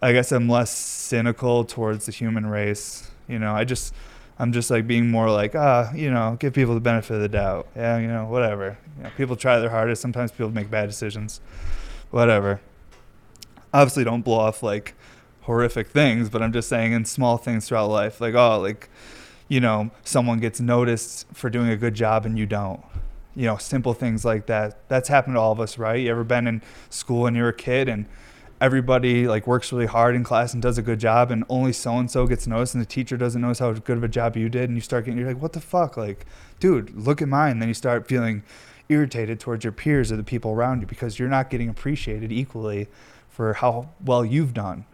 I 0.00 0.12
guess 0.12 0.32
I'm 0.32 0.48
less 0.48 0.74
cynical 0.74 1.64
towards 1.64 2.06
the 2.06 2.12
human 2.12 2.46
race. 2.46 3.10
You 3.28 3.38
know, 3.38 3.52
I 3.54 3.64
just, 3.64 3.92
I'm 4.38 4.50
just 4.50 4.70
like 4.70 4.86
being 4.86 5.10
more 5.10 5.30
like, 5.30 5.54
ah, 5.54 5.92
you 5.92 6.10
know, 6.10 6.38
give 6.40 6.54
people 6.54 6.72
the 6.72 6.80
benefit 6.80 7.16
of 7.16 7.20
the 7.20 7.28
doubt. 7.28 7.68
Yeah, 7.76 7.98
you 7.98 8.08
know, 8.08 8.24
whatever. 8.24 8.78
You 8.96 9.04
know, 9.04 9.10
people 9.18 9.36
try 9.36 9.58
their 9.58 9.68
hardest. 9.68 10.00
Sometimes 10.00 10.32
people 10.32 10.50
make 10.50 10.70
bad 10.70 10.86
decisions. 10.86 11.42
Whatever. 12.10 12.62
Obviously, 13.74 14.04
don't 14.04 14.22
blow 14.22 14.38
off 14.38 14.62
like 14.62 14.94
horrific 15.42 15.88
things, 15.88 16.30
but 16.30 16.40
I'm 16.40 16.52
just 16.52 16.70
saying 16.70 16.92
in 16.92 17.04
small 17.04 17.36
things 17.36 17.68
throughout 17.68 17.90
life, 17.90 18.22
like, 18.22 18.34
oh, 18.34 18.58
like, 18.58 18.88
you 19.52 19.60
know, 19.60 19.90
someone 20.02 20.40
gets 20.40 20.62
noticed 20.62 21.26
for 21.34 21.50
doing 21.50 21.68
a 21.68 21.76
good 21.76 21.92
job 21.92 22.24
and 22.24 22.38
you 22.38 22.46
don't. 22.46 22.82
You 23.36 23.44
know, 23.44 23.58
simple 23.58 23.92
things 23.92 24.24
like 24.24 24.46
that. 24.46 24.88
That's 24.88 25.10
happened 25.10 25.36
to 25.36 25.40
all 25.40 25.52
of 25.52 25.60
us, 25.60 25.76
right? 25.76 26.00
You 26.00 26.10
ever 26.10 26.24
been 26.24 26.46
in 26.46 26.62
school 26.88 27.26
and 27.26 27.36
you're 27.36 27.50
a 27.50 27.54
kid 27.54 27.86
and 27.86 28.06
everybody 28.62 29.28
like 29.28 29.46
works 29.46 29.70
really 29.70 29.84
hard 29.84 30.14
in 30.14 30.24
class 30.24 30.54
and 30.54 30.62
does 30.62 30.78
a 30.78 30.82
good 30.82 30.98
job 30.98 31.30
and 31.30 31.44
only 31.50 31.74
so 31.74 31.98
and 31.98 32.10
so 32.10 32.26
gets 32.26 32.46
noticed 32.46 32.74
and 32.74 32.80
the 32.80 32.86
teacher 32.86 33.18
doesn't 33.18 33.42
notice 33.42 33.58
how 33.58 33.70
good 33.72 33.98
of 33.98 34.04
a 34.04 34.08
job 34.08 34.38
you 34.38 34.48
did 34.48 34.70
and 34.70 34.74
you 34.74 34.80
start 34.80 35.04
getting 35.04 35.18
you're 35.18 35.28
like, 35.28 35.42
What 35.42 35.52
the 35.52 35.60
fuck? 35.60 35.98
Like, 35.98 36.24
dude, 36.58 36.90
look 36.96 37.20
at 37.20 37.28
mine. 37.28 37.52
And 37.52 37.60
Then 37.60 37.68
you 37.68 37.74
start 37.74 38.08
feeling 38.08 38.44
irritated 38.88 39.38
towards 39.38 39.64
your 39.64 39.72
peers 39.74 40.10
or 40.10 40.16
the 40.16 40.24
people 40.24 40.52
around 40.52 40.80
you 40.80 40.86
because 40.86 41.18
you're 41.18 41.28
not 41.28 41.50
getting 41.50 41.68
appreciated 41.68 42.32
equally 42.32 42.88
for 43.28 43.52
how 43.52 43.90
well 44.02 44.24
you've 44.24 44.54
done. 44.54 44.86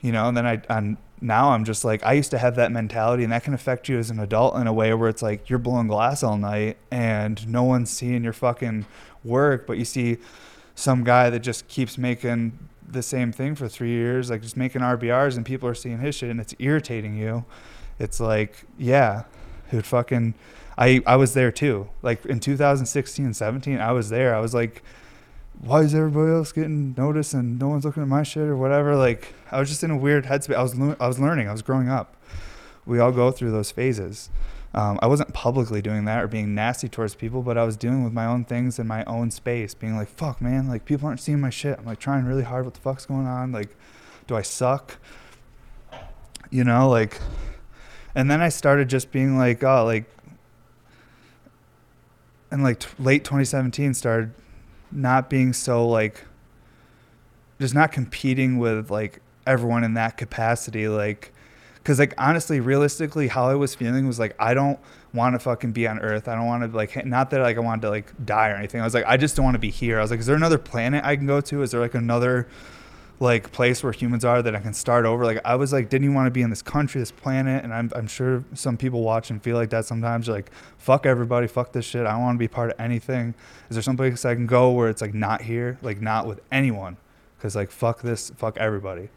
You 0.00 0.12
know, 0.12 0.28
and 0.28 0.36
then 0.36 0.46
I 0.46 0.62
on 0.70 0.96
now 1.20 1.50
I'm 1.50 1.64
just 1.64 1.84
like 1.84 2.04
I 2.04 2.12
used 2.12 2.30
to 2.30 2.38
have 2.38 2.56
that 2.56 2.72
mentality 2.72 3.24
and 3.24 3.32
that 3.32 3.44
can 3.44 3.54
affect 3.54 3.88
you 3.88 3.98
as 3.98 4.10
an 4.10 4.18
adult 4.20 4.56
in 4.56 4.66
a 4.66 4.72
way 4.72 4.92
where 4.94 5.08
it's 5.08 5.22
like 5.22 5.48
you're 5.50 5.58
blowing 5.58 5.88
glass 5.88 6.22
all 6.22 6.36
night 6.36 6.76
and 6.90 7.46
no 7.48 7.64
one's 7.64 7.90
seeing 7.90 8.24
your 8.24 8.32
fucking 8.32 8.86
work 9.24 9.66
but 9.66 9.78
you 9.78 9.84
see 9.84 10.18
some 10.74 11.02
guy 11.02 11.28
that 11.30 11.40
just 11.40 11.66
keeps 11.68 11.98
making 11.98 12.56
the 12.86 13.02
same 13.02 13.32
thing 13.32 13.54
for 13.54 13.68
3 13.68 13.88
years 13.88 14.30
like 14.30 14.42
just 14.42 14.56
making 14.56 14.80
RBRs 14.80 15.36
and 15.36 15.44
people 15.44 15.68
are 15.68 15.74
seeing 15.74 15.98
his 15.98 16.14
shit 16.14 16.30
and 16.30 16.40
it's 16.40 16.54
irritating 16.58 17.16
you. 17.16 17.44
It's 17.98 18.20
like 18.20 18.64
yeah 18.76 19.24
dude 19.70 19.86
fucking 19.86 20.34
I 20.76 21.02
I 21.06 21.16
was 21.16 21.34
there 21.34 21.50
too. 21.50 21.88
Like 22.02 22.24
in 22.26 22.38
2016 22.40 23.24
and 23.24 23.36
17 23.36 23.78
I 23.78 23.92
was 23.92 24.10
there. 24.10 24.34
I 24.34 24.40
was 24.40 24.54
like 24.54 24.82
why 25.60 25.80
is 25.80 25.94
everybody 25.94 26.30
else 26.30 26.52
getting 26.52 26.94
noticed 26.96 27.34
and 27.34 27.58
no 27.58 27.68
one's 27.68 27.84
looking 27.84 28.02
at 28.02 28.08
my 28.08 28.22
shit 28.22 28.44
or 28.44 28.56
whatever? 28.56 28.96
Like 28.96 29.34
I 29.50 29.58
was 29.58 29.68
just 29.68 29.82
in 29.82 29.90
a 29.90 29.96
weird 29.96 30.24
headspace. 30.24 30.54
I 30.54 30.62
was 30.62 30.78
I 31.00 31.08
was 31.08 31.18
learning. 31.18 31.48
I 31.48 31.52
was 31.52 31.62
growing 31.62 31.88
up. 31.88 32.16
We 32.86 33.00
all 33.00 33.12
go 33.12 33.30
through 33.30 33.50
those 33.50 33.70
phases. 33.70 34.30
Um, 34.74 34.98
I 35.02 35.06
wasn't 35.06 35.32
publicly 35.32 35.82
doing 35.82 36.04
that 36.04 36.22
or 36.22 36.28
being 36.28 36.54
nasty 36.54 36.88
towards 36.88 37.14
people, 37.14 37.42
but 37.42 37.56
I 37.56 37.64
was 37.64 37.76
dealing 37.76 38.04
with 38.04 38.12
my 38.12 38.26
own 38.26 38.44
things 38.44 38.78
in 38.78 38.86
my 38.86 39.02
own 39.04 39.30
space, 39.30 39.74
being 39.74 39.96
like, 39.96 40.08
"Fuck, 40.08 40.40
man! 40.40 40.68
Like 40.68 40.84
people 40.84 41.08
aren't 41.08 41.20
seeing 41.20 41.40
my 41.40 41.50
shit." 41.50 41.78
I'm 41.78 41.86
like 41.86 41.98
trying 41.98 42.24
really 42.24 42.44
hard. 42.44 42.64
What 42.64 42.74
the 42.74 42.80
fuck's 42.80 43.06
going 43.06 43.26
on? 43.26 43.50
Like, 43.50 43.74
do 44.26 44.36
I 44.36 44.42
suck? 44.42 44.98
You 46.50 46.64
know, 46.64 46.88
like, 46.88 47.18
and 48.14 48.30
then 48.30 48.40
I 48.40 48.50
started 48.50 48.88
just 48.88 49.10
being 49.10 49.36
like, 49.36 49.64
oh, 49.64 49.84
like, 49.84 50.04
and 52.50 52.62
like 52.62 52.80
t- 52.80 52.88
late 52.98 53.24
2017 53.24 53.94
started 53.94 54.32
not 54.90 55.28
being 55.28 55.52
so 55.52 55.86
like 55.86 56.24
just 57.60 57.74
not 57.74 57.92
competing 57.92 58.58
with 58.58 58.90
like 58.90 59.20
everyone 59.46 59.84
in 59.84 59.94
that 59.94 60.16
capacity 60.16 60.88
like 60.88 61.32
because 61.74 61.98
like 61.98 62.14
honestly 62.18 62.60
realistically 62.60 63.28
how 63.28 63.48
i 63.48 63.54
was 63.54 63.74
feeling 63.74 64.06
was 64.06 64.18
like 64.18 64.34
i 64.38 64.54
don't 64.54 64.78
want 65.14 65.34
to 65.34 65.38
fucking 65.38 65.72
be 65.72 65.86
on 65.86 65.98
earth. 66.00 66.28
I 66.28 66.34
don't 66.34 66.46
want 66.46 66.70
to 66.70 66.76
like 66.76 67.04
not 67.06 67.30
that 67.30 67.40
like 67.40 67.56
i 67.56 67.60
wanted 67.60 67.82
to 67.82 67.90
like 67.90 68.12
die 68.24 68.50
or 68.50 68.56
anything. 68.56 68.80
I 68.80 68.84
was 68.84 68.94
like 68.94 69.04
i 69.06 69.16
just 69.16 69.36
don't 69.36 69.44
want 69.44 69.54
to 69.54 69.60
be 69.60 69.70
here. 69.70 69.98
I 69.98 70.02
was 70.02 70.10
like 70.10 70.20
is 70.20 70.26
there 70.26 70.36
another 70.36 70.58
planet 70.58 71.04
i 71.04 71.16
can 71.16 71.26
go 71.26 71.40
to? 71.40 71.62
Is 71.62 71.70
there 71.70 71.80
like 71.80 71.94
another 71.94 72.46
like 73.20 73.50
place 73.50 73.82
where 73.82 73.92
humans 73.92 74.24
are 74.24 74.42
that 74.42 74.54
I 74.54 74.60
can 74.60 74.72
start 74.72 75.04
over. 75.04 75.24
Like 75.24 75.40
I 75.44 75.56
was 75.56 75.72
like, 75.72 75.88
didn't 75.88 76.04
even 76.04 76.14
want 76.14 76.26
to 76.26 76.30
be 76.30 76.42
in 76.42 76.50
this 76.50 76.62
country, 76.62 77.00
this 77.00 77.10
planet, 77.10 77.64
and 77.64 77.74
I'm 77.74 77.90
I'm 77.94 78.06
sure 78.06 78.44
some 78.54 78.76
people 78.76 79.02
watch 79.02 79.30
and 79.30 79.42
feel 79.42 79.56
like 79.56 79.70
that 79.70 79.86
sometimes. 79.86 80.26
You're 80.26 80.36
like, 80.36 80.50
fuck 80.76 81.04
everybody, 81.04 81.46
fuck 81.48 81.72
this 81.72 81.84
shit. 81.84 82.06
I 82.06 82.12
don't 82.12 82.22
want 82.22 82.36
to 82.36 82.38
be 82.38 82.48
part 82.48 82.70
of 82.70 82.80
anything. 82.80 83.34
Is 83.70 83.74
there 83.74 83.82
some 83.82 83.96
place 83.96 84.24
I 84.24 84.34
can 84.34 84.46
go 84.46 84.70
where 84.70 84.88
it's 84.88 85.02
like 85.02 85.14
not 85.14 85.42
here, 85.42 85.78
like 85.82 86.00
not 86.00 86.26
with 86.26 86.40
anyone, 86.52 86.96
because 87.36 87.56
like 87.56 87.70
fuck 87.70 88.02
this, 88.02 88.30
fuck 88.36 88.56
everybody, 88.56 89.08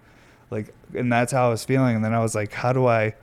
like, 0.50 0.74
and 0.96 1.12
that's 1.12 1.32
how 1.32 1.48
I 1.48 1.50
was 1.50 1.64
feeling. 1.64 1.96
And 1.96 2.04
then 2.04 2.14
I 2.14 2.20
was 2.20 2.36
like, 2.36 2.54
how 2.54 2.74
do 2.74 2.88
I? 2.88 3.16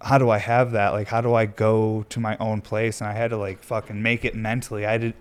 How 0.00 0.18
do 0.18 0.28
I 0.28 0.36
have 0.36 0.72
that? 0.72 0.90
Like, 0.90 1.08
how 1.08 1.22
do 1.22 1.32
I 1.32 1.46
go 1.46 2.04
to 2.10 2.20
my 2.20 2.36
own 2.36 2.60
place? 2.60 3.00
And 3.00 3.08
I 3.08 3.14
had 3.14 3.30
to 3.30 3.38
like 3.38 3.62
fucking 3.62 4.02
make 4.02 4.24
it 4.26 4.34
mentally. 4.34 4.84
I 4.84 4.98
did. 4.98 5.14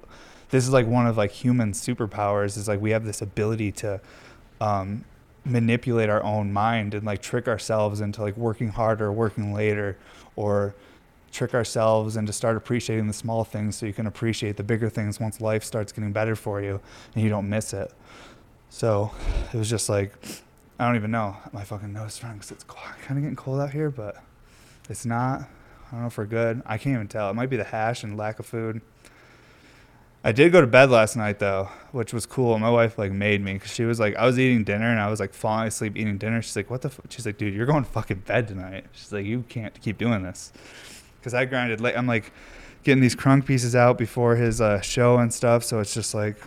This 0.50 0.66
is 0.66 0.72
like 0.72 0.86
one 0.88 1.08
of 1.08 1.16
like 1.16 1.32
human 1.32 1.72
superpowers. 1.72 2.58
Is 2.58 2.68
like 2.68 2.82
we 2.82 2.92
have 2.92 3.06
this 3.06 3.22
ability 3.22 3.72
to 3.74 4.02
um, 4.62 5.06
manipulate 5.46 6.10
our 6.10 6.24
own 6.24 6.54
mind 6.54 6.94
and 6.94 7.06
like 7.06 7.22
trick 7.22 7.48
ourselves 7.48 8.02
into 8.02 8.22
like 8.22 8.38
working 8.38 8.70
harder, 8.70 9.12
working 9.12 9.54
later, 9.54 9.98
or 10.36 10.74
trick 11.32 11.54
ourselves 11.54 12.16
into 12.16 12.32
start 12.32 12.56
appreciating 12.56 13.08
the 13.08 13.14
small 13.14 13.44
things 13.44 13.76
so 13.76 13.86
you 13.86 13.94
can 13.94 14.06
appreciate 14.06 14.56
the 14.56 14.64
bigger 14.64 14.90
things 14.90 15.20
once 15.20 15.42
life 15.42 15.64
starts 15.64 15.92
getting 15.92 16.12
better 16.12 16.36
for 16.36 16.62
you 16.62 16.80
and 17.16 17.24
you 17.24 17.30
don't 17.30 17.50
miss 17.50 17.74
it. 17.74 17.92
So 18.70 19.12
it 19.54 19.58
was 19.58 19.70
just 19.70 19.90
like, 19.90 20.14
I 20.80 20.86
don't 20.86 20.96
even 20.96 21.12
know. 21.12 21.38
My 21.52 21.64
fucking 21.64 21.92
nose 21.92 22.16
is 22.16 22.24
running 22.24 22.40
because 22.40 22.52
it's 22.52 22.64
kind 22.64 23.18
of 23.18 23.18
getting 23.18 23.36
cold 23.36 23.60
out 23.60 23.72
here, 23.72 23.90
but 23.90 24.18
it's 24.90 25.06
not. 25.06 25.42
I 25.42 25.92
don't 25.92 26.02
know 26.02 26.08
if 26.08 26.18
we're 26.18 26.26
good. 26.26 26.62
I 26.66 26.78
can't 26.78 26.96
even 26.96 27.08
tell. 27.08 27.30
It 27.30 27.36
might 27.36 27.50
be 27.50 27.58
the 27.58 27.64
hash 27.64 28.04
and 28.04 28.18
lack 28.18 28.40
of 28.40 28.46
food. 28.46 28.82
I 30.26 30.32
did 30.32 30.54
go 30.54 30.62
to 30.62 30.68
bed 30.68 30.90
last 30.90 31.18
night 31.18 31.40
though, 31.40 31.70
which 31.92 32.14
was 32.14 32.26
cool. 32.26 32.58
My 32.58 32.70
wife 32.70 32.98
like 32.98 33.12
made 33.12 33.42
me 33.42 33.54
because 33.54 33.74
she 33.74 33.84
was 33.84 34.00
like, 34.00 34.16
I 34.16 34.26
was 34.26 34.40
eating 34.40 34.64
dinner 34.64 34.90
and 34.90 35.00
I 35.00 35.10
was 35.10 35.20
like 35.20 35.34
falling 35.34 35.68
asleep 35.68 35.98
eating 35.98 36.18
dinner. 36.18 36.42
She's 36.42 36.56
like, 36.56 36.70
"What 36.70 36.82
the?" 36.82 36.88
F-? 36.88 37.02
She's 37.10 37.26
like, 37.26 37.38
"Dude, 37.38 37.54
you're 37.54 37.66
going 37.66 37.84
to 37.84 37.90
fucking 37.90 38.20
bed 38.20 38.48
tonight." 38.48 38.86
She's 38.94 39.12
like, 39.12 39.26
"You 39.26 39.44
can't 39.50 39.80
keep 39.82 39.98
doing 39.98 40.24
this," 40.24 40.54
because 41.20 41.34
I 41.34 41.44
grinded 41.44 41.82
late. 41.82 41.98
I'm 41.98 42.08
like 42.08 42.32
getting 42.84 43.02
these 43.02 43.18
crunk 43.18 43.46
pieces 43.46 43.76
out 43.76 43.98
before 43.98 44.38
his 44.38 44.62
uh, 44.62 44.80
show 44.80 45.18
and 45.18 45.34
stuff, 45.34 45.64
so 45.64 45.80
it's 45.80 45.94
just 45.94 46.14
like, 46.14 46.38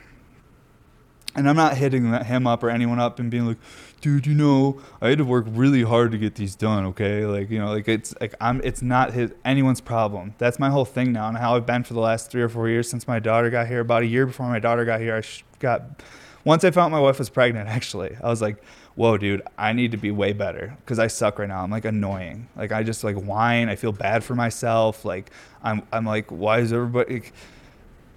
and 1.35 1.49
I'm 1.49 1.57
not 1.57 1.77
hitting 1.77 2.11
him 2.12 2.47
up 2.47 2.62
or 2.62 2.70
anyone 2.70 2.99
up 2.99 3.18
and 3.18 3.31
being 3.31 3.47
like, 3.47 3.59
dude, 4.01 4.26
you 4.26 4.34
know, 4.34 4.80
I 5.01 5.09
had 5.09 5.18
to 5.18 5.24
work 5.24 5.47
really 5.49 5.82
hard 5.82 6.12
to 6.12 6.18
get 6.18 6.34
these 6.34 6.55
done. 6.55 6.84
Okay, 6.86 7.26
like 7.26 7.51
you 7.51 7.59
know, 7.59 7.72
like 7.72 7.88
it's 7.88 8.14
like 8.20 8.34
I'm. 8.40 8.61
It's 8.64 8.82
not 8.82 9.12
his 9.12 9.32
anyone's 9.44 9.80
problem. 9.80 10.34
That's 10.38 10.59
my 10.59 10.70
whole 10.70 10.84
thing 10.84 11.12
now, 11.12 11.28
and 11.28 11.36
how 11.36 11.57
I've 11.57 11.66
been 11.66 11.84
for 11.84 11.94
the 11.94 12.01
last 12.01 12.30
three 12.30 12.42
or 12.42 12.49
four 12.49 12.68
years 12.68 12.88
since 12.88 13.07
my 13.09 13.18
daughter 13.18 13.51
got 13.51 13.66
here. 13.66 13.80
About 13.80 14.03
a 14.03 14.07
year 14.07 14.26
before 14.26 14.49
my 14.49 14.59
daughter 14.59 14.84
got 14.84 15.01
here, 15.01 15.16
I 15.16 15.22
got. 15.59 16.03
Once 16.44 16.62
I 16.62 16.70
found 16.70 16.92
my 16.92 17.01
wife 17.01 17.18
was 17.18 17.28
pregnant, 17.28 17.68
actually, 17.78 18.16
I 18.22 18.28
was 18.28 18.40
like, 18.40 18.62
whoa, 18.94 19.18
dude, 19.18 19.42
I 19.59 19.72
need 19.72 19.90
to 19.90 19.97
be 19.97 20.12
way 20.12 20.32
better 20.32 20.76
because 20.80 21.01
I 21.01 21.09
suck 21.09 21.40
right 21.40 21.49
now. 21.49 21.64
I'm 21.64 21.70
like 21.72 21.84
annoying. 21.84 22.49
Like 22.55 22.70
I 22.70 22.82
just 22.82 23.03
like 23.03 23.16
whine. 23.16 23.68
I 23.68 23.74
feel 23.76 23.92
bad 23.92 24.22
for 24.22 24.34
myself. 24.34 25.05
Like 25.05 25.30
I'm. 25.62 25.82
I'm 25.92 26.05
like, 26.05 26.30
why 26.30 26.61
is 26.61 26.72
everybody? 26.72 27.14
Like, 27.14 27.32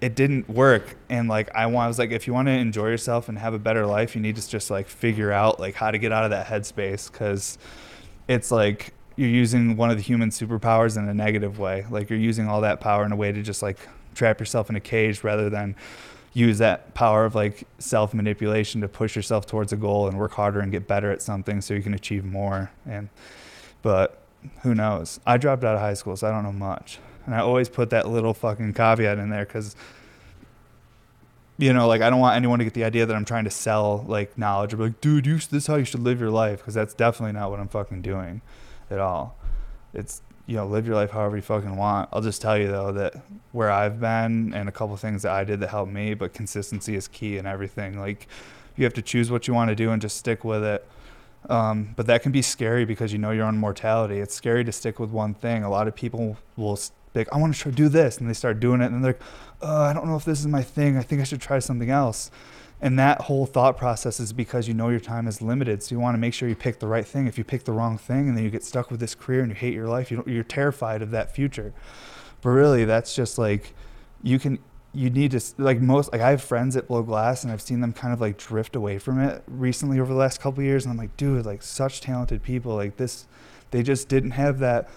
it 0.01 0.15
didn't 0.15 0.49
work. 0.49 0.95
And 1.09 1.27
like 1.27 1.53
I, 1.53 1.65
want, 1.65 1.85
I 1.85 1.87
was 1.87 1.99
like 1.99 2.11
if 2.11 2.27
you 2.27 2.33
want 2.33 2.47
to 2.47 2.53
enjoy 2.53 2.87
yourself 2.87 3.29
and 3.29 3.37
have 3.37 3.53
a 3.53 3.59
better 3.59 3.85
life 3.85 4.15
you 4.15 4.21
need 4.21 4.35
to 4.37 4.49
just 4.49 4.69
like 4.69 4.87
figure 4.87 5.31
out 5.31 5.59
like 5.59 5.75
how 5.75 5.91
to 5.91 5.97
get 5.97 6.11
out 6.11 6.23
of 6.23 6.29
that 6.31 6.47
headspace 6.47 7.11
because 7.11 7.57
it's 8.27 8.51
like 8.51 8.93
you're 9.15 9.29
using 9.29 9.75
one 9.75 9.89
of 9.89 9.97
the 9.97 10.03
human 10.03 10.29
superpowers 10.29 10.97
in 10.97 11.07
a 11.09 11.13
negative 11.13 11.59
way. 11.59 11.85
Like 11.89 12.09
you're 12.09 12.19
using 12.19 12.47
all 12.47 12.61
that 12.61 12.79
power 12.79 13.05
in 13.05 13.11
a 13.11 13.15
way 13.15 13.31
to 13.31 13.41
just 13.41 13.61
like 13.61 13.77
trap 14.15 14.39
yourself 14.39 14.69
in 14.69 14.75
a 14.75 14.79
cage 14.79 15.23
rather 15.23 15.49
than 15.49 15.75
use 16.33 16.59
that 16.59 16.93
power 16.93 17.25
of 17.25 17.35
like 17.35 17.67
self 17.79 18.13
manipulation 18.13 18.81
to 18.81 18.87
push 18.87 19.15
yourself 19.15 19.45
towards 19.45 19.73
a 19.73 19.75
goal 19.75 20.07
and 20.07 20.17
work 20.17 20.31
harder 20.31 20.61
and 20.61 20.71
get 20.71 20.87
better 20.87 21.11
at 21.11 21.21
something 21.21 21.59
so 21.59 21.73
you 21.73 21.81
can 21.81 21.93
achieve 21.93 22.23
more. 22.23 22.71
And 22.85 23.09
but 23.81 24.21
who 24.61 24.73
knows? 24.73 25.19
I 25.25 25.35
dropped 25.35 25.65
out 25.65 25.75
of 25.75 25.81
high 25.81 25.95
school 25.95 26.15
so 26.15 26.25
i 26.27 26.31
don't 26.31 26.43
know 26.43 26.53
much 26.53 26.99
and 27.29 27.35
I 27.35 27.41
always 27.41 27.69
put 27.69 27.91
that 27.91 28.07
little 28.07 28.33
fucking 28.33 28.73
caveat 28.73 29.19
in 29.19 29.29
there 29.29 29.45
because, 29.45 29.75
you 31.59 31.71
know, 31.71 31.87
like 31.87 32.01
I 32.01 32.09
don't 32.09 32.19
want 32.19 32.35
anyone 32.35 32.57
to 32.57 32.65
get 32.65 32.73
the 32.73 32.83
idea 32.83 33.05
that 33.05 33.15
I'm 33.15 33.23
trying 33.23 33.43
to 33.43 33.51
sell 33.51 34.03
like 34.07 34.35
knowledge 34.35 34.73
or 34.73 34.77
be 34.77 34.83
like, 34.85 34.99
dude, 34.99 35.27
you, 35.27 35.35
this 35.35 35.53
is 35.53 35.67
how 35.67 35.75
you 35.75 35.85
should 35.85 35.99
live 35.99 36.19
your 36.19 36.31
life 36.31 36.57
because 36.57 36.73
that's 36.73 36.95
definitely 36.95 37.33
not 37.33 37.51
what 37.51 37.59
I'm 37.59 37.67
fucking 37.67 38.01
doing 38.01 38.41
at 38.89 38.97
all. 38.97 39.37
It's, 39.93 40.23
you 40.47 40.55
know, 40.55 40.65
live 40.65 40.87
your 40.87 40.95
life 40.95 41.11
however 41.11 41.35
you 41.35 41.43
fucking 41.43 41.75
want. 41.75 42.09
I'll 42.11 42.23
just 42.23 42.41
tell 42.41 42.57
you 42.57 42.67
though 42.67 42.91
that 42.93 43.13
where 43.51 43.69
I've 43.69 43.99
been 43.99 44.51
and 44.55 44.67
a 44.67 44.71
couple 44.71 44.97
things 44.97 45.21
that 45.21 45.31
I 45.31 45.43
did 45.43 45.59
that 45.59 45.69
helped 45.69 45.91
me, 45.91 46.15
but 46.15 46.33
consistency 46.33 46.95
is 46.95 47.07
key 47.07 47.37
in 47.37 47.45
everything. 47.45 47.99
Like 47.99 48.27
you 48.75 48.85
have 48.85 48.93
to 48.95 49.03
choose 49.03 49.29
what 49.29 49.47
you 49.47 49.53
want 49.53 49.69
to 49.69 49.75
do 49.75 49.91
and 49.91 50.01
just 50.01 50.17
stick 50.17 50.43
with 50.43 50.63
it. 50.63 50.83
Um, 51.47 51.93
but 51.95 52.07
that 52.07 52.23
can 52.23 52.31
be 52.31 52.41
scary 52.41 52.85
because 52.85 53.13
you 53.13 53.19
know 53.19 53.29
your 53.29 53.45
own 53.45 53.59
mortality. 53.59 54.17
It's 54.17 54.33
scary 54.33 54.63
to 54.63 54.71
stick 54.71 54.99
with 54.99 55.11
one 55.11 55.35
thing. 55.35 55.63
A 55.63 55.69
lot 55.69 55.87
of 55.87 55.95
people 55.95 56.37
will 56.57 56.79
like, 57.15 57.27
I 57.33 57.37
want 57.37 57.53
to 57.55 57.59
try 57.59 57.71
do 57.71 57.89
this, 57.89 58.17
and 58.17 58.29
they 58.29 58.33
start 58.33 58.59
doing 58.59 58.81
it, 58.81 58.91
and 58.91 59.03
they're 59.03 59.13
like, 59.13 59.21
oh, 59.61 59.83
I 59.83 59.93
don't 59.93 60.07
know 60.07 60.15
if 60.15 60.25
this 60.25 60.39
is 60.39 60.47
my 60.47 60.63
thing. 60.63 60.97
I 60.97 61.01
think 61.01 61.21
I 61.21 61.23
should 61.23 61.41
try 61.41 61.59
something 61.59 61.89
else. 61.89 62.31
And 62.81 62.97
that 62.97 63.21
whole 63.21 63.45
thought 63.45 63.77
process 63.77 64.21
is 64.21 64.31
because 64.31 64.67
you 64.67 64.73
know 64.73 64.87
your 64.87 65.01
time 65.01 65.27
is 65.27 65.41
limited, 65.41 65.83
so 65.83 65.93
you 65.93 65.99
want 65.99 66.15
to 66.15 66.19
make 66.19 66.33
sure 66.33 66.47
you 66.47 66.55
pick 66.55 66.79
the 66.79 66.87
right 66.87 67.05
thing. 67.05 67.27
If 67.27 67.37
you 67.37 67.43
pick 67.43 67.65
the 67.65 67.73
wrong 67.73 67.97
thing, 67.97 68.29
and 68.29 68.37
then 68.37 68.43
you 68.43 68.49
get 68.49 68.63
stuck 68.63 68.89
with 68.89 68.99
this 69.01 69.15
career 69.15 69.41
and 69.41 69.49
you 69.49 69.55
hate 69.55 69.73
your 69.73 69.87
life, 69.87 70.11
you 70.11 70.23
you're 70.25 70.43
terrified 70.43 71.01
of 71.01 71.11
that 71.11 71.35
future. 71.35 71.73
But 72.41 72.51
really, 72.51 72.85
that's 72.85 73.13
just 73.13 73.37
like 73.37 73.73
you 74.23 74.39
can 74.39 74.59
you 74.93 75.09
need 75.09 75.31
to 75.31 75.41
like 75.57 75.79
most 75.79 76.11
like 76.11 76.21
I 76.21 76.31
have 76.31 76.41
friends 76.41 76.75
that 76.75 76.87
blow 76.87 77.03
glass 77.03 77.43
and 77.43 77.53
I've 77.53 77.61
seen 77.61 77.79
them 77.79 77.93
kind 77.93 78.13
of 78.13 78.19
like 78.19 78.37
drift 78.37 78.75
away 78.75 78.97
from 78.97 79.19
it 79.19 79.43
recently 79.47 79.99
over 79.99 80.11
the 80.11 80.19
last 80.19 80.41
couple 80.41 80.63
years 80.63 80.85
and 80.85 80.91
I'm 80.91 80.97
like 80.97 81.15
dude 81.15 81.45
like 81.45 81.61
such 81.61 82.01
talented 82.01 82.41
people 82.41 82.75
like 82.75 82.97
this 82.97 83.27
they 83.69 83.83
just 83.83 84.07
didn't 84.09 84.31
have 84.31 84.59
that 84.59 84.89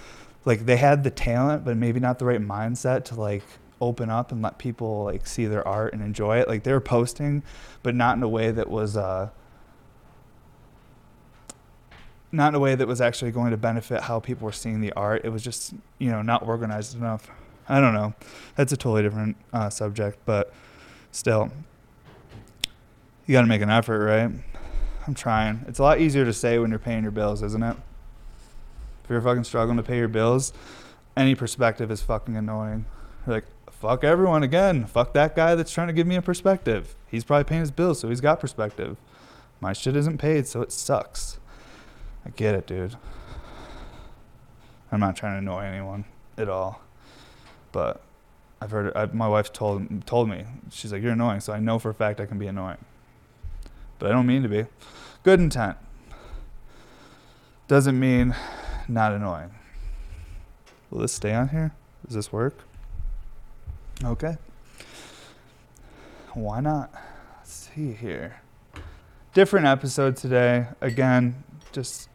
like 0.45 0.67
they 0.67 0.77
had 0.77 1.05
the 1.05 1.11
talent 1.11 1.65
but 1.65 1.77
maybe 1.77 2.01
not 2.01 2.19
the 2.19 2.25
right 2.25 2.41
mindset 2.41 3.05
to 3.05 3.15
like 3.15 3.43
open 3.81 4.11
up 4.11 4.31
and 4.31 4.43
let 4.43 4.59
people 4.59 5.05
like 5.05 5.27
see 5.27 5.47
their 5.47 5.67
art 5.67 5.93
and 5.93 6.03
enjoy 6.03 6.39
it. 6.39 6.49
Like 6.49 6.63
they 6.63 6.73
were 6.73 6.81
posting 6.81 7.43
but 7.83 7.95
not 7.95 8.17
in 8.17 8.23
a 8.23 8.29
way 8.29 8.51
that 8.51 8.71
was 8.71 8.97
uh 8.97 9.31
not 12.31 12.51
in 12.51 12.55
a 12.55 12.61
way 12.61 12.75
that 12.75 12.89
was 12.89 13.01
actually 13.01 13.31
going 13.31 13.51
to 13.51 13.57
benefit 13.57 14.03
how 14.03 14.19
people 14.19 14.47
were 14.47 14.53
seeing 14.53 14.81
the 14.81 14.93
art. 14.93 15.23
It 15.25 15.31
was 15.31 15.43
just 15.43 15.75
you 15.99 16.11
know 16.11 16.23
not 16.23 16.47
organized 16.47 16.97
enough. 16.97 17.31
I 17.69 17.81
don't 17.81 17.95
know. 17.95 18.15
That's 18.57 18.73
a 18.73 18.77
totally 18.77 19.03
different 19.03 19.37
uh, 19.53 19.71
subject 19.71 20.19
but 20.25 20.53
still. 21.11 21.51
You 23.27 23.35
got 23.35 23.43
to 23.43 23.47
make 23.47 23.63
an 23.63 23.71
effort 23.71 24.05
right? 24.05 24.31
I'm 25.07 25.15
trying. 25.15 25.65
It's 25.67 25.79
a 25.79 25.83
lot 25.83 26.01
easier 26.01 26.25
to 26.25 26.33
say 26.33 26.59
when 26.59 26.71
you're 26.71 26.79
paying 26.79 27.03
your 27.03 27.13
bills 27.13 27.43
isn't 27.43 27.63
it 27.63 27.77
if 29.05 29.11
you're 29.11 29.21
fucking 29.21 29.45
struggling 29.45 29.77
to 29.77 29.83
pay 29.83 29.99
your 29.99 30.09
bills, 30.09 30.53
any 31.17 31.35
perspective 31.35 31.91
is 31.91 32.03
fucking 32.03 32.37
annoying. 32.37 32.87
You're 33.27 33.37
like, 33.37 33.45
fuck 33.71 34.05
everyone 34.05 34.43
again. 34.43 34.87
Fuck 34.87 35.13
that 35.15 35.37
guy 35.37 35.55
that's 35.55 35.73
trying 35.73 35.89
to 35.89 35.93
give 35.93 36.07
me 36.07 36.17
a 36.17 36.23
perspective. 36.23 36.95
He's 37.09 37.25
probably 37.25 37.45
paying 37.45 37.61
his 37.61 37.71
bills, 37.71 38.01
so 38.01 38.09
he's 38.09 38.21
got 38.21 38.41
perspective. 38.41 38.97
My 39.61 39.73
shit 39.73 39.97
isn't 39.97 40.19
paid, 40.19 40.47
so 40.47 40.63
it 40.63 40.73
sucks. 40.73 41.39
I 42.25 42.31
get 42.31 42.55
it, 42.55 42.67
dude. 42.67 42.97
I'm 44.91 45.01
not 45.01 45.17
trying 45.17 45.35
to 45.35 45.39
annoy 45.39 45.65
anyone 45.65 46.05
at 46.37 46.49
all, 46.49 46.83
but 47.73 48.03
I've 48.61 48.71
heard 48.71 48.95
I, 48.95 49.07
my 49.07 49.27
wife 49.27 49.53
told 49.53 50.07
told 50.07 50.29
me 50.29 50.45
she's 50.71 50.93
like 50.93 51.03
you're 51.03 51.13
annoying, 51.13 51.41
so 51.41 51.53
I 51.53 51.59
know 51.61 51.79
for 51.79 51.91
a 51.91 51.95
fact 51.95 52.21
I 52.21 52.27
can 52.27 52.39
be 52.39 52.47
annoying, 52.47 52.85
but 53.99 54.11
I 54.11 54.13
don't 54.13 54.27
mean 54.27 54.43
to 54.43 54.49
be. 54.49 54.67
Good 55.23 55.41
intent 55.41 55.77
doesn't 57.69 57.99
mean 57.99 58.35
not 58.89 59.13
annoying. 59.13 59.51
Will 60.91 61.01
this 61.01 61.13
stay 61.13 61.35
on 61.35 61.49
here? 61.49 61.73
Does 62.07 62.15
this 62.15 62.33
work? 62.33 62.59
Okay. 64.05 64.37
Why 66.35 66.61
not? 66.61 66.91
Let's 67.39 67.71
see 67.75 67.93
here. 67.93 68.41
Different 69.35 69.67
episode 69.67 70.17
today. 70.17 70.67
Again, 70.81 71.43
just 71.73 72.09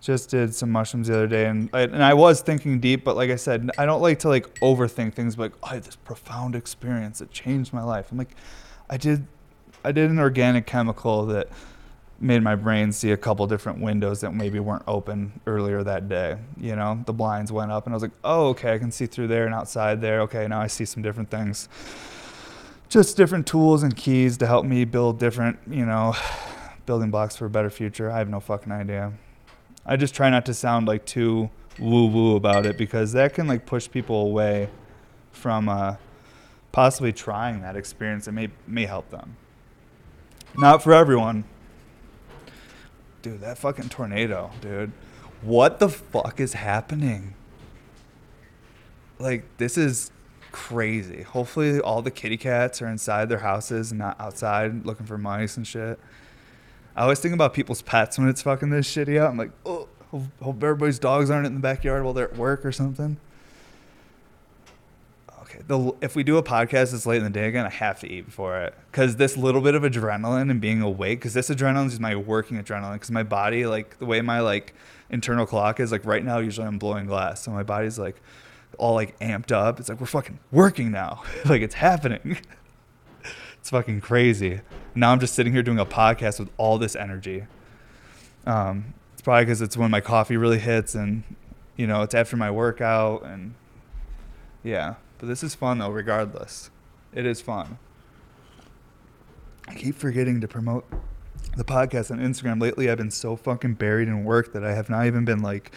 just 0.00 0.30
did 0.30 0.54
some 0.54 0.70
mushrooms 0.70 1.08
the 1.08 1.14
other 1.14 1.26
day 1.26 1.44
and 1.44 1.68
I, 1.74 1.82
and 1.82 2.02
I 2.02 2.14
was 2.14 2.40
thinking 2.40 2.80
deep 2.80 3.04
but 3.04 3.16
like 3.16 3.28
I 3.28 3.36
said 3.36 3.70
I 3.76 3.84
don't 3.84 4.00
like 4.00 4.20
to 4.20 4.28
like 4.28 4.58
overthink 4.60 5.12
things 5.12 5.36
but 5.36 5.42
like 5.42 5.52
oh, 5.62 5.66
I 5.66 5.74
had 5.74 5.84
this 5.84 5.96
profound 5.96 6.54
experience 6.54 7.18
that 7.18 7.30
changed 7.30 7.74
my 7.74 7.82
life 7.82 8.10
I'm 8.10 8.16
like 8.16 8.34
I 8.88 8.96
did 8.96 9.26
I 9.84 9.92
did 9.92 10.10
an 10.10 10.18
organic 10.18 10.66
chemical 10.66 11.26
that 11.26 11.48
made 12.20 12.42
my 12.42 12.54
brain 12.54 12.92
see 12.92 13.12
a 13.12 13.16
couple 13.16 13.46
different 13.46 13.80
windows 13.80 14.20
that 14.20 14.32
maybe 14.32 14.60
weren't 14.60 14.82
open 14.86 15.40
earlier 15.46 15.82
that 15.82 16.08
day. 16.08 16.36
You 16.58 16.76
know, 16.76 17.02
the 17.06 17.14
blinds 17.14 17.50
went 17.50 17.72
up 17.72 17.86
and 17.86 17.94
I 17.94 17.96
was 17.96 18.02
like, 18.02 18.12
oh, 18.22 18.48
okay, 18.48 18.74
I 18.74 18.78
can 18.78 18.92
see 18.92 19.06
through 19.06 19.28
there 19.28 19.46
and 19.46 19.54
outside 19.54 20.00
there. 20.00 20.20
Okay, 20.22 20.46
now 20.46 20.60
I 20.60 20.66
see 20.66 20.84
some 20.84 21.02
different 21.02 21.30
things. 21.30 21.68
Just 22.90 23.16
different 23.16 23.46
tools 23.46 23.82
and 23.82 23.96
keys 23.96 24.36
to 24.38 24.46
help 24.46 24.66
me 24.66 24.84
build 24.84 25.18
different, 25.18 25.58
you 25.68 25.86
know, 25.86 26.14
building 26.86 27.10
blocks 27.10 27.36
for 27.36 27.46
a 27.46 27.50
better 27.50 27.70
future. 27.70 28.10
I 28.10 28.18
have 28.18 28.28
no 28.28 28.40
fucking 28.40 28.72
idea. 28.72 29.14
I 29.86 29.96
just 29.96 30.14
try 30.14 30.28
not 30.28 30.44
to 30.46 30.54
sound 30.54 30.86
like 30.86 31.06
too 31.06 31.50
woo 31.78 32.06
woo 32.06 32.36
about 32.36 32.66
it 32.66 32.76
because 32.76 33.12
that 33.12 33.32
can 33.32 33.46
like 33.46 33.64
push 33.64 33.90
people 33.90 34.20
away 34.20 34.68
from 35.32 35.68
uh, 35.68 35.96
possibly 36.72 37.12
trying 37.12 37.62
that 37.62 37.76
experience. 37.76 38.28
It 38.28 38.32
may 38.32 38.48
may 38.66 38.84
help 38.84 39.08
them. 39.10 39.36
Not 40.56 40.82
for 40.82 40.92
everyone, 40.92 41.44
Dude, 43.22 43.40
that 43.40 43.58
fucking 43.58 43.88
tornado, 43.88 44.50
dude. 44.60 44.92
What 45.42 45.78
the 45.78 45.88
fuck 45.88 46.40
is 46.40 46.54
happening? 46.54 47.34
Like, 49.18 49.44
this 49.58 49.76
is 49.76 50.10
crazy. 50.52 51.22
Hopefully, 51.22 51.80
all 51.80 52.02
the 52.02 52.10
kitty 52.10 52.36
cats 52.36 52.80
are 52.80 52.88
inside 52.88 53.28
their 53.28 53.38
houses 53.38 53.90
and 53.90 53.98
not 53.98 54.18
outside 54.18 54.86
looking 54.86 55.06
for 55.06 55.18
mice 55.18 55.56
and 55.56 55.66
shit. 55.66 55.98
I 56.96 57.02
always 57.02 57.20
think 57.20 57.34
about 57.34 57.54
people's 57.54 57.82
pets 57.82 58.18
when 58.18 58.28
it's 58.28 58.42
fucking 58.42 58.70
this 58.70 58.88
shitty 58.88 59.18
out. 59.18 59.30
I'm 59.30 59.36
like, 59.36 59.52
oh, 59.64 59.88
hope 60.10 60.62
everybody's 60.62 60.98
dogs 60.98 61.30
aren't 61.30 61.46
in 61.46 61.54
the 61.54 61.60
backyard 61.60 62.04
while 62.04 62.12
they're 62.12 62.30
at 62.30 62.36
work 62.36 62.64
or 62.64 62.72
something 62.72 63.16
the, 65.66 65.94
if 66.00 66.14
we 66.14 66.22
do 66.22 66.36
a 66.36 66.42
podcast 66.42 66.92
this 66.92 67.06
late 67.06 67.18
in 67.18 67.24
the 67.24 67.30
day 67.30 67.48
again, 67.48 67.66
I 67.66 67.70
have 67.70 68.00
to 68.00 68.10
eat 68.10 68.26
before 68.26 68.58
it 68.60 68.74
because 68.90 69.16
this 69.16 69.36
little 69.36 69.60
bit 69.60 69.74
of 69.74 69.82
adrenaline 69.82 70.50
and 70.50 70.60
being 70.60 70.82
awake, 70.82 71.20
because 71.20 71.34
this 71.34 71.50
adrenaline 71.50 71.86
is 71.86 72.00
my 72.00 72.16
working 72.16 72.62
adrenaline, 72.62 72.94
because 72.94 73.10
my 73.10 73.22
body, 73.22 73.66
like 73.66 73.98
the 73.98 74.06
way 74.06 74.20
my 74.20 74.40
like 74.40 74.74
internal 75.08 75.46
clock 75.46 75.80
is, 75.80 75.92
like 75.92 76.04
right 76.04 76.24
now, 76.24 76.38
usually 76.38 76.66
I'm 76.66 76.78
blowing 76.78 77.06
glass, 77.06 77.42
so 77.42 77.50
my 77.50 77.62
body's 77.62 77.98
like 77.98 78.20
all 78.78 78.94
like 78.94 79.18
amped 79.20 79.52
up. 79.52 79.80
It's 79.80 79.88
like 79.88 80.00
we're 80.00 80.06
fucking 80.06 80.38
working 80.50 80.90
now, 80.90 81.22
like 81.44 81.62
it's 81.62 81.74
happening. 81.74 82.38
it's 83.58 83.70
fucking 83.70 84.00
crazy. 84.00 84.60
Now 84.94 85.12
I'm 85.12 85.20
just 85.20 85.34
sitting 85.34 85.52
here 85.52 85.62
doing 85.62 85.78
a 85.78 85.86
podcast 85.86 86.38
with 86.38 86.50
all 86.56 86.78
this 86.78 86.96
energy. 86.96 87.44
Um, 88.46 88.94
it's 89.12 89.22
probably 89.22 89.44
because 89.44 89.62
it's 89.62 89.76
when 89.76 89.90
my 89.90 90.00
coffee 90.00 90.36
really 90.36 90.58
hits, 90.58 90.94
and 90.94 91.22
you 91.76 91.86
know, 91.86 92.02
it's 92.02 92.14
after 92.14 92.36
my 92.36 92.50
workout, 92.50 93.24
and 93.24 93.54
yeah. 94.62 94.94
But 95.20 95.28
this 95.28 95.44
is 95.44 95.54
fun 95.54 95.78
though, 95.78 95.90
regardless. 95.90 96.70
It 97.12 97.26
is 97.26 97.42
fun. 97.42 97.78
I 99.68 99.74
keep 99.74 99.94
forgetting 99.94 100.40
to 100.40 100.48
promote 100.48 100.90
the 101.56 101.64
podcast 101.64 102.10
on 102.10 102.18
Instagram. 102.18 102.60
Lately, 102.60 102.90
I've 102.90 102.96
been 102.98 103.10
so 103.10 103.36
fucking 103.36 103.74
buried 103.74 104.08
in 104.08 104.24
work 104.24 104.54
that 104.54 104.64
I 104.64 104.72
have 104.72 104.88
not 104.88 105.06
even 105.06 105.26
been 105.26 105.42
like 105.42 105.72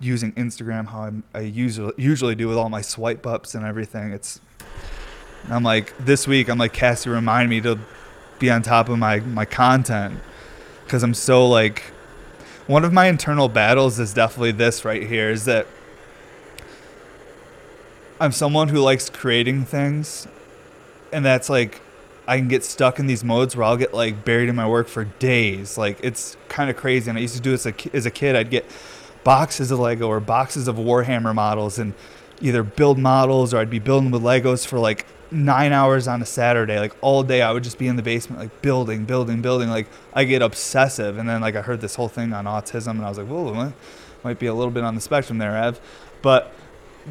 using 0.00 0.32
Instagram 0.32 0.88
how 0.88 1.04
I'm, 1.04 1.24
I 1.34 1.40
usually 1.40 1.94
usually 1.96 2.34
do 2.34 2.46
with 2.46 2.58
all 2.58 2.68
my 2.68 2.82
swipe 2.82 3.26
ups 3.26 3.54
and 3.54 3.64
everything. 3.64 4.12
It's 4.12 4.40
I'm 5.48 5.62
like 5.64 5.96
this 5.98 6.28
week 6.28 6.50
I'm 6.50 6.58
like 6.58 6.74
Cassie 6.74 7.08
remind 7.08 7.48
me 7.48 7.62
to 7.62 7.78
be 8.38 8.50
on 8.50 8.62
top 8.62 8.90
of 8.90 8.98
my 8.98 9.20
my 9.20 9.46
content 9.46 10.20
because 10.84 11.02
I'm 11.02 11.14
so 11.14 11.48
like 11.48 11.84
one 12.66 12.84
of 12.84 12.92
my 12.92 13.06
internal 13.06 13.48
battles 13.48 13.98
is 13.98 14.12
definitely 14.12 14.52
this 14.52 14.84
right 14.84 15.02
here 15.02 15.30
is 15.30 15.46
that 15.46 15.66
I'm 18.20 18.32
someone 18.32 18.68
who 18.68 18.80
likes 18.80 19.08
creating 19.10 19.64
things 19.64 20.26
and 21.12 21.24
that's 21.24 21.48
like 21.48 21.80
I 22.26 22.36
can 22.36 22.48
get 22.48 22.64
stuck 22.64 22.98
in 22.98 23.06
these 23.06 23.24
modes 23.24 23.56
where 23.56 23.64
I'll 23.64 23.76
get 23.76 23.94
like 23.94 24.24
buried 24.24 24.48
in 24.48 24.56
my 24.56 24.68
work 24.68 24.88
for 24.88 25.04
days. 25.04 25.78
Like 25.78 25.98
it's 26.02 26.36
kind 26.48 26.68
of 26.68 26.76
crazy. 26.76 27.08
And 27.08 27.18
I 27.18 27.22
used 27.22 27.36
to 27.36 27.40
do 27.40 27.56
this 27.56 27.66
as 27.94 28.06
a 28.06 28.10
kid. 28.10 28.36
I'd 28.36 28.50
get 28.50 28.66
boxes 29.24 29.70
of 29.70 29.78
Lego 29.78 30.08
or 30.08 30.20
boxes 30.20 30.68
of 30.68 30.76
Warhammer 30.76 31.34
models 31.34 31.78
and 31.78 31.94
either 32.40 32.62
build 32.62 32.98
models 32.98 33.54
or 33.54 33.58
I'd 33.58 33.70
be 33.70 33.78
building 33.78 34.10
with 34.10 34.22
Legos 34.22 34.66
for 34.66 34.78
like 34.78 35.06
nine 35.30 35.72
hours 35.72 36.06
on 36.06 36.20
a 36.20 36.26
Saturday. 36.26 36.78
Like 36.78 36.94
all 37.00 37.22
day, 37.22 37.40
I 37.40 37.52
would 37.52 37.64
just 37.64 37.78
be 37.78 37.88
in 37.88 37.96
the 37.96 38.02
basement, 38.02 38.42
like 38.42 38.62
building, 38.62 39.04
building, 39.04 39.40
building. 39.40 39.70
Like 39.70 39.86
I 40.12 40.24
get 40.24 40.42
obsessive. 40.42 41.18
And 41.18 41.28
then 41.28 41.40
like 41.40 41.56
I 41.56 41.62
heard 41.62 41.80
this 41.80 41.94
whole 41.94 42.08
thing 42.08 42.32
on 42.32 42.44
autism, 42.44 42.90
and 42.90 43.04
I 43.04 43.08
was 43.08 43.18
like, 43.18 43.28
whoa, 43.28 43.72
might 44.24 44.38
be 44.38 44.46
a 44.46 44.54
little 44.54 44.72
bit 44.72 44.84
on 44.84 44.94
the 44.94 45.00
spectrum 45.00 45.38
there, 45.38 45.56
Ev. 45.56 45.80
But 46.20 46.52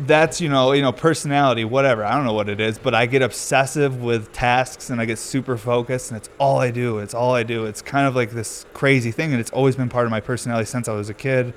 that's 0.05 0.39
you 0.39 0.49
know 0.49 0.73
you 0.73 0.81
know 0.81 0.91
personality 0.91 1.65
whatever. 1.65 2.03
I 2.03 2.15
don't 2.15 2.25
know 2.25 2.33
what 2.33 2.49
it 2.49 2.59
is 2.59 2.77
but 2.77 2.93
i 2.93 3.05
get 3.05 3.21
obsessive 3.21 4.01
with 4.01 4.31
tasks 4.31 4.89
and 4.89 5.01
i 5.01 5.05
get 5.05 5.17
super 5.17 5.57
focused 5.57 6.11
and 6.11 6.17
it's 6.17 6.29
all 6.37 6.59
i 6.59 6.71
do 6.71 6.99
it's 6.99 7.13
all 7.13 7.33
i 7.33 7.43
do. 7.43 7.65
It's 7.65 7.81
kind 7.81 8.07
of 8.07 8.15
like 8.15 8.31
this 8.31 8.65
crazy 8.73 9.11
thing 9.11 9.31
and 9.31 9.39
it's 9.39 9.51
always 9.51 9.75
been 9.75 9.89
part 9.89 10.05
of 10.05 10.11
my 10.11 10.19
personality 10.19 10.65
since 10.65 10.87
i 10.87 10.93
was 10.93 11.09
a 11.09 11.13
kid. 11.13 11.53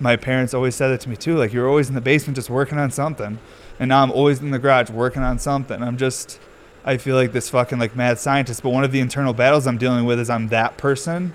My 0.00 0.16
parents 0.16 0.54
always 0.54 0.74
said 0.74 0.90
it 0.90 1.00
to 1.02 1.08
me 1.08 1.16
too 1.16 1.36
like 1.36 1.52
you're 1.52 1.68
always 1.68 1.88
in 1.88 1.94
the 1.94 2.00
basement 2.00 2.36
just 2.36 2.50
working 2.50 2.78
on 2.78 2.90
something. 2.90 3.38
And 3.78 3.88
now 3.88 4.02
i'm 4.02 4.10
always 4.10 4.40
in 4.40 4.50
the 4.50 4.58
garage 4.58 4.90
working 4.90 5.22
on 5.22 5.38
something. 5.38 5.82
I'm 5.82 5.96
just 5.96 6.40
i 6.84 6.96
feel 6.96 7.14
like 7.16 7.32
this 7.32 7.50
fucking 7.50 7.78
like 7.78 7.94
mad 7.94 8.18
scientist 8.18 8.62
but 8.62 8.70
one 8.70 8.82
of 8.82 8.92
the 8.92 9.00
internal 9.00 9.32
battles 9.32 9.66
i'm 9.66 9.78
dealing 9.78 10.04
with 10.04 10.18
is 10.18 10.30
i'm 10.30 10.48
that 10.48 10.76
person. 10.78 11.34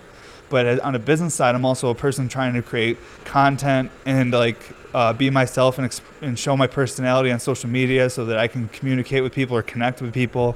But 0.50 0.66
uh, 0.66 0.80
on 0.84 0.94
a 0.94 1.00
business 1.00 1.34
side 1.36 1.56
i'm 1.56 1.64
also 1.64 1.90
a 1.90 1.96
person 1.96 2.28
trying 2.28 2.54
to 2.56 2.62
create 2.62 2.98
content 3.24 3.92
and 4.06 4.34
like 4.34 4.60
uh, 4.94 5.14
be 5.14 5.30
myself 5.30 5.78
and, 5.78 5.90
exp- 5.90 6.02
and 6.22 6.38
show 6.38 6.56
my 6.56 6.68
personality 6.68 7.32
on 7.32 7.40
social 7.40 7.70
media 7.70 8.10
so 8.10 8.26
that 8.26 8.38
I 8.38 8.48
can 8.48 8.70
communicate 8.70 9.24
with 9.24 9.34
people 9.34 9.58
or 9.58 9.64
connect 9.64 10.02
with 10.02 10.14
people. 10.14 10.56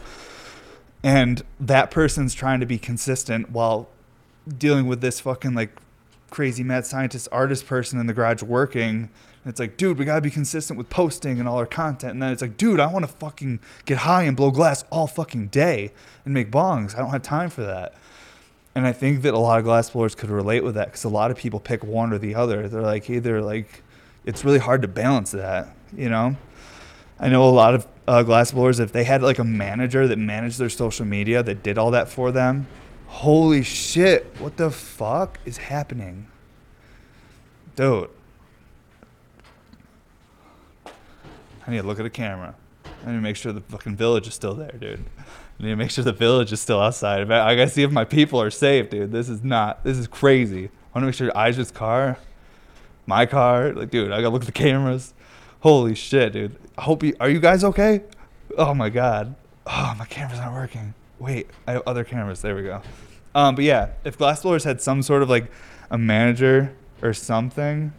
And 1.03 1.43
that 1.59 1.91
person's 1.91 2.33
trying 2.33 2.59
to 2.59 2.65
be 2.65 2.77
consistent 2.77 3.51
while 3.51 3.87
dealing 4.57 4.87
with 4.87 5.01
this 5.01 5.19
fucking 5.19 5.53
like 5.53 5.71
crazy 6.29 6.63
mad 6.63 6.85
scientist 6.85 7.27
artist 7.31 7.65
person 7.65 7.99
in 7.99 8.07
the 8.07 8.13
garage 8.13 8.43
working. 8.43 9.09
And 9.43 9.51
it's 9.51 9.59
like, 9.59 9.77
dude, 9.77 9.97
we 9.97 10.05
gotta 10.05 10.21
be 10.21 10.31
consistent 10.31 10.77
with 10.77 10.89
posting 10.89 11.39
and 11.39 11.47
all 11.47 11.57
our 11.57 11.65
content. 11.65 12.13
And 12.13 12.21
then 12.21 12.31
it's 12.31 12.41
like, 12.41 12.57
dude, 12.57 12.79
I 12.79 12.87
wanna 12.87 13.07
fucking 13.07 13.59
get 13.85 13.99
high 13.99 14.23
and 14.23 14.35
blow 14.35 14.51
glass 14.51 14.83
all 14.91 15.07
fucking 15.07 15.47
day 15.47 15.93
and 16.25 16.33
make 16.33 16.51
bongs. 16.51 16.95
I 16.95 16.99
don't 16.99 17.11
have 17.11 17.21
time 17.21 17.49
for 17.49 17.63
that. 17.63 17.93
And 18.75 18.85
I 18.85 18.91
think 18.91 19.23
that 19.23 19.33
a 19.33 19.39
lot 19.39 19.57
of 19.57 19.65
glass 19.65 19.89
blowers 19.89 20.13
could 20.13 20.29
relate 20.29 20.63
with 20.63 20.75
that 20.75 20.87
because 20.87 21.03
a 21.03 21.09
lot 21.09 21.31
of 21.31 21.37
people 21.37 21.59
pick 21.59 21.83
one 21.83 22.13
or 22.13 22.19
the 22.19 22.35
other. 22.35 22.67
They're 22.67 22.81
like 22.81 23.09
either 23.09 23.41
like 23.41 23.81
it's 24.27 24.43
really 24.43 24.59
hard 24.59 24.81
to 24.81 24.89
balance 24.89 25.31
that, 25.31 25.69
you 25.95 26.09
know? 26.09 26.35
I 27.17 27.29
know 27.29 27.47
a 27.47 27.49
lot 27.49 27.73
of 27.73 27.87
uh, 28.07 28.23
if 28.27 28.91
they 28.91 29.05
had 29.05 29.23
like 29.23 29.39
a 29.39 29.43
manager 29.43 30.05
that 30.07 30.19
managed 30.19 30.59
their 30.59 30.69
social 30.69 31.05
media 31.05 31.41
that 31.41 31.63
did 31.63 31.77
all 31.77 31.91
that 31.91 32.09
for 32.09 32.31
them, 32.31 32.67
holy 33.07 33.63
shit, 33.63 34.25
what 34.37 34.57
the 34.57 34.69
fuck 34.69 35.39
is 35.45 35.57
happening? 35.57 36.27
Dude. 37.75 38.09
I 41.65 41.71
need 41.71 41.81
to 41.81 41.87
look 41.87 41.99
at 41.99 42.05
a 42.05 42.09
camera. 42.09 42.53
I 42.85 43.11
need 43.11 43.17
to 43.17 43.21
make 43.21 43.37
sure 43.37 43.53
the 43.53 43.61
fucking 43.61 43.95
village 43.95 44.27
is 44.27 44.33
still 44.33 44.53
there, 44.53 44.73
dude. 44.73 45.05
I 45.59 45.63
need 45.63 45.69
to 45.69 45.75
make 45.77 45.91
sure 45.91 46.03
the 46.03 46.11
village 46.11 46.51
is 46.51 46.59
still 46.59 46.81
outside. 46.81 47.31
I 47.31 47.55
gotta 47.55 47.69
see 47.69 47.83
if 47.83 47.91
my 47.91 48.03
people 48.03 48.41
are 48.41 48.51
safe, 48.51 48.89
dude. 48.89 49.11
This 49.11 49.29
is 49.29 49.41
not, 49.43 49.85
this 49.85 49.97
is 49.97 50.07
crazy. 50.07 50.65
I 50.65 50.69
wanna 50.93 51.07
make 51.07 51.15
sure 51.15 51.31
Aisha's 51.31 51.71
car 51.71 52.17
my 53.07 53.25
car. 53.25 53.73
Like, 53.73 53.89
dude, 53.89 54.11
I 54.11 54.17
gotta 54.17 54.29
look 54.29 54.43
at 54.43 54.45
the 54.45 54.51
cameras. 54.51 55.15
Holy 55.61 55.95
shit, 55.95 56.33
dude. 56.33 56.55
I 56.77 56.83
hope 56.83 57.01
you 57.01 57.15
are 57.19 57.29
you 57.29 57.39
guys 57.39 57.63
okay? 57.63 58.03
Oh 58.57 58.75
my 58.75 58.89
god. 58.89 59.35
Oh, 59.65 59.95
my 59.97 60.05
camera's 60.05 60.39
not 60.39 60.53
working. 60.53 60.93
Wait, 61.19 61.49
I 61.65 61.73
have 61.73 61.83
other 61.87 62.03
cameras. 62.03 62.41
There 62.41 62.55
we 62.55 62.61
go. 62.61 62.81
Um, 63.33 63.55
but 63.55 63.63
yeah, 63.63 63.89
if 64.03 64.17
Glassblowers 64.17 64.63
had 64.63 64.81
some 64.81 65.01
sort 65.01 65.23
of 65.23 65.29
like 65.29 65.51
a 65.89 65.97
manager 65.97 66.75
or 67.01 67.13
something. 67.13 67.93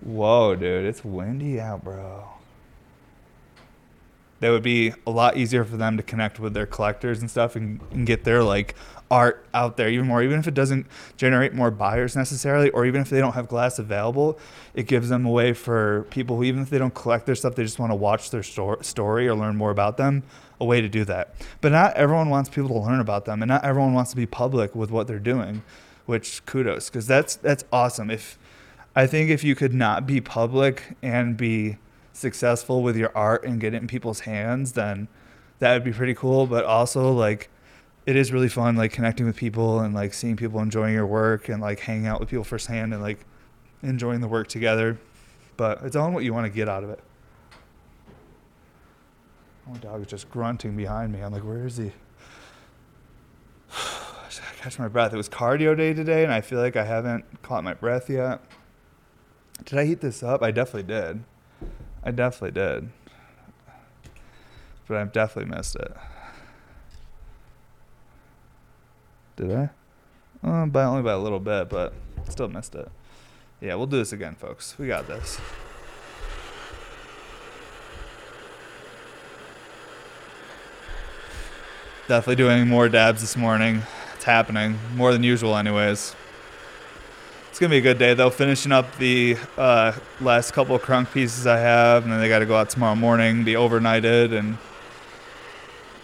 Whoa, 0.00 0.56
dude, 0.56 0.84
it's 0.84 1.04
windy 1.04 1.60
out, 1.60 1.84
bro. 1.84 2.28
That 4.40 4.50
would 4.50 4.62
be 4.62 4.92
a 5.06 5.10
lot 5.10 5.36
easier 5.36 5.64
for 5.64 5.76
them 5.76 5.96
to 5.96 6.02
connect 6.02 6.40
with 6.40 6.54
their 6.54 6.66
collectors 6.66 7.20
and 7.20 7.30
stuff 7.30 7.54
and, 7.54 7.80
and 7.92 8.04
get 8.06 8.24
their 8.24 8.42
like 8.42 8.74
art 9.12 9.44
out 9.52 9.76
there 9.76 9.90
even 9.90 10.06
more. 10.06 10.22
Even 10.22 10.38
if 10.38 10.48
it 10.48 10.54
doesn't 10.54 10.86
generate 11.18 11.52
more 11.52 11.70
buyers 11.70 12.16
necessarily 12.16 12.70
or 12.70 12.86
even 12.86 13.02
if 13.02 13.10
they 13.10 13.20
don't 13.20 13.34
have 13.34 13.46
glass 13.46 13.78
available 13.78 14.38
it 14.72 14.86
gives 14.86 15.10
them 15.10 15.26
a 15.26 15.30
way 15.30 15.52
for 15.52 16.06
people 16.08 16.36
who 16.36 16.44
even 16.44 16.62
if 16.62 16.70
they 16.70 16.78
don't 16.78 16.94
collect 16.94 17.26
their 17.26 17.34
stuff 17.34 17.54
they 17.54 17.62
just 17.62 17.78
want 17.78 17.92
to 17.92 17.96
watch 17.96 18.30
their 18.30 18.42
story 18.42 19.28
or 19.28 19.34
learn 19.34 19.54
more 19.54 19.70
about 19.70 19.98
them 19.98 20.22
a 20.58 20.64
way 20.64 20.80
to 20.80 20.88
do 20.88 21.04
that. 21.04 21.34
But 21.60 21.72
not 21.72 21.94
everyone 21.94 22.30
wants 22.30 22.48
people 22.48 22.70
to 22.70 22.78
learn 22.78 23.00
about 23.00 23.26
them 23.26 23.42
and 23.42 23.50
not 23.50 23.62
everyone 23.64 23.92
wants 23.92 24.10
to 24.12 24.16
be 24.16 24.26
public 24.26 24.74
with 24.74 24.90
what 24.90 25.06
they're 25.06 25.18
doing 25.18 25.62
which 26.06 26.44
kudos 26.46 26.88
because 26.88 27.06
that's 27.06 27.36
that's 27.36 27.64
awesome. 27.70 28.10
If 28.10 28.38
i 28.96 29.06
think 29.06 29.30
if 29.30 29.44
you 29.44 29.54
could 29.54 29.74
not 29.74 30.06
be 30.06 30.20
public 30.20 30.96
and 31.02 31.36
be 31.36 31.76
successful 32.14 32.82
with 32.82 32.96
your 32.96 33.12
art 33.14 33.44
and 33.44 33.60
get 33.60 33.74
it 33.74 33.82
in 33.82 33.86
people's 33.86 34.20
hands 34.20 34.72
then 34.72 35.08
that 35.58 35.72
would 35.74 35.84
be 35.84 35.92
pretty 35.92 36.14
cool 36.14 36.46
but 36.46 36.64
also 36.64 37.12
like 37.12 37.48
it 38.04 38.16
is 38.16 38.32
really 38.32 38.48
fun 38.48 38.76
like 38.76 38.92
connecting 38.92 39.26
with 39.26 39.36
people 39.36 39.80
and 39.80 39.94
like 39.94 40.12
seeing 40.12 40.36
people 40.36 40.60
enjoying 40.60 40.94
your 40.94 41.06
work 41.06 41.48
and 41.48 41.60
like 41.60 41.80
hanging 41.80 42.06
out 42.06 42.20
with 42.20 42.28
people 42.28 42.44
firsthand 42.44 42.92
and 42.92 43.02
like 43.02 43.24
enjoying 43.82 44.20
the 44.20 44.28
work 44.28 44.48
together. 44.48 44.98
But 45.56 45.82
it's 45.84 45.94
all 45.94 46.10
what 46.10 46.24
you 46.24 46.34
want 46.34 46.46
to 46.46 46.52
get 46.52 46.68
out 46.68 46.82
of 46.82 46.90
it. 46.90 47.00
My 49.70 49.78
dog 49.78 50.00
is 50.00 50.08
just 50.08 50.30
grunting 50.30 50.76
behind 50.76 51.12
me. 51.12 51.20
I'm 51.20 51.32
like, 51.32 51.44
where 51.44 51.66
is 51.66 51.76
he? 51.76 51.92
I 53.72 54.54
catch 54.60 54.78
my 54.78 54.88
breath. 54.88 55.12
It 55.12 55.16
was 55.16 55.28
cardio 55.28 55.76
day 55.76 55.94
today, 55.94 56.24
and 56.24 56.32
I 56.32 56.40
feel 56.40 56.58
like 56.58 56.76
I 56.76 56.84
haven't 56.84 57.42
caught 57.42 57.62
my 57.62 57.74
breath 57.74 58.10
yet. 58.10 58.40
Did 59.64 59.78
I 59.78 59.84
heat 59.84 60.00
this 60.00 60.22
up? 60.22 60.42
I 60.42 60.50
definitely 60.50 60.82
did. 60.82 61.22
I 62.02 62.10
definitely 62.10 62.50
did. 62.50 62.90
But 64.88 64.96
I've 64.96 65.12
definitely 65.12 65.54
missed 65.54 65.76
it. 65.76 65.96
Did 69.36 69.52
I? 69.52 69.70
Uh, 70.42 70.66
by 70.66 70.84
only 70.84 71.02
by 71.02 71.12
a 71.12 71.18
little 71.18 71.40
bit, 71.40 71.68
but 71.68 71.92
still 72.28 72.48
missed 72.48 72.74
it. 72.74 72.88
Yeah, 73.60 73.76
we'll 73.76 73.86
do 73.86 73.96
this 73.96 74.12
again, 74.12 74.34
folks. 74.34 74.76
We 74.78 74.88
got 74.88 75.06
this. 75.06 75.40
Definitely 82.08 82.36
doing 82.36 82.68
more 82.68 82.88
dabs 82.88 83.20
this 83.20 83.36
morning. 83.36 83.82
It's 84.14 84.24
happening 84.24 84.78
more 84.96 85.12
than 85.12 85.22
usual, 85.22 85.56
anyways. 85.56 86.16
It's 87.48 87.58
gonna 87.58 87.70
be 87.70 87.78
a 87.78 87.82
good 87.82 87.98
day 87.98 88.14
though. 88.14 88.30
Finishing 88.30 88.72
up 88.72 88.96
the 88.98 89.36
uh, 89.56 89.92
last 90.20 90.52
couple 90.52 90.78
crunk 90.78 91.12
pieces 91.12 91.46
I 91.46 91.58
have, 91.58 92.02
and 92.02 92.12
then 92.12 92.20
they 92.20 92.28
got 92.28 92.40
to 92.40 92.46
go 92.46 92.56
out 92.56 92.70
tomorrow 92.70 92.94
morning, 92.94 93.44
be 93.44 93.52
overnighted, 93.52 94.36
and 94.36 94.58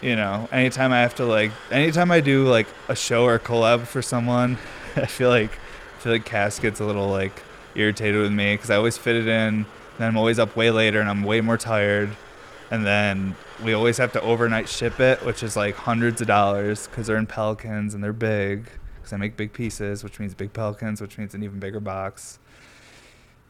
you 0.00 0.16
know, 0.16 0.48
anytime 0.52 0.92
I 0.92 1.00
have 1.00 1.14
to 1.16 1.24
like, 1.24 1.50
anytime 1.70 2.10
I 2.10 2.20
do 2.20 2.46
like 2.46 2.66
a 2.88 2.94
show 2.94 3.24
or 3.24 3.34
a 3.34 3.40
collab 3.40 3.86
for 3.86 4.02
someone, 4.02 4.58
I 4.96 5.06
feel 5.06 5.28
like, 5.28 5.52
I 5.52 6.00
feel 6.00 6.12
like 6.12 6.24
Cass 6.24 6.58
gets 6.58 6.80
a 6.80 6.84
little 6.84 7.08
like 7.08 7.42
irritated 7.74 8.20
with 8.20 8.32
me 8.32 8.54
because 8.54 8.70
I 8.70 8.76
always 8.76 8.96
fit 8.96 9.16
it 9.16 9.28
in. 9.28 9.66
Then 9.98 10.08
I'm 10.08 10.16
always 10.16 10.38
up 10.38 10.54
way 10.56 10.70
later 10.70 11.00
and 11.00 11.08
I'm 11.08 11.22
way 11.24 11.40
more 11.40 11.56
tired. 11.56 12.10
And 12.70 12.86
then 12.86 13.34
we 13.64 13.72
always 13.72 13.96
have 13.98 14.12
to 14.12 14.20
overnight 14.20 14.68
ship 14.68 15.00
it, 15.00 15.24
which 15.24 15.42
is 15.42 15.56
like 15.56 15.74
hundreds 15.74 16.20
of 16.20 16.26
dollars 16.26 16.86
because 16.86 17.06
they're 17.06 17.16
in 17.16 17.26
Pelicans 17.26 17.94
and 17.94 18.04
they're 18.04 18.12
big. 18.12 18.68
Because 18.96 19.12
I 19.12 19.16
make 19.16 19.36
big 19.36 19.52
pieces, 19.52 20.04
which 20.04 20.20
means 20.20 20.34
big 20.34 20.52
Pelicans, 20.52 21.00
which 21.00 21.18
means 21.18 21.34
an 21.34 21.42
even 21.42 21.58
bigger 21.58 21.80
box 21.80 22.38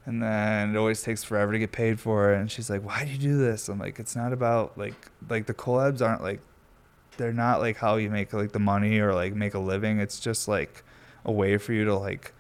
and 0.08 0.22
then 0.22 0.74
it 0.74 0.78
always 0.78 1.02
takes 1.02 1.22
forever 1.22 1.52
to 1.52 1.58
get 1.58 1.70
paid 1.70 2.00
for 2.00 2.32
it. 2.32 2.40
And 2.40 2.50
she's 2.50 2.70
like 2.70 2.82
why 2.82 3.04
do 3.04 3.10
you 3.10 3.18
do 3.18 3.36
this? 3.36 3.68
I'm 3.68 3.78
like 3.78 3.98
it's 3.98 4.16
not 4.16 4.32
about 4.32 4.76
like 4.78 4.94
like 5.28 5.46
the 5.46 5.54
collabs 5.54 6.00
aren't 6.00 6.22
like 6.22 6.40
they're 7.18 7.32
not 7.32 7.60
like 7.60 7.76
how 7.76 7.96
you 7.96 8.08
make 8.08 8.32
like 8.32 8.52
the 8.52 8.58
money 8.58 8.98
or 8.98 9.12
like 9.12 9.34
make 9.34 9.52
a 9.52 9.58
living. 9.58 10.00
It's 10.00 10.18
just 10.18 10.48
like 10.48 10.82
a 11.24 11.32
way 11.32 11.58
for 11.58 11.74
you 11.74 11.84
to 11.84 11.94
like 11.94 12.32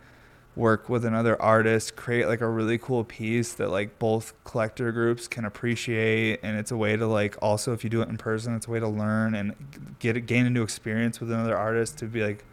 work 0.56 0.88
with 0.88 1.04
another 1.04 1.40
artist, 1.40 1.94
create 1.94 2.26
like 2.26 2.40
a 2.40 2.48
really 2.48 2.78
cool 2.78 3.04
piece 3.04 3.52
that 3.54 3.68
like 3.68 3.98
both 3.98 4.32
collector 4.44 4.90
groups 4.90 5.28
can 5.28 5.44
appreciate, 5.44 6.40
and 6.42 6.58
it's 6.58 6.70
a 6.70 6.76
way 6.76 6.96
to 6.96 7.06
like 7.06 7.36
also 7.42 7.74
if 7.74 7.84
you 7.84 7.90
do 7.90 8.00
it 8.00 8.08
in 8.08 8.16
person, 8.16 8.54
it's 8.56 8.66
a 8.66 8.70
way 8.70 8.80
to 8.80 8.88
learn 8.88 9.34
and 9.34 9.54
get 9.98 10.24
gain 10.26 10.46
a 10.46 10.50
new 10.50 10.62
experience 10.62 11.20
with 11.20 11.30
another 11.30 11.56
artist 11.56 11.98
to 11.98 12.06
be 12.06 12.22
like, 12.24 12.44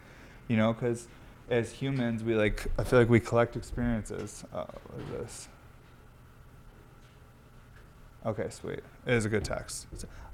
you 0.46 0.58
know, 0.58 0.74
because 0.74 1.08
as 1.48 1.72
humans 1.72 2.24
we 2.24 2.34
like 2.34 2.66
I 2.78 2.84
feel 2.84 2.98
like 2.98 3.08
we 3.08 3.20
collect 3.20 3.56
experiences. 3.56 4.44
Uh, 4.52 4.64
what 4.64 5.02
is 5.02 5.10
this? 5.10 5.48
Okay, 8.24 8.48
sweet. 8.50 8.80
It 9.06 9.14
is 9.14 9.24
a 9.24 9.28
good 9.28 9.44
text. 9.44 9.86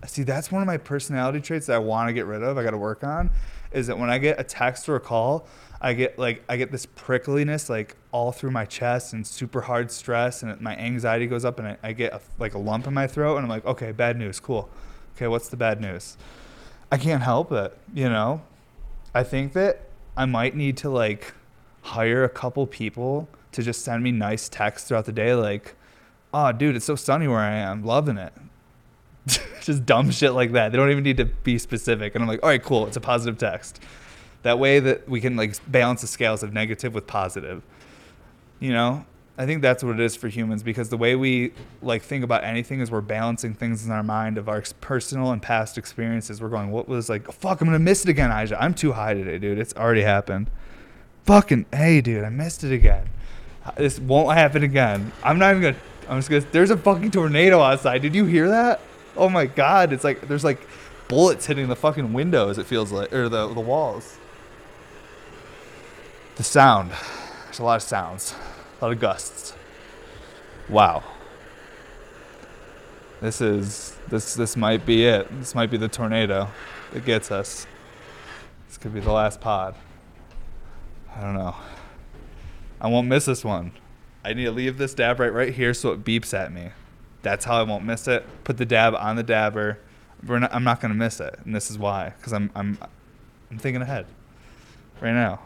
See, 0.07 0.23
that's 0.23 0.51
one 0.51 0.63
of 0.63 0.67
my 0.67 0.79
personality 0.79 1.43
traits 1.43 1.67
that 1.67 1.75
I 1.75 1.79
want 1.79 2.09
to 2.09 2.15
get 2.15 2.25
rid 2.25 2.43
of. 2.43 2.57
I 2.57 2.65
got 2.65 2.71
to 2.71 2.79
work 2.79 3.05
on. 3.05 3.31
Is 3.71 3.87
that 3.89 3.99
when 3.99 4.09
I 4.09 4.17
get 4.17 4.41
a 4.41 4.45
text 4.45 4.89
or 4.89 4.97
a 4.97 5.01
call, 5.01 5.47
I 5.81 5.93
get 5.93 6.19
like 6.19 6.43
I 6.49 6.57
get 6.57 6.71
this 6.71 6.87
prickliness 6.87 7.69
like 7.69 7.97
all 8.11 8.33
through 8.33 8.53
my 8.53 8.65
chest 8.65 9.13
and 9.13 9.27
super 9.27 9.63
hard 9.63 9.91
stress 9.91 10.43
and 10.43 10.59
my 10.61 10.77
anxiety 10.77 11.27
goes 11.27 11.45
up 11.45 11.59
and 11.59 11.69
I, 11.69 11.79
I 11.83 11.93
get 11.93 12.13
a, 12.13 12.21
like 12.39 12.55
a 12.55 12.59
lump 12.59 12.87
in 12.87 12.95
my 12.95 13.07
throat 13.07 13.37
and 13.37 13.45
I'm 13.45 13.51
like, 13.51 13.67
okay, 13.67 13.93
bad 13.93 14.17
news, 14.17 14.41
cool. 14.41 14.71
Okay, 15.17 15.27
what's 15.27 15.49
the 15.49 15.57
bad 15.57 15.81
news? 15.81 16.17
I 16.91 16.97
can't 16.97 17.23
help 17.23 17.53
it, 17.53 17.77
you 17.93 18.09
know. 18.09 18.43
I 19.15 19.23
think 19.23 19.53
that 19.53 19.89
I 20.17 20.27
might 20.27 20.55
need 20.55 20.77
to 20.79 20.91
like 20.91 21.35
hire 21.83 22.25
a 22.25 22.29
couple 22.29 22.67
people 22.67 23.29
to 23.53 23.63
just 23.63 23.83
send 23.83 24.03
me 24.03 24.13
nice 24.13 24.49
texts 24.49 24.89
throughout 24.89 25.05
the 25.05 25.13
day, 25.13 25.35
like, 25.35 25.75
oh, 26.33 26.53
dude, 26.53 26.77
it's 26.77 26.85
so 26.85 26.97
sunny 26.97 27.29
where 27.29 27.39
I 27.39 27.55
am, 27.55 27.85
loving 27.85 28.17
it. 28.17 28.33
just 29.61 29.87
dumb 29.87 30.11
shit 30.11 30.33
like 30.33 30.53
that. 30.53 30.73
They 30.73 30.79
don't 30.79 30.91
even 30.91 31.05
need 31.05 31.19
to 31.19 31.27
be 31.27 31.59
specific. 31.59 32.15
And 32.15 32.23
I'm 32.23 32.29
like, 32.29 32.43
all 32.43 32.49
right, 32.49 32.63
cool. 32.63 32.87
It's 32.87 32.97
a 32.97 33.01
positive 33.01 33.39
text. 33.39 33.81
That 34.43 34.59
way 34.59 34.81
that 34.81 35.09
we 35.09 35.21
can 35.21 35.37
like 35.37 35.55
balance 35.71 36.01
the 36.01 36.07
scales 36.07 36.43
of 36.43 36.53
negative 36.53 36.95
with 36.95 37.07
positive. 37.07 37.63
You 38.59 38.73
know, 38.73 39.05
I 39.39 39.47
think 39.47 39.63
that's 39.63 39.83
what 39.83 39.95
it 39.95 40.01
is 40.01 40.15
for 40.15 40.29
humans 40.29 40.63
because 40.63 40.91
the 40.91 40.97
way 40.97 41.17
we 41.17 41.53
like 41.81 42.03
think 42.03 42.23
about 42.23 42.45
anything 42.45 42.81
is 42.81 42.91
we're 42.91 43.01
balancing 43.01 43.55
things 43.55 43.85
in 43.85 43.91
our 43.91 44.03
mind 44.03 44.37
of 44.37 44.49
our 44.49 44.63
personal 44.81 45.33
and 45.33 45.41
past 45.41 45.79
experiences. 45.79 46.41
We're 46.41 46.51
going, 46.51 46.71
what 46.71 46.87
was 46.87 47.09
like, 47.09 47.31
fuck, 47.33 47.61
I'm 47.61 47.69
gonna 47.69 47.79
miss 47.79 48.05
it 48.05 48.11
again, 48.11 48.31
Aja. 48.31 48.57
I'm 48.61 48.75
too 48.75 48.93
high 48.93 49.15
today, 49.15 49.39
dude. 49.39 49.59
It's 49.59 49.75
already 49.75 50.03
happened. 50.03 50.51
Fucking, 51.25 51.67
hey, 51.73 52.01
dude, 52.01 52.25
I 52.25 52.29
missed 52.29 52.63
it 52.65 52.73
again. 52.73 53.09
This 53.77 53.99
won't 53.99 54.37
happen 54.37 54.63
again. 54.65 55.13
I'm 55.23 55.39
not 55.39 55.53
even 55.53 55.63
gonna. 55.63 55.77
I'm 56.09 56.19
just 56.19 56.29
gonna. 56.29 56.45
There's 56.53 56.71
a 56.71 56.77
fucking 56.77 57.13
tornado 57.13 57.61
outside. 57.61 58.03
Did 58.03 58.15
you 58.15 58.25
hear 58.25 58.49
that? 58.49 58.81
Oh 59.17 59.29
my 59.29 59.47
god! 59.47 59.93
It's 59.93 60.03
like 60.03 60.27
there's 60.27 60.43
like 60.43 60.67
bullets 61.07 61.47
hitting 61.47 61.69
the 61.69 61.77
fucking 61.77 62.13
windows. 62.13 62.59
It 62.59 62.67
feels 62.67 62.91
like, 62.91 63.13
or 63.13 63.29
the 63.29 63.47
the 63.55 63.61
walls 63.61 64.19
the 66.37 66.43
sound. 66.43 66.91
There's 67.45 67.59
a 67.59 67.65
lot 67.65 67.77
of 67.77 67.83
sounds, 67.83 68.35
a 68.83 68.87
lot 68.87 68.93
of 68.93 69.01
gusts. 69.01 69.55
Wow. 70.69 71.05
This 73.21 73.41
is 73.41 73.97
this 74.09 74.35
this 74.35 74.57
might 74.57 74.85
be 74.85 75.05
it. 75.07 75.29
This 75.39 75.55
might 75.55 75.71
be 75.71 75.77
the 75.77 75.87
tornado 75.87 76.49
that 76.93 77.05
gets 77.05 77.31
us. 77.31 77.69
This 78.67 78.79
could 78.79 78.93
be 78.93 78.99
the 78.99 79.13
last 79.13 79.41
pod. 79.41 79.77
I 81.15 81.21
don't 81.21 81.35
know. 81.35 81.55
I 82.81 82.89
won't 82.89 83.07
miss 83.07 83.27
this 83.27 83.45
one. 83.45 83.71
I 84.25 84.35
need 84.35 84.47
to 84.47 84.51
leave 84.51 84.79
this 84.79 84.95
dab 84.95 85.21
right 85.21 85.33
right 85.33 85.55
here 85.55 85.75
so 85.75 85.93
it 85.93 86.03
beeps 86.03 86.35
at 86.35 86.53
me. 86.53 86.71
That's 87.23 87.45
how 87.45 87.61
I 87.61 87.63
won't 87.63 87.85
miss 87.85 88.09
it. 88.09 88.27
Put 88.43 88.57
the 88.57 88.67
dab 88.67 88.97
on 88.97 89.15
the 89.15 89.23
dabber. 89.23 89.79
Not, 90.25 90.53
I'm 90.53 90.65
not 90.65 90.81
gonna 90.81 90.95
miss 90.95 91.21
it, 91.21 91.39
and 91.45 91.55
this 91.55 91.71
is 91.71 91.79
why. 91.79 92.15
Because 92.17 92.33
I'm 92.33 92.51
I'm 92.57 92.77
I'm 93.49 93.59
thinking 93.59 93.83
ahead 93.83 94.07
right 95.01 95.13
now. 95.13 95.39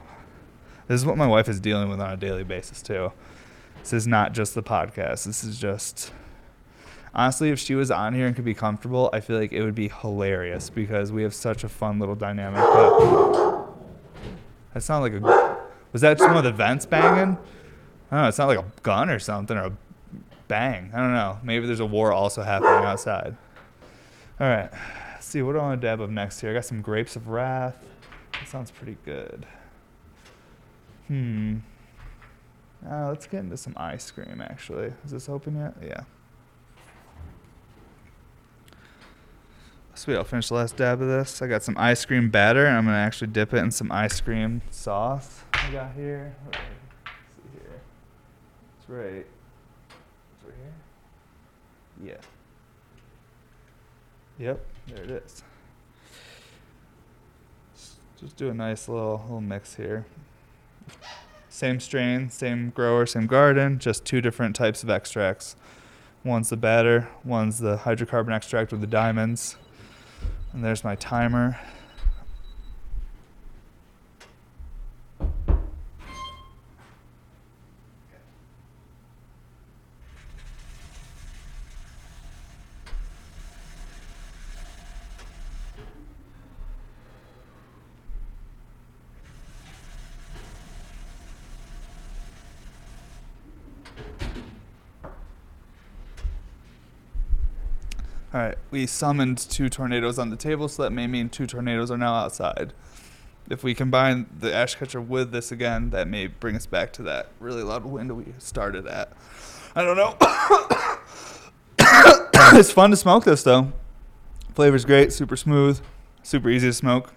This 0.89 1.01
is 1.01 1.07
what 1.07 1.17
my 1.17 1.27
wife 1.27 1.49
is 1.49 1.61
dealing 1.61 1.89
with 1.91 2.01
on 2.01 2.13
a 2.13 2.17
daily 2.17 2.45
basis 2.45 2.81
too. 2.81 3.13
This 3.87 3.93
is 3.93 4.07
not 4.09 4.33
just 4.33 4.57
the 4.57 4.65
podcast. 4.65 5.27
This 5.27 5.45
is 5.45 5.61
just 5.61 6.11
honestly, 7.15 7.51
if 7.51 7.61
she 7.61 7.77
was 7.77 7.89
on 7.89 8.15
here 8.15 8.27
and 8.27 8.35
could 8.35 8.45
be 8.45 8.53
comfortable, 8.53 9.09
I 9.13 9.21
feel 9.21 9.39
like 9.39 9.53
it 9.53 9.63
would 9.63 9.77
be 9.77 9.87
hilarious 9.87 10.71
because 10.71 11.13
we 11.13 11.23
have 11.23 11.33
such 11.33 11.63
a 11.63 11.69
fun 11.69 12.01
little 12.01 12.17
dynamic. 12.17 12.59
But 12.59 13.69
that 14.75 14.83
sounded 14.83 15.23
like 15.23 15.23
a. 15.23 15.57
Was 15.93 16.03
that 16.03 16.19
some 16.19 16.37
of 16.37 16.43
the 16.43 16.51
vents 16.51 16.85
banging? 16.85 17.39
I 18.11 18.15
don't 18.17 18.23
know. 18.23 18.29
It's 18.29 18.39
not 18.39 18.49
like 18.49 18.59
a 18.59 18.67
gun 18.83 19.09
or 19.09 19.21
something 19.21 19.57
or 19.57 19.67
a 19.67 19.73
bang. 20.49 20.91
I 20.93 20.97
don't 20.97 21.13
know. 21.13 21.39
Maybe 21.45 21.65
there's 21.67 21.79
a 21.79 21.87
war 21.87 22.13
also 22.13 22.43
happening 22.43 22.85
outside. 22.85 23.37
All 24.41 24.49
right. 24.49 24.69
Let's 25.13 25.27
see. 25.27 25.43
What 25.43 25.53
do 25.53 25.61
I 25.61 25.63
want 25.63 25.81
to 25.81 25.87
dab 25.87 26.01
up 26.01 26.11
next 26.11 26.41
here? 26.41 26.51
I 26.51 26.55
got 26.55 26.65
some 26.65 26.83
grapes 26.83 27.15
of 27.15 27.29
wrath. 27.29 27.77
That 28.33 28.49
sounds 28.49 28.73
pretty 28.73 28.97
good. 29.05 29.47
Hmm. 31.07 31.59
Uh, 32.89 33.09
let's 33.09 33.27
get 33.27 33.41
into 33.41 33.57
some 33.57 33.75
ice 33.77 34.11
cream, 34.11 34.41
actually. 34.41 34.93
Is 35.05 35.11
this 35.11 35.29
open 35.29 35.57
yet? 35.57 35.75
Yeah. 35.83 36.05
Sweet, 39.95 40.17
I'll 40.17 40.25
finish 40.25 40.49
the 40.49 40.55
last 40.55 40.77
dab 40.77 41.01
of 41.01 41.09
this. 41.09 41.41
I 41.41 41.47
got 41.47 41.63
some 41.63 41.77
ice 41.79 42.05
cream 42.05 42.31
batter, 42.31 42.67
and 42.67 42.77
I'm 42.77 42.85
to 42.85 42.93
actually 42.93 43.29
dip 43.29 43.55
it 43.55 43.59
in 43.59 43.71
some 43.71 43.91
ice 43.91 44.21
cream 44.21 44.61
sauce 44.71 45.43
I 45.55 45.71
got 45.73 45.95
here. 45.95 46.37
Let's 46.45 46.59
see 46.59 47.43
here. 47.55 47.81
It's 48.79 48.89
right. 48.89 49.27
It's 49.27 50.45
right 50.45 50.55
here? 52.05 52.09
Yeah. 52.09 52.21
Yep, 54.39 54.67
there 54.89 55.03
it 55.05 55.11
is. 55.11 55.43
Just 58.21 58.37
do 58.37 58.51
a 58.51 58.55
nice 58.55 58.89
little 58.89 59.23
little 59.23 59.41
mix 59.41 59.75
here. 59.75 60.05
Same 61.57 61.81
strain, 61.81 62.29
same 62.29 62.69
grower, 62.69 63.07
same 63.07 63.27
garden, 63.27 63.79
just 63.79 64.05
two 64.05 64.21
different 64.21 64.55
types 64.55 64.83
of 64.83 64.91
extracts. 64.91 65.57
One's 66.23 66.51
the 66.51 66.57
batter, 66.59 67.09
one's 67.25 67.61
the 67.61 67.79
hydrocarbon 67.79 68.37
extract 68.37 68.73
with 68.73 68.83
the 68.83 68.87
diamonds. 68.87 69.57
And 70.53 70.63
there's 70.63 70.85
my 70.85 70.97
timer. 70.97 71.59
All 98.37 98.43
right, 98.43 98.59
we 98.77 98.87
summoned 98.87 99.39
two 99.39 99.71
tornadoes 99.71 100.19
on 100.19 100.29
the 100.29 100.37
table, 100.37 100.69
so 100.69 100.83
that 100.83 100.91
may 100.91 101.07
mean 101.07 101.31
two 101.31 101.47
tornadoes 101.47 101.91
are 101.91 101.97
now 101.97 102.15
outside. 102.15 102.75
If 103.49 103.65
we 103.65 103.75
combine 103.75 104.27
the 104.39 104.55
ash 104.55 104.75
catcher 104.75 105.01
with 105.01 105.33
this 105.33 105.51
again, 105.51 105.89
that 105.91 106.07
may 106.09 106.27
bring 106.27 106.55
us 106.57 106.67
back 106.67 106.93
to 106.95 107.03
that 107.05 107.31
really 107.41 107.63
loud 107.63 107.87
wind 107.87 108.15
we 108.15 108.35
started 108.37 108.87
at. 108.87 109.15
I 109.75 109.83
don't 109.83 109.97
know. 109.97 110.15
it's 112.59 112.71
fun 112.71 112.91
to 112.91 112.97
smoke 112.97 113.25
this 113.25 113.43
though. 113.43 113.73
Flavor's 114.55 114.85
great, 114.85 115.11
super 115.11 115.39
smooth, 115.39 115.81
super 116.23 116.51
easy 116.51 116.67
to 116.67 116.75
smoke. 116.75 117.15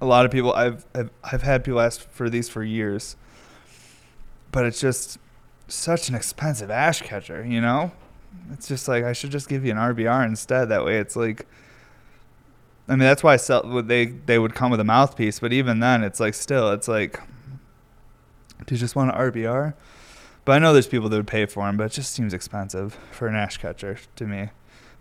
A 0.00 0.06
lot 0.06 0.24
of 0.24 0.30
people 0.30 0.52
I've 0.52 0.86
I've, 0.94 1.10
I've 1.24 1.42
had 1.42 1.64
people 1.64 1.80
ask 1.80 2.08
for 2.10 2.30
these 2.30 2.48
for 2.48 2.62
years, 2.62 3.16
but 4.52 4.66
it's 4.66 4.80
just 4.80 5.18
such 5.66 6.08
an 6.08 6.14
expensive 6.14 6.70
ash 6.70 7.02
catcher, 7.02 7.44
you 7.44 7.60
know 7.60 7.90
it's 8.52 8.68
just 8.68 8.88
like 8.88 9.04
I 9.04 9.12
should 9.12 9.30
just 9.30 9.48
give 9.48 9.64
you 9.64 9.72
an 9.72 9.76
RBR 9.76 10.26
instead. 10.26 10.68
That 10.68 10.84
way, 10.84 10.98
it's 10.98 11.16
like. 11.16 11.46
I 12.86 12.92
mean, 12.92 13.00
that's 13.00 13.22
why 13.22 13.36
sell. 13.36 13.82
They 13.82 14.06
they 14.06 14.38
would 14.38 14.54
come 14.54 14.70
with 14.70 14.80
a 14.80 14.84
mouthpiece, 14.84 15.40
but 15.40 15.52
even 15.52 15.80
then, 15.80 16.04
it's 16.04 16.20
like 16.20 16.34
still, 16.34 16.70
it's 16.72 16.88
like. 16.88 17.20
Do 18.66 18.74
you 18.74 18.78
just 18.78 18.96
want 18.96 19.14
an 19.14 19.16
RBR? 19.18 19.74
But 20.44 20.52
I 20.52 20.58
know 20.58 20.72
there's 20.72 20.86
people 20.86 21.08
that 21.08 21.16
would 21.16 21.26
pay 21.26 21.46
for 21.46 21.66
them, 21.66 21.76
but 21.76 21.84
it 21.84 21.92
just 21.92 22.12
seems 22.12 22.34
expensive 22.34 22.98
for 23.10 23.28
an 23.28 23.34
ash 23.34 23.56
catcher 23.56 23.98
to 24.16 24.26
me. 24.26 24.50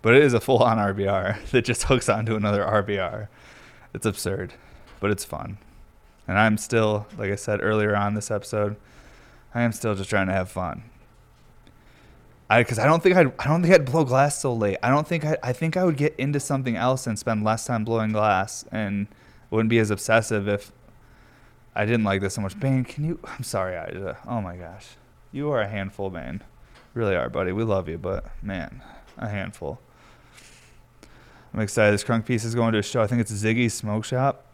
But 0.02 0.16
it 0.16 0.24
is 0.24 0.34
a 0.34 0.40
full-on 0.40 0.78
RBR 0.78 1.46
that 1.52 1.66
just 1.66 1.84
hooks 1.84 2.10
onto 2.10 2.36
another 2.36 2.64
RBR. 2.64 3.28
It's 3.94 4.06
absurd, 4.06 4.54
but 5.00 5.12
it's 5.12 5.24
fun. 5.24 5.58
And 6.28 6.40
I'm 6.40 6.58
still, 6.58 7.08
like 7.18 7.32
I 7.32 7.36
said 7.36 7.60
earlier 7.62 7.96
on 7.96 8.14
this 8.14 8.32
episode, 8.32 8.78
I 9.54 9.62
am 9.62 9.72
still 9.72 9.96
just 9.96 10.10
trying 10.10 10.28
to 10.28 10.34
have 10.34 10.50
fun. 10.50 10.84
I 12.50 12.62
because 12.62 12.80
I 12.80 12.86
don't 12.86 13.02
think 13.02 13.16
I'd 13.16 13.32
I 13.40 13.48
don't 13.48 13.62
think 13.62 13.74
I'd 13.74 13.86
blow 13.86 14.04
glass 14.04 14.40
so 14.40 14.54
late. 14.54 14.78
I 14.84 14.90
don't 14.90 15.08
think 15.08 15.26
I 15.26 15.38
I 15.42 15.54
think 15.54 15.78
I 15.78 15.84
would 15.84 15.98
get 15.98 16.16
into 16.18 16.40
something 16.40 16.76
else 16.76 17.08
and 17.08 17.18
spend 17.18 17.44
less 17.44 17.66
time 17.66 17.84
blowing 17.86 18.12
glass 18.12 18.66
and 18.72 19.08
wouldn't 19.50 19.70
be 19.70 19.80
as 19.80 19.92
obsessive 19.92 20.48
if 20.48 20.72
I 21.76 21.86
didn't 21.86 22.04
like 22.04 22.22
this 22.22 22.36
so 22.36 22.42
much. 22.42 22.60
Bane, 22.60 22.84
can 22.84 23.04
you? 23.04 23.20
I'm 23.26 23.44
sorry, 23.44 23.78
I. 23.78 24.16
Oh 24.28 24.42
my 24.42 24.56
gosh, 24.58 24.90
you 25.32 25.50
are 25.52 25.62
a 25.62 25.68
handful, 25.68 26.10
Bane. 26.10 26.42
Really 26.94 27.16
are, 27.16 27.30
buddy. 27.30 27.52
We 27.52 27.64
love 27.64 27.90
you, 27.90 27.98
but 27.98 28.26
man, 28.44 28.84
a 29.18 29.28
handful. 29.28 29.80
I'm 31.54 31.60
excited. 31.60 31.94
This 31.94 32.04
crunk 32.04 32.26
piece 32.26 32.44
is 32.44 32.56
going 32.56 32.74
to 32.74 32.80
a 32.80 32.84
show. 32.84 33.02
I 33.02 33.08
think 33.08 33.22
it's 33.22 33.32
Ziggy's 33.32 33.74
Smoke 33.74 34.06
Shop, 34.06 34.46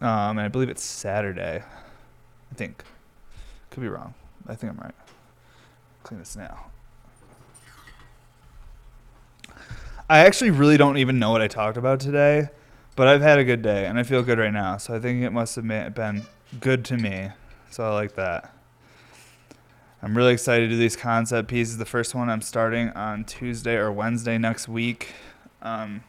um, 0.00 0.38
and 0.38 0.40
I 0.40 0.48
believe 0.48 0.68
it's 0.68 0.82
Saturday. 0.84 1.62
I 2.50 2.54
think 2.54 2.84
Could 3.70 3.80
be 3.80 3.88
wrong. 3.88 4.14
I 4.46 4.54
think 4.54 4.72
I'm 4.72 4.78
right. 4.78 4.94
Clean 6.04 6.18
this 6.20 6.36
now. 6.36 6.66
I 10.06 10.18
actually 10.18 10.50
really 10.50 10.76
don't 10.76 10.98
even 10.98 11.18
know 11.18 11.30
what 11.30 11.40
I 11.40 11.48
talked 11.48 11.78
about 11.78 11.98
today, 11.98 12.50
but 12.94 13.08
I've 13.08 13.22
had 13.22 13.38
a 13.38 13.44
good 13.44 13.62
day 13.62 13.86
and 13.86 13.98
I 13.98 14.02
feel 14.02 14.22
good 14.22 14.38
right 14.38 14.52
now. 14.52 14.76
So 14.76 14.94
I 14.94 15.00
think 15.00 15.22
it 15.22 15.30
must 15.30 15.56
have 15.56 15.66
been 15.66 16.26
good 16.60 16.84
to 16.86 16.98
me. 16.98 17.30
So 17.70 17.84
I 17.84 17.94
like 17.94 18.14
that. 18.16 18.54
I'm 20.02 20.14
really 20.14 20.34
excited 20.34 20.66
to 20.66 20.74
do 20.74 20.76
these 20.76 20.94
concept 20.94 21.48
pieces. 21.48 21.78
The 21.78 21.86
first 21.86 22.14
one 22.14 22.28
I'm 22.28 22.42
starting 22.42 22.90
on 22.90 23.24
Tuesday 23.24 23.76
or 23.76 23.90
Wednesday 23.90 24.36
next 24.36 24.68
week. 24.68 25.14
Um, 25.62 26.04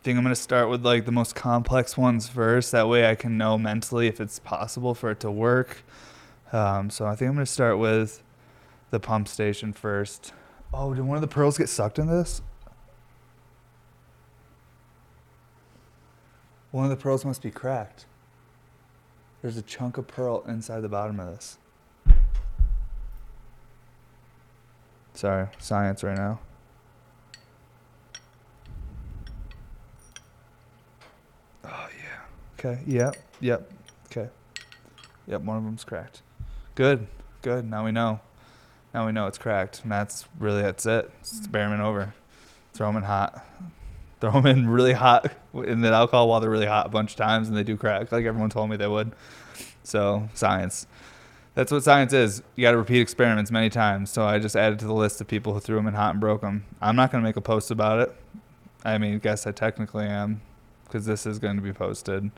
I 0.00 0.02
think 0.02 0.16
I'm 0.16 0.24
going 0.24 0.34
to 0.34 0.40
start 0.40 0.70
with 0.70 0.86
like 0.86 1.04
the 1.04 1.12
most 1.12 1.34
complex 1.34 1.94
ones 1.94 2.30
first. 2.30 2.72
That 2.72 2.88
way 2.88 3.06
I 3.10 3.16
can 3.16 3.36
know 3.36 3.58
mentally 3.58 4.06
if 4.06 4.18
it's 4.18 4.38
possible 4.38 4.94
for 4.94 5.10
it 5.10 5.20
to 5.20 5.30
work. 5.30 5.82
Um, 6.54 6.88
so 6.88 7.04
I 7.04 7.14
think 7.14 7.28
I'm 7.28 7.34
going 7.34 7.44
to 7.44 7.52
start 7.52 7.76
with 7.76 8.22
the 8.90 8.98
pump 8.98 9.28
station 9.28 9.74
first. 9.74 10.32
Oh, 10.72 10.94
did 10.94 11.04
one 11.04 11.18
of 11.18 11.20
the 11.20 11.28
pearls 11.28 11.58
get 11.58 11.68
sucked 11.68 11.98
in 11.98 12.06
this? 12.06 12.40
One 16.76 16.84
of 16.84 16.90
the 16.90 17.02
pearls 17.02 17.24
must 17.24 17.40
be 17.40 17.50
cracked. 17.50 18.04
There's 19.40 19.56
a 19.56 19.62
chunk 19.62 19.96
of 19.96 20.06
pearl 20.06 20.44
inside 20.46 20.80
the 20.80 20.90
bottom 20.90 21.18
of 21.18 21.28
this. 21.28 21.56
Sorry, 25.14 25.48
science 25.58 26.04
right 26.04 26.18
now. 26.18 26.38
Oh 31.64 31.88
yeah. 31.98 32.20
Okay. 32.58 32.82
Yep. 32.86 33.16
Yep. 33.40 33.72
Okay. 34.08 34.28
Yep. 35.28 35.40
One 35.40 35.56
of 35.56 35.64
them's 35.64 35.82
cracked. 35.82 36.20
Good. 36.74 37.06
Good. 37.40 37.70
Now 37.70 37.86
we 37.86 37.92
know. 37.92 38.20
Now 38.92 39.06
we 39.06 39.12
know 39.12 39.26
it's 39.28 39.38
cracked. 39.38 39.82
And 39.82 39.90
that's 39.90 40.26
really 40.38 40.60
that's 40.60 40.84
it. 40.84 41.10
It's 41.20 41.36
mm. 41.36 41.38
experiment 41.38 41.80
over. 41.80 42.12
Throw 42.74 42.88
them 42.88 42.98
in 42.98 43.04
hot. 43.04 43.46
Throw 44.20 44.32
them 44.32 44.46
in 44.46 44.68
really 44.68 44.94
hot 44.94 45.30
in 45.52 45.82
the 45.82 45.92
alcohol 45.92 46.28
while 46.28 46.40
they're 46.40 46.50
really 46.50 46.66
hot 46.66 46.86
a 46.86 46.88
bunch 46.88 47.12
of 47.12 47.16
times, 47.16 47.48
and 47.48 47.56
they 47.56 47.62
do 47.62 47.76
crack, 47.76 48.10
like 48.12 48.24
everyone 48.24 48.50
told 48.50 48.70
me 48.70 48.76
they 48.76 48.88
would. 48.88 49.12
So 49.82 50.28
science. 50.34 50.86
That's 51.54 51.72
what 51.72 51.82
science 51.82 52.12
is. 52.12 52.42
You 52.54 52.62
got 52.62 52.72
to 52.72 52.78
repeat 52.78 53.00
experiments 53.00 53.50
many 53.50 53.70
times. 53.70 54.10
So 54.10 54.26
I 54.26 54.38
just 54.38 54.56
added 54.56 54.78
to 54.80 54.86
the 54.86 54.92
list 54.92 55.22
of 55.22 55.26
people 55.26 55.54
who 55.54 55.60
threw 55.60 55.76
them 55.76 55.86
in 55.86 55.94
hot 55.94 56.12
and 56.12 56.20
broke 56.20 56.42
them. 56.42 56.66
I'm 56.82 56.96
not 56.96 57.10
going 57.10 57.22
to 57.22 57.26
make 57.26 57.36
a 57.36 57.40
post 57.40 57.70
about 57.70 58.00
it. 58.00 58.14
I 58.84 58.98
mean, 58.98 59.18
guess 59.18 59.46
I 59.46 59.52
technically 59.52 60.04
am, 60.04 60.42
because 60.84 61.06
this 61.06 61.26
is 61.26 61.38
going 61.38 61.56
to 61.56 61.62
be 61.62 61.72
posted, 61.72 62.30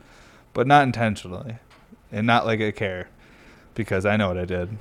but 0.53 0.67
not 0.67 0.83
intentionally, 0.83 1.57
and 2.11 2.25
not 2.25 2.45
like 2.45 2.61
I 2.61 2.71
care, 2.71 3.09
because 3.75 4.05
I 4.05 4.17
know 4.17 4.29
what 4.29 4.37
I 4.37 4.45
did. 4.45 4.77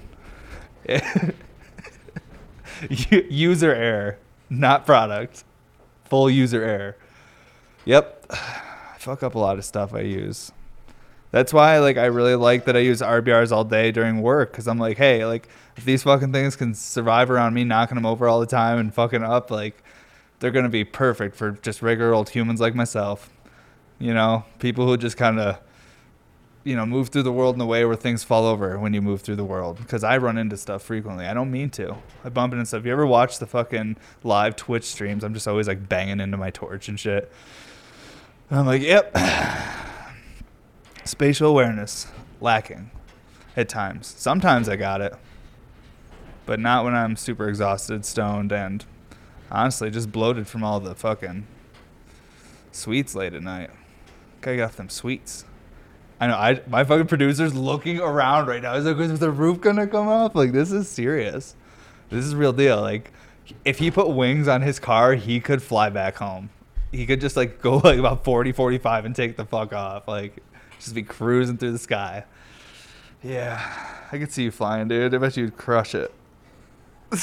user 3.28 3.74
error, 3.74 4.18
not 4.48 4.86
product. 4.86 5.44
Full 6.08 6.30
user 6.30 6.62
error. 6.62 6.96
Yep. 7.84 8.26
I 8.30 8.98
fuck 8.98 9.22
up 9.22 9.34
a 9.34 9.38
lot 9.38 9.58
of 9.58 9.64
stuff 9.64 9.94
I 9.94 10.00
use. 10.00 10.52
That's 11.30 11.52
why 11.52 11.78
like 11.78 11.98
I 11.98 12.06
really 12.06 12.34
like 12.34 12.64
that 12.64 12.76
I 12.76 12.80
use 12.80 13.00
RBRs 13.00 13.52
all 13.52 13.64
day 13.64 13.92
during 13.92 14.22
work 14.22 14.52
cuz 14.52 14.66
I'm 14.66 14.78
like, 14.78 14.96
hey, 14.96 15.24
like 15.26 15.48
if 15.76 15.84
these 15.84 16.02
fucking 16.02 16.32
things 16.32 16.56
can 16.56 16.74
survive 16.74 17.30
around 17.30 17.54
me 17.54 17.64
knocking 17.64 17.96
them 17.96 18.06
over 18.06 18.26
all 18.26 18.40
the 18.40 18.46
time 18.46 18.78
and 18.78 18.92
fucking 18.92 19.22
up 19.22 19.50
like 19.50 19.82
they're 20.40 20.50
going 20.50 20.64
to 20.64 20.70
be 20.70 20.84
perfect 20.84 21.36
for 21.36 21.52
just 21.52 21.82
regular 21.82 22.14
old 22.14 22.30
humans 22.30 22.60
like 22.60 22.74
myself. 22.74 23.30
You 23.98 24.14
know, 24.14 24.44
people 24.58 24.86
who 24.86 24.96
just 24.96 25.16
kind 25.16 25.40
of 25.40 25.58
you 26.64 26.76
know, 26.76 26.84
move 26.84 27.08
through 27.08 27.22
the 27.22 27.32
world 27.32 27.54
in 27.54 27.60
a 27.60 27.66
way 27.66 27.84
where 27.84 27.96
things 27.96 28.24
fall 28.24 28.44
over 28.44 28.78
when 28.78 28.92
you 28.92 29.00
move 29.00 29.22
through 29.22 29.36
the 29.36 29.44
world. 29.44 29.78
Because 29.78 30.04
I 30.04 30.18
run 30.18 30.36
into 30.36 30.56
stuff 30.56 30.82
frequently. 30.82 31.26
I 31.26 31.34
don't 31.34 31.50
mean 31.50 31.70
to. 31.70 31.96
I 32.24 32.28
bump 32.28 32.52
into 32.52 32.66
stuff. 32.66 32.84
You 32.84 32.92
ever 32.92 33.06
watch 33.06 33.38
the 33.38 33.46
fucking 33.46 33.96
live 34.22 34.56
Twitch 34.56 34.84
streams? 34.84 35.24
I'm 35.24 35.34
just 35.34 35.48
always 35.48 35.68
like 35.68 35.88
banging 35.88 36.20
into 36.20 36.36
my 36.36 36.50
torch 36.50 36.88
and 36.88 36.98
shit. 36.98 37.32
And 38.50 38.58
I'm 38.58 38.66
like, 38.66 38.82
yep. 38.82 39.16
Spatial 41.04 41.48
awareness 41.48 42.06
lacking 42.40 42.90
at 43.56 43.68
times. 43.68 44.14
Sometimes 44.16 44.68
I 44.68 44.76
got 44.76 45.00
it, 45.00 45.14
but 46.44 46.60
not 46.60 46.84
when 46.84 46.94
I'm 46.94 47.16
super 47.16 47.48
exhausted, 47.48 48.04
stoned, 48.04 48.52
and 48.52 48.84
honestly 49.50 49.90
just 49.90 50.12
bloated 50.12 50.46
from 50.46 50.62
all 50.62 50.80
the 50.80 50.94
fucking 50.94 51.46
sweets 52.72 53.14
late 53.14 53.34
at 53.34 53.42
night. 53.42 53.70
Gotta 54.40 54.56
get 54.58 54.62
off 54.64 54.76
them 54.76 54.88
sweets. 54.88 55.44
I 56.20 56.26
know. 56.26 56.34
I 56.36 56.60
my 56.66 56.84
fucking 56.84 57.06
producer's 57.06 57.54
looking 57.54 58.00
around 58.00 58.46
right 58.46 58.62
now. 58.62 58.74
He's 58.74 58.84
like, 58.84 58.96
"Is 58.98 59.20
the 59.20 59.30
roof 59.30 59.60
gonna 59.60 59.86
come 59.86 60.08
off?" 60.08 60.34
Like, 60.34 60.52
this 60.52 60.72
is 60.72 60.88
serious. 60.88 61.54
This 62.10 62.24
is 62.24 62.34
real 62.34 62.52
deal. 62.52 62.80
Like, 62.80 63.12
if 63.64 63.78
he 63.78 63.90
put 63.90 64.10
wings 64.10 64.48
on 64.48 64.62
his 64.62 64.78
car, 64.78 65.14
he 65.14 65.40
could 65.40 65.62
fly 65.62 65.90
back 65.90 66.16
home. 66.16 66.50
He 66.90 67.06
could 67.06 67.20
just 67.20 67.36
like 67.36 67.60
go 67.60 67.76
like 67.78 67.98
about 67.98 68.24
40, 68.24 68.52
45 68.52 69.04
and 69.04 69.14
take 69.14 69.36
the 69.36 69.44
fuck 69.44 69.72
off. 69.72 70.08
Like, 70.08 70.42
just 70.78 70.94
be 70.94 71.02
cruising 71.02 71.56
through 71.56 71.72
the 71.72 71.78
sky. 71.78 72.24
Yeah, 73.22 73.60
I 74.10 74.18
could 74.18 74.32
see 74.32 74.44
you 74.44 74.50
flying, 74.50 74.88
dude. 74.88 75.14
I 75.14 75.18
bet 75.18 75.36
you'd 75.36 75.56
crush 75.56 75.94
it. 75.94 76.12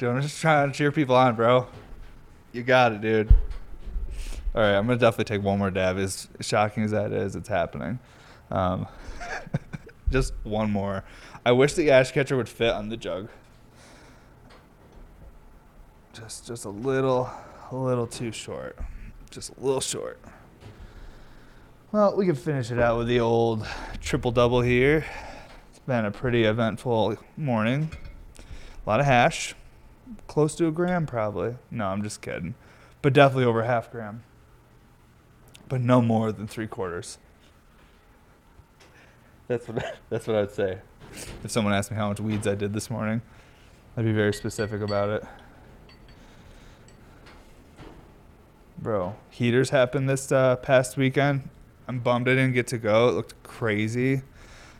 I'm 0.00 0.22
just 0.22 0.40
trying 0.40 0.70
to 0.70 0.76
cheer 0.76 0.92
people 0.92 1.16
on, 1.16 1.34
bro. 1.34 1.66
You 2.52 2.62
got 2.62 2.92
it, 2.92 3.00
dude. 3.00 3.34
All 4.54 4.62
right, 4.62 4.74
I'm 4.74 4.86
gonna 4.86 4.98
definitely 4.98 5.36
take 5.36 5.44
one 5.44 5.58
more 5.58 5.70
dab. 5.70 5.98
As 5.98 6.26
shocking 6.40 6.82
as 6.82 6.92
that 6.92 7.12
is, 7.12 7.36
it's 7.36 7.48
happening. 7.48 7.98
Um, 8.50 8.86
just 10.10 10.32
one 10.42 10.70
more. 10.70 11.04
I 11.44 11.52
wish 11.52 11.74
the 11.74 11.90
ash 11.90 12.12
catcher 12.12 12.36
would 12.36 12.48
fit 12.48 12.72
on 12.72 12.88
the 12.88 12.96
jug. 12.96 13.28
Just, 16.14 16.46
just 16.46 16.64
a 16.64 16.70
little, 16.70 17.30
a 17.70 17.76
little 17.76 18.06
too 18.06 18.32
short. 18.32 18.78
Just 19.30 19.50
a 19.56 19.60
little 19.60 19.82
short. 19.82 20.18
Well, 21.92 22.16
we 22.16 22.24
can 22.24 22.34
finish 22.34 22.70
it 22.70 22.78
out 22.78 22.96
with 22.98 23.06
the 23.06 23.20
old 23.20 23.66
triple 24.00 24.30
double 24.30 24.62
here. 24.62 25.04
It's 25.70 25.78
been 25.80 26.06
a 26.06 26.10
pretty 26.10 26.44
eventful 26.44 27.18
morning. 27.36 27.90
A 28.86 28.88
lot 28.88 29.00
of 29.00 29.06
hash, 29.06 29.54
close 30.26 30.54
to 30.56 30.66
a 30.66 30.70
gram 30.70 31.04
probably. 31.04 31.56
No, 31.70 31.86
I'm 31.88 32.02
just 32.02 32.22
kidding, 32.22 32.54
but 33.02 33.12
definitely 33.12 33.44
over 33.44 33.62
half 33.62 33.92
gram 33.92 34.22
but 35.68 35.80
no 35.80 36.00
more 36.00 36.32
than 36.32 36.46
three 36.46 36.66
quarters. 36.66 37.18
That's 39.46 39.66
what 39.68 39.96
that's 40.10 40.26
what 40.26 40.36
I'd 40.36 40.52
say. 40.52 40.78
If 41.42 41.50
someone 41.50 41.72
asked 41.72 41.90
me 41.90 41.96
how 41.96 42.08
much 42.08 42.20
weeds 42.20 42.46
I 42.46 42.54
did 42.54 42.72
this 42.72 42.90
morning, 42.90 43.22
I'd 43.96 44.04
be 44.04 44.12
very 44.12 44.34
specific 44.34 44.82
about 44.82 45.08
it. 45.08 45.24
Bro, 48.78 49.16
heaters 49.30 49.70
happened 49.70 50.08
this 50.08 50.30
uh, 50.30 50.56
past 50.56 50.96
weekend. 50.96 51.48
I'm 51.88 51.98
bummed 52.00 52.28
I 52.28 52.34
didn't 52.34 52.52
get 52.52 52.66
to 52.68 52.78
go. 52.78 53.08
It 53.08 53.12
looked 53.12 53.42
crazy. 53.42 54.22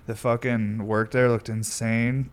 The 0.07 0.15
fucking 0.15 0.87
work 0.87 1.11
there 1.11 1.29
looked 1.29 1.49
insane. 1.49 2.31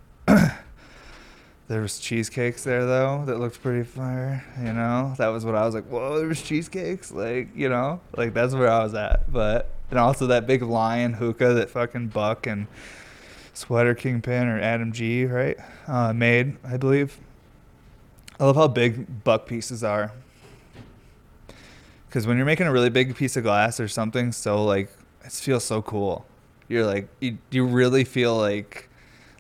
There 1.68 1.82
was 1.82 1.98
cheesecakes 2.00 2.64
there 2.64 2.86
though 2.86 3.24
that 3.26 3.40
looked 3.40 3.62
pretty 3.62 3.84
fire. 3.84 4.44
You 4.60 4.72
know, 4.72 5.16
that 5.18 5.30
was 5.30 5.44
what 5.44 5.56
I 5.56 5.66
was 5.66 5.74
like. 5.74 5.86
Whoa, 5.86 6.20
there 6.20 6.28
was 6.28 6.42
cheesecakes. 6.42 7.12
Like 7.12 7.50
you 7.56 7.70
know, 7.70 8.02
like 8.16 8.34
that's 8.34 8.54
where 8.54 8.70
I 8.70 8.84
was 8.84 8.94
at. 8.94 9.32
But 9.32 9.72
and 9.90 9.98
also 9.98 10.28
that 10.28 10.46
big 10.46 10.62
lion 10.62 11.14
hookah 11.14 11.54
that 11.56 11.72
fucking 11.72 12.10
Buck 12.10 12.46
and 12.46 12.68
Sweater 13.54 13.96
Kingpin 13.96 14.48
or 14.48 14.60
Adam 14.60 14.92
G 14.92 15.26
right 15.26 15.58
uh, 15.88 16.14
made, 16.14 16.58
I 16.64 16.78
believe. 16.78 17.18
I 18.40 18.46
love 18.46 18.58
how 18.58 18.68
big 18.68 19.24
buck 19.24 19.48
pieces 19.48 19.84
are. 19.84 20.12
Because 22.08 22.28
when 22.28 22.38
you're 22.38 22.46
making 22.46 22.68
a 22.68 22.72
really 22.72 22.90
big 22.90 23.16
piece 23.16 23.36
of 23.38 23.44
glass 23.44 23.80
or 23.80 23.88
something, 23.88 24.32
so 24.32 24.64
like 24.64 24.90
it 25.24 25.32
feels 25.32 25.64
so 25.64 25.82
cool. 25.82 26.26
You're 26.68 26.86
like 26.86 27.08
you, 27.20 27.40
you 27.50 27.66
really 27.66 28.04
feel 28.04 28.38
like 28.38 28.88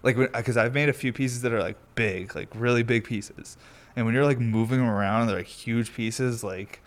like 0.01 0.15
because 0.33 0.57
I've 0.57 0.73
made 0.73 0.89
a 0.89 0.93
few 0.93 1.13
pieces 1.13 1.41
that 1.43 1.53
are 1.53 1.61
like 1.61 1.77
big, 1.95 2.35
like 2.35 2.49
really 2.53 2.83
big 2.83 3.03
pieces, 3.03 3.57
and 3.95 4.05
when 4.05 4.13
you're 4.15 4.25
like 4.25 4.39
moving 4.39 4.79
them 4.79 4.89
around, 4.89 5.27
they're 5.27 5.37
like 5.37 5.47
huge 5.47 5.93
pieces, 5.93 6.43
like 6.43 6.81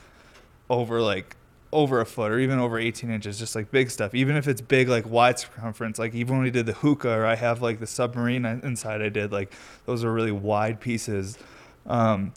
over 0.70 1.00
like 1.00 1.36
over 1.72 2.00
a 2.00 2.06
foot 2.06 2.32
or 2.32 2.38
even 2.38 2.58
over 2.58 2.78
18 2.78 3.10
inches, 3.10 3.38
just 3.38 3.54
like 3.54 3.70
big 3.70 3.90
stuff. 3.90 4.14
Even 4.14 4.36
if 4.36 4.48
it's 4.48 4.60
big, 4.60 4.88
like 4.88 5.08
wide 5.08 5.38
circumference, 5.38 5.98
like 5.98 6.14
even 6.14 6.36
when 6.36 6.44
we 6.44 6.50
did 6.50 6.66
the 6.66 6.72
hookah, 6.72 7.10
or 7.10 7.26
I 7.26 7.34
have 7.34 7.60
like 7.60 7.80
the 7.80 7.86
submarine 7.86 8.44
inside, 8.44 9.02
I 9.02 9.08
did 9.08 9.32
like 9.32 9.52
those 9.86 10.04
are 10.04 10.12
really 10.12 10.32
wide 10.32 10.80
pieces. 10.80 11.38
Um, 11.86 12.32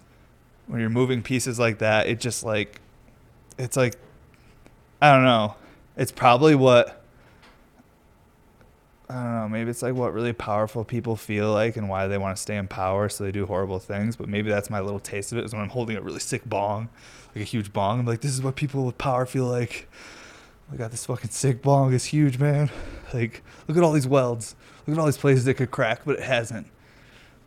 when 0.68 0.80
you're 0.80 0.90
moving 0.90 1.22
pieces 1.22 1.60
like 1.60 1.80
that, 1.80 2.08
it 2.08 2.20
just 2.20 2.44
like 2.44 2.80
it's 3.58 3.78
like 3.78 3.96
I 5.02 5.14
don't 5.14 5.26
know. 5.26 5.56
It's 5.98 6.12
probably 6.12 6.56
what 6.56 7.01
I 9.12 9.24
don't 9.24 9.34
know, 9.34 9.50
maybe 9.50 9.70
it's 9.70 9.82
like 9.82 9.94
what 9.94 10.14
really 10.14 10.32
powerful 10.32 10.86
people 10.86 11.18
feel 11.18 11.52
like 11.52 11.76
and 11.76 11.90
why 11.90 12.08
they 12.08 12.18
want 12.18 12.38
to 12.38 12.42
stay 12.42 12.56
in 12.56 12.70
power, 12.70 13.10
so 13.10 13.26
they 13.26 13.32
do 13.32 13.46
horrible 13.46 13.80
things. 13.80 14.16
But 14.16 14.30
maybe 14.30 14.50
that's 14.50 14.70
my 14.70 14.80
little 14.80 15.02
taste 15.02 15.34
of 15.34 15.38
it 15.38 15.44
is 15.44 15.52
when 15.52 15.62
I'm 15.62 15.70
holding 15.70 15.98
a 15.98 16.02
really 16.02 16.22
sick 16.22 16.44
bong, 16.46 16.88
like 17.36 17.42
a 17.42 17.46
huge 17.46 17.74
bong. 17.74 18.00
I'm 18.00 18.06
like, 18.06 18.22
this 18.22 18.32
is 18.32 18.42
what 18.42 18.56
people 18.56 18.86
with 18.86 18.98
power 18.98 19.26
feel 19.26 19.46
like. 19.46 19.90
I 20.72 20.78
got 20.78 20.92
this 20.92 21.06
fucking 21.06 21.32
sick 21.32 21.62
bong. 21.62 21.94
It's 21.94 22.06
huge, 22.06 22.40
man. 22.40 22.70
Like, 23.14 23.44
look 23.68 23.76
at 23.78 23.84
all 23.84 23.92
these 23.92 24.08
welds. 24.08 24.56
Look 24.88 24.96
at 24.96 25.00
all 25.00 25.08
these 25.08 25.18
places 25.18 25.46
it 25.46 25.56
could 25.56 25.72
crack, 25.72 26.04
but 26.06 26.18
it 26.18 26.24
hasn't. 26.24 26.68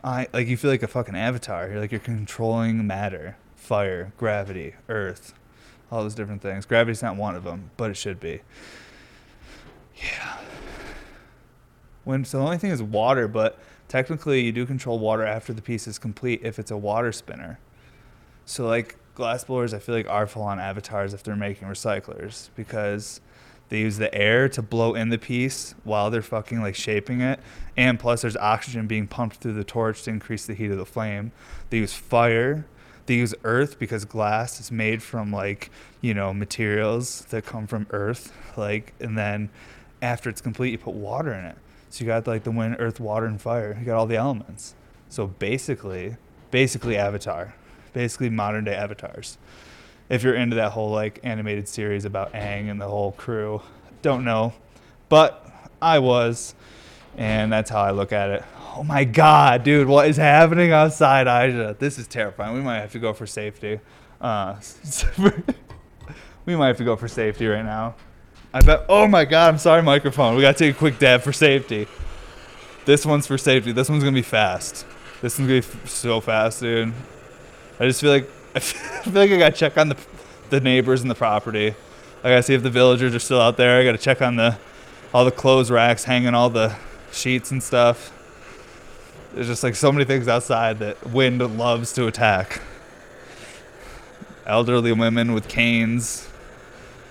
I 0.03 0.27
like 0.33 0.47
you 0.47 0.57
feel 0.57 0.69
like 0.69 0.83
a 0.83 0.87
fucking 0.87 1.15
avatar. 1.15 1.67
You're 1.67 1.79
like 1.79 1.91
you're 1.91 1.99
controlling 1.99 2.85
matter, 2.85 3.37
fire, 3.55 4.13
gravity, 4.17 4.75
earth, 4.87 5.33
all 5.91 6.03
those 6.03 6.13
different 6.13 6.43
things. 6.43 6.67
Gravity's 6.67 7.01
not 7.01 7.15
one 7.15 7.33
of 7.33 7.43
them, 7.43 7.71
but 7.75 7.89
it 7.89 7.97
should 7.97 8.19
be. 8.19 8.41
Yeah. 9.95 10.37
When 12.05 12.23
so 12.23 12.37
the 12.37 12.43
only 12.45 12.57
thing 12.57 12.71
is 12.71 12.81
water, 12.81 13.27
but 13.27 13.59
technically 13.87 14.41
you 14.41 14.51
do 14.51 14.65
control 14.65 14.97
water 14.97 15.25
after 15.25 15.53
the 15.53 15.61
piece 15.61 15.87
is 15.87 15.99
complete 15.99 16.39
if 16.43 16.57
it's 16.57 16.71
a 16.71 16.77
water 16.77 17.11
spinner. 17.11 17.59
So 18.45 18.65
like 18.65 18.95
glass 19.15 19.43
blowers, 19.43 19.73
I 19.73 19.79
feel 19.79 19.95
like 19.95 20.07
are 20.07 20.27
full 20.27 20.43
on 20.43 20.59
avatars 20.59 21.13
if 21.13 21.23
they're 21.23 21.35
making 21.35 21.67
recyclers 21.67 22.49
because 22.55 23.21
they 23.69 23.79
use 23.79 23.97
the 23.97 24.13
air 24.13 24.47
to 24.49 24.61
blow 24.61 24.93
in 24.93 25.09
the 25.09 25.17
piece 25.17 25.73
while 25.83 26.11
they're 26.11 26.21
fucking 26.21 26.61
like 26.61 26.75
shaping 26.75 27.21
it. 27.21 27.39
And 27.75 27.99
plus, 27.99 28.21
there's 28.21 28.37
oxygen 28.37 28.85
being 28.85 29.07
pumped 29.07 29.37
through 29.37 29.53
the 29.53 29.63
torch 29.63 30.03
to 30.03 30.11
increase 30.11 30.45
the 30.45 30.53
heat 30.53 30.69
of 30.69 30.77
the 30.77 30.85
flame. 30.85 31.31
They 31.71 31.77
use 31.77 31.93
fire. 31.93 32.67
They 33.07 33.15
use 33.15 33.33
earth 33.43 33.79
because 33.79 34.05
glass 34.05 34.59
is 34.59 34.71
made 34.71 35.01
from 35.01 35.31
like, 35.31 35.71
you 36.01 36.13
know, 36.13 36.33
materials 36.33 37.25
that 37.29 37.45
come 37.45 37.65
from 37.65 37.87
earth. 37.89 38.31
Like, 38.55 38.93
and 38.99 39.17
then 39.17 39.49
after 40.01 40.29
it's 40.29 40.41
complete, 40.41 40.71
you 40.71 40.77
put 40.77 40.93
water 40.93 41.33
in 41.33 41.45
it. 41.45 41.57
So 41.95 42.03
you 42.03 42.09
got 42.09 42.27
like 42.27 42.43
the 42.43 42.51
wind, 42.51 42.75
earth, 42.77 42.99
water, 42.99 43.25
and 43.25 43.41
fire. 43.41 43.77
You 43.79 43.85
got 43.85 43.95
all 43.95 44.05
the 44.05 44.17
elements. 44.17 44.75
So 45.07 45.27
basically, 45.27 46.17
basically 46.51 46.97
Avatar. 46.97 47.55
Basically 47.93 48.29
modern 48.29 48.65
day 48.65 48.75
avatars 48.75 49.37
if 50.09 50.21
you're 50.21 50.35
into 50.35 50.57
that 50.57 50.73
whole 50.73 50.89
like 50.89 51.21
animated 51.23 51.69
series 51.69 52.03
about 52.03 52.33
Aang 52.33 52.69
and 52.69 52.81
the 52.81 52.87
whole 52.89 53.13
crew. 53.13 53.61
Don't 54.01 54.25
know, 54.25 54.53
but 55.07 55.49
I 55.81 55.99
was, 55.99 56.53
and 57.15 57.49
that's 57.49 57.69
how 57.69 57.81
I 57.81 57.91
look 57.91 58.11
at 58.11 58.29
it. 58.29 58.43
Oh 58.75 58.83
my 58.83 59.05
god, 59.05 59.63
dude, 59.63 59.87
what 59.87 60.09
is 60.09 60.17
happening 60.17 60.73
outside 60.73 61.29
Aja? 61.29 61.77
This 61.79 61.97
is 61.97 62.07
terrifying. 62.07 62.53
We 62.55 62.61
might 62.61 62.81
have 62.81 62.91
to 62.91 62.99
go 62.99 63.13
for 63.13 63.25
safety. 63.25 63.79
Uh, 64.19 64.57
we 66.45 66.57
might 66.57 66.67
have 66.67 66.77
to 66.77 66.83
go 66.83 66.97
for 66.97 67.07
safety 67.07 67.47
right 67.47 67.63
now. 67.63 67.95
I 68.55 68.61
bet. 68.61 68.85
Oh 68.87 69.05
my 69.05 69.25
god, 69.25 69.49
I'm 69.49 69.57
sorry, 69.57 69.83
microphone. 69.83 70.37
We 70.37 70.41
gotta 70.41 70.57
take 70.57 70.75
a 70.75 70.77
quick 70.77 70.97
dab 70.97 71.23
for 71.23 71.33
safety. 71.33 71.87
This 72.85 73.05
one's 73.05 73.27
for 73.27 73.37
safety. 73.37 73.73
This 73.73 73.89
one's 73.89 74.01
gonna 74.01 74.15
be 74.15 74.21
fast. 74.21 74.85
This 75.21 75.37
one's 75.37 75.49
gonna 75.49 75.59
be 75.61 75.67
f- 75.83 75.89
so 75.89 76.21
fast, 76.21 76.61
dude. 76.61 76.93
I 77.81 77.85
just 77.85 77.99
feel 77.99 78.11
like 78.11 78.29
I 78.55 78.59
feel 78.59 79.11
like 79.13 79.29
I 79.29 79.37
gotta 79.37 79.55
check 79.57 79.77
on 79.77 79.89
the 79.89 79.97
the 80.51 80.61
neighbors 80.61 81.01
and 81.01 81.11
the 81.11 81.15
property. 81.15 81.75
I 82.23 82.29
gotta 82.29 82.43
see 82.43 82.53
if 82.53 82.63
the 82.63 82.69
villagers 82.69 83.13
are 83.13 83.19
still 83.19 83.41
out 83.41 83.57
there. 83.57 83.77
I 83.77 83.83
gotta 83.83 83.97
check 83.97 84.21
on 84.21 84.37
the 84.37 84.57
all 85.13 85.25
the 85.25 85.31
clothes 85.31 85.69
racks, 85.69 86.05
hanging 86.05 86.33
all 86.33 86.49
the 86.49 86.77
sheets 87.11 87.51
and 87.51 87.61
stuff. 87.61 88.13
There's 89.33 89.47
just 89.47 89.63
like 89.63 89.75
so 89.75 89.91
many 89.91 90.05
things 90.05 90.29
outside 90.29 90.79
that 90.79 91.05
wind 91.09 91.41
loves 91.57 91.91
to 91.91 92.07
attack. 92.07 92.61
Elderly 94.45 94.93
women 94.93 95.33
with 95.33 95.49
canes, 95.49 96.29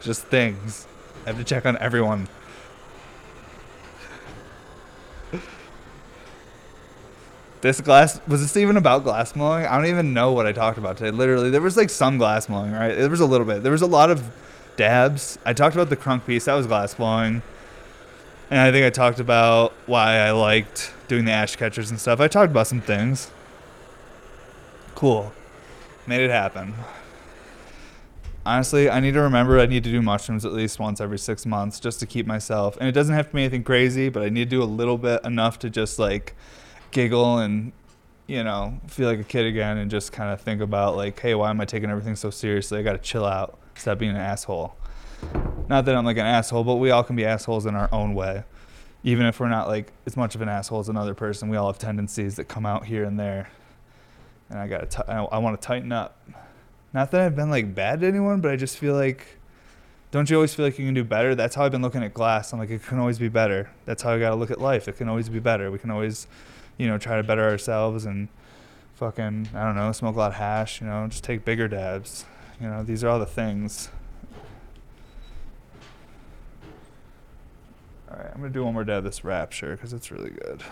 just 0.01 0.23
things. 0.29 0.87
I 1.25 1.31
have 1.31 1.39
to 1.39 1.45
check 1.45 1.65
on 1.65 1.79
everyone. 1.79 2.29
This 7.63 7.81
glass 7.81 8.21
was 8.29 8.43
this 8.43 8.59
even 8.59 8.77
about 8.77 9.05
glass 9.05 9.35
mowing? 9.35 9.65
I 9.65 9.77
don't 9.79 9.87
even 9.87 10.13
know 10.13 10.33
what 10.33 10.45
I 10.45 10.53
talked 10.53 10.77
about 10.77 10.99
today. 10.99 11.11
Literally, 11.11 11.49
there 11.49 11.63
was 11.63 11.79
like 11.79 11.89
some 11.89 12.19
glass 12.19 12.47
mowing, 12.47 12.73
right? 12.73 12.95
There 12.95 13.09
was 13.09 13.21
a 13.21 13.27
little 13.27 13.47
bit. 13.47 13.63
There 13.63 13.73
was 13.73 13.81
a 13.81 13.87
lot 13.87 14.11
of 14.11 14.23
dabs. 14.77 15.39
I 15.47 15.55
talked 15.55 15.75
about 15.75 15.89
the 15.89 15.97
crunk 15.97 16.27
piece. 16.27 16.45
That 16.45 16.55
was 16.55 16.67
glass 16.67 16.93
blowing. 16.93 17.41
And 18.51 18.61
I 18.61 18.71
think 18.71 18.85
I 18.85 18.91
talked 18.91 19.19
about 19.19 19.73
why 19.87 20.19
I 20.19 20.33
liked 20.33 20.93
doing 21.09 21.25
the 21.25 21.33
ash 21.33 21.57
catchers 21.57 21.91
and 21.91 21.99
stuff. 21.99 22.21
I 22.21 22.29
talked 22.29 22.51
about 22.51 22.67
some 22.67 22.83
things. 22.83 23.31
Cool. 24.95 25.33
Made 26.07 26.21
it 26.21 26.31
happen. 26.31 26.75
Honestly, 28.47 28.91
I 28.91 29.01
need 29.01 29.15
to 29.15 29.23
remember 29.23 29.59
I 29.59 29.67
need 29.67 29.85
to 29.85 29.91
do 29.91 30.03
mushrooms 30.03 30.45
at 30.45 30.53
least 30.53 30.79
once 30.79 31.01
every 31.01 31.19
six 31.19 31.47
months 31.47 31.81
just 31.81 31.99
to 32.01 32.07
keep 32.07 32.27
myself. 32.27 32.77
And 32.79 32.87
it 32.89 32.93
doesn't 32.93 33.15
have 33.15 33.29
to 33.29 33.35
be 33.35 33.41
anything 33.41 33.65
crazy, 33.65 34.11
but 34.11 34.23
I 34.23 34.29
need 34.29 34.51
to 34.51 34.57
do 34.57 34.63
a 34.63 34.65
little 34.65 34.99
bit 34.99 35.25
enough 35.25 35.59
to 35.61 35.71
just 35.71 35.99
like 35.99 36.35
giggle 36.91 37.39
and 37.39 37.73
you 38.27 38.43
know 38.45 38.79
feel 38.87 39.09
like 39.09 39.19
a 39.19 39.25
kid 39.25 39.47
again 39.47 39.79
and 39.79 39.91
just 39.91 40.13
kind 40.13 40.33
of 40.33 40.41
think 40.41 40.63
about 40.63 40.97
like 40.97 41.19
hey 41.19 41.35
why 41.35 41.51
am 41.51 41.61
i 41.61 41.65
taking 41.65 41.91
everything 41.91 42.17
so 42.17 42.31
seriously? 42.31 42.79
I 42.79 42.83
gotta 42.83 42.99
chill 42.99 43.25
out. 43.25 43.59
Stop 43.75 43.99
being 43.99 44.13
an 44.13 44.17
asshole. 44.17 44.77
Not 45.69 45.85
that 45.87 45.97
i'm 45.97 46.05
like 46.05 46.19
an 46.19 46.27
asshole 46.27 46.65
but 46.65 46.77
we 46.77 46.91
all 46.91 47.03
can 47.03 47.17
be 47.17 47.25
assholes 47.25 47.67
in 47.67 47.75
our 47.75 47.89
own 47.93 48.15
way. 48.15 48.45
Even 49.03 49.27
if 49.27 49.41
we're 49.41 49.49
not 49.49 49.69
like 49.69 49.93
as 50.07 50.17
much 50.17 50.35
of 50.35 50.41
an 50.43 50.49
asshole 50.49 50.81
as 50.81 50.89
another 50.89 51.15
person 51.15 51.49
we 51.49 51.57
all 51.57 51.67
have 51.67 51.79
tendencies 51.79 52.37
that 52.37 52.45
come 52.45 52.65
out 52.65 52.87
here 52.87 53.05
and 53.05 53.19
there. 53.19 53.51
And 54.51 54.59
i 54.59 54.69
gotta 54.69 54.87
t- 54.87 55.03
I, 55.09 55.25
I 55.25 55.39
want 55.39 55.61
to 55.61 55.67
tighten 55.67 55.93
up 55.93 56.19
not 56.95 57.11
that 57.11 57.21
i've 57.21 57.37
been 57.37 57.51
like 57.51 57.75
bad 57.75 58.01
to 58.01 58.07
anyone 58.07 58.41
but 58.41 58.51
i 58.51 58.57
just 58.57 58.79
feel 58.79 58.95
like 58.95 59.39
don't 60.11 60.31
you 60.31 60.37
always 60.37 60.55
feel 60.55 60.65
like 60.65 60.79
you 60.79 60.87
can 60.87 60.95
do 60.95 61.05
better 61.05 61.35
that's 61.35 61.55
how 61.55 61.65
i've 61.65 61.73
been 61.73 61.83
looking 61.83 62.03
at 62.03 62.15
glass 62.15 62.53
i'm 62.53 62.59
like 62.59 62.71
it 62.71 62.83
can 62.83 62.99
always 62.99 63.19
be 63.19 63.29
better 63.29 63.71
that's 63.85 64.03
how 64.03 64.13
i 64.13 64.19
gotta 64.19 64.37
look 64.37 64.51
at 64.51 64.61
life 64.61 64.89
it 64.89 64.97
can 64.97 65.09
always 65.09 65.29
be 65.29 65.41
better 65.41 65.71
we 65.71 65.79
can 65.79 65.91
always 65.91 66.27
you 66.79 66.87
know, 66.87 66.99
try 66.99 67.17
to 67.17 67.23
better 67.23 67.45
ourselves 67.45 68.05
and 68.05 68.29
fucking, 68.95 69.49
I 69.55 69.65
don't 69.65 69.77
know, 69.77 69.93
smoke 69.93 70.17
a 70.17 70.19
lot 70.19 70.31
of 70.33 70.37
hash, 70.37 70.81
you 70.81 70.87
know, 70.87 71.07
just 71.09 71.25
take 71.25 71.45
bigger 71.45 71.69
dabs. 71.69 72.25
You 72.61 72.69
know, 72.69 72.83
these 72.83 73.03
are 73.05 73.09
all 73.09 73.19
the 73.19 73.27
things. 73.27 73.89
All 78.11 78.17
right, 78.17 78.31
I'm 78.33 78.41
going 78.41 78.53
to 78.53 78.59
do 78.59 78.65
one 78.65 78.75
more 78.75 78.85
dab 78.85 78.99
of 78.99 79.05
this 79.05 79.25
Rapture 79.25 79.73
because 79.73 79.93
it's 79.93 80.11
really 80.11 80.31
good. 80.31 80.63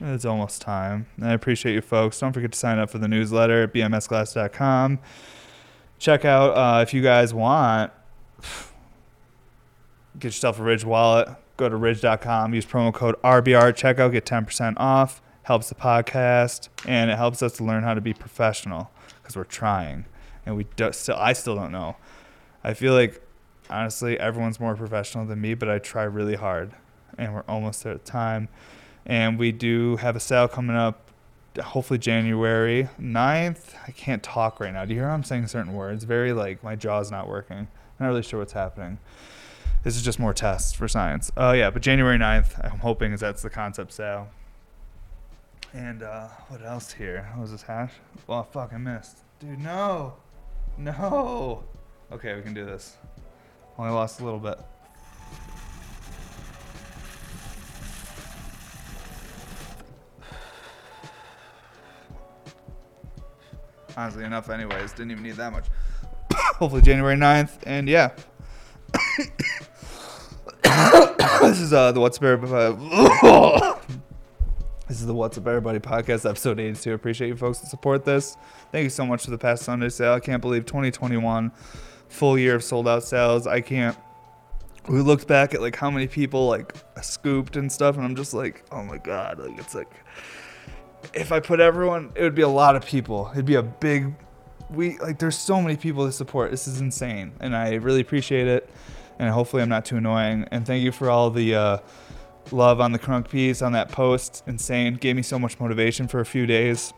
It's 0.00 0.24
almost 0.24 0.62
time. 0.62 1.06
I 1.20 1.32
appreciate 1.32 1.74
you 1.74 1.80
folks. 1.80 2.18
Don't 2.18 2.32
forget 2.32 2.52
to 2.52 2.58
sign 2.58 2.78
up 2.78 2.90
for 2.90 2.98
the 2.98 3.08
newsletter 3.08 3.64
at 3.64 3.72
bmsglass.com. 3.72 4.98
Check 6.02 6.24
out 6.24 6.50
uh, 6.50 6.82
if 6.82 6.92
you 6.92 7.00
guys 7.00 7.32
want, 7.32 7.92
get 10.18 10.24
yourself 10.24 10.58
a 10.58 10.62
Ridge 10.62 10.84
wallet 10.84 11.28
go 11.62 11.68
to 11.68 11.76
ridge.com, 11.76 12.54
use 12.54 12.66
promo 12.66 12.92
code 12.92 13.14
RBR 13.22 13.72
checkout, 13.72 14.12
get 14.12 14.24
10% 14.24 14.74
off. 14.76 15.22
Helps 15.44 15.68
the 15.68 15.74
podcast 15.74 16.68
and 16.86 17.10
it 17.10 17.16
helps 17.16 17.42
us 17.42 17.54
to 17.56 17.64
learn 17.64 17.82
how 17.82 17.94
to 17.94 18.00
be 18.00 18.14
professional 18.14 18.92
because 19.20 19.36
we're 19.36 19.42
trying 19.42 20.04
and 20.46 20.56
we 20.56 20.66
do, 20.76 20.92
still 20.92 21.16
I 21.16 21.32
still 21.32 21.56
don't 21.56 21.72
know. 21.72 21.96
I 22.62 22.74
feel 22.74 22.92
like 22.92 23.20
honestly 23.68 24.18
everyone's 24.20 24.60
more 24.60 24.76
professional 24.76 25.26
than 25.26 25.40
me, 25.40 25.54
but 25.54 25.68
I 25.68 25.80
try 25.80 26.04
really 26.04 26.36
hard 26.36 26.72
and 27.18 27.34
we're 27.34 27.44
almost 27.48 27.82
there 27.82 27.94
at 27.94 28.04
time. 28.04 28.48
And 29.04 29.36
we 29.36 29.50
do 29.50 29.96
have 29.96 30.14
a 30.14 30.20
sale 30.20 30.46
coming 30.46 30.76
up 30.76 31.01
hopefully 31.58 31.98
January 31.98 32.88
9th. 33.00 33.74
I 33.86 33.90
can't 33.92 34.22
talk 34.22 34.60
right 34.60 34.72
now. 34.72 34.84
Do 34.84 34.94
you 34.94 35.00
hear 35.00 35.08
I'm 35.08 35.24
saying 35.24 35.48
certain 35.48 35.74
words? 35.74 36.04
Very 36.04 36.32
like 36.32 36.62
my 36.62 36.76
jaw's 36.76 37.10
not 37.10 37.28
working. 37.28 37.58
I'm 37.58 37.68
not 37.98 38.08
really 38.08 38.22
sure 38.22 38.40
what's 38.40 38.52
happening. 38.52 38.98
This 39.82 39.96
is 39.96 40.02
just 40.02 40.18
more 40.18 40.32
tests 40.32 40.72
for 40.72 40.86
science. 40.86 41.32
Oh, 41.36 41.48
uh, 41.48 41.52
yeah, 41.52 41.70
but 41.70 41.82
January 41.82 42.16
9th, 42.16 42.64
I'm 42.64 42.78
hoping 42.78 43.12
is 43.12 43.20
that's 43.20 43.42
the 43.42 43.50
concept 43.50 43.92
sale. 43.92 44.28
And 45.72 46.02
uh, 46.02 46.28
what 46.48 46.62
else 46.62 46.92
here? 46.92 47.28
What 47.32 47.42
was 47.42 47.52
this 47.52 47.62
hash? 47.62 47.92
Well, 48.26 48.44
fuck, 48.44 48.72
I 48.72 48.78
missed. 48.78 49.18
Dude, 49.40 49.58
no. 49.58 50.14
No. 50.78 51.64
Okay, 52.12 52.34
we 52.34 52.42
can 52.42 52.54
do 52.54 52.64
this. 52.64 52.96
Only 53.78 53.92
lost 53.92 54.20
a 54.20 54.24
little 54.24 54.38
bit. 54.38 54.58
Honestly, 63.96 64.24
enough, 64.24 64.48
anyways. 64.50 64.92
Didn't 64.92 65.10
even 65.12 65.22
need 65.22 65.36
that 65.36 65.52
much. 65.52 65.66
Hopefully, 66.34 66.82
January 66.82 67.16
9th. 67.16 67.58
And 67.66 67.88
yeah. 67.88 68.10
this 71.40 71.60
is 71.60 71.72
uh, 71.72 71.92
the 71.92 72.00
What's 72.00 72.18
Up 72.18 72.24
Everybody. 72.24 72.76
this 74.88 75.00
is 75.00 75.06
the 75.06 75.14
What's 75.14 75.38
Up 75.38 75.46
Everybody 75.46 75.78
podcast, 75.78 76.28
episode 76.28 76.58
82. 76.60 76.92
Appreciate 76.92 77.28
you 77.28 77.36
folks 77.36 77.58
that 77.58 77.68
support 77.68 78.04
this. 78.04 78.36
Thank 78.70 78.84
you 78.84 78.90
so 78.90 79.04
much 79.04 79.24
for 79.24 79.30
the 79.30 79.38
past 79.38 79.64
Sunday 79.64 79.88
sale. 79.88 80.12
I 80.14 80.20
can't 80.20 80.40
believe 80.40 80.66
2021 80.66 81.52
full 82.08 82.38
year 82.38 82.54
of 82.54 82.64
sold 82.64 82.88
out 82.88 83.02
sales. 83.02 83.46
I 83.46 83.60
can't. 83.60 83.96
We 84.88 85.00
looked 85.00 85.28
back 85.28 85.54
at 85.54 85.60
like 85.60 85.76
how 85.76 85.90
many 85.90 86.06
people 86.08 86.48
like 86.48 86.74
scooped 87.02 87.56
and 87.56 87.70
stuff, 87.70 87.96
and 87.96 88.04
I'm 88.04 88.16
just 88.16 88.34
like, 88.34 88.64
oh 88.72 88.82
my 88.82 88.98
god, 88.98 89.38
like 89.38 89.58
it's 89.58 89.74
like 89.74 89.92
if 91.14 91.32
I 91.32 91.40
put 91.40 91.60
everyone, 91.60 92.12
it 92.14 92.22
would 92.22 92.34
be 92.34 92.42
a 92.42 92.48
lot 92.48 92.76
of 92.76 92.84
people. 92.84 93.30
It'd 93.32 93.44
be 93.44 93.54
a 93.54 93.62
big. 93.62 94.14
We 94.70 94.98
like 94.98 95.18
there's 95.18 95.36
so 95.36 95.60
many 95.60 95.76
people 95.76 96.06
to 96.06 96.12
support. 96.12 96.50
This 96.50 96.66
is 96.66 96.80
insane, 96.80 97.32
and 97.40 97.54
I 97.54 97.74
really 97.74 98.00
appreciate 98.00 98.46
it 98.46 98.70
and 99.18 99.30
hopefully 99.30 99.62
I'm 99.62 99.68
not 99.68 99.84
too 99.84 99.96
annoying. 99.96 100.46
And 100.50 100.66
thank 100.66 100.82
you 100.82 100.92
for 100.92 101.08
all 101.08 101.30
the 101.30 101.54
uh, 101.54 101.78
love 102.50 102.80
on 102.80 102.90
the 102.92 102.98
crunk 102.98 103.30
piece 103.30 103.62
on 103.62 103.72
that 103.72 103.90
post. 103.90 104.42
Insane, 104.46 104.94
gave 104.94 105.16
me 105.16 105.22
so 105.22 105.38
much 105.38 105.60
motivation 105.60 106.08
for 106.08 106.20
a 106.20 106.26
few 106.26 106.44
days. 106.44 106.92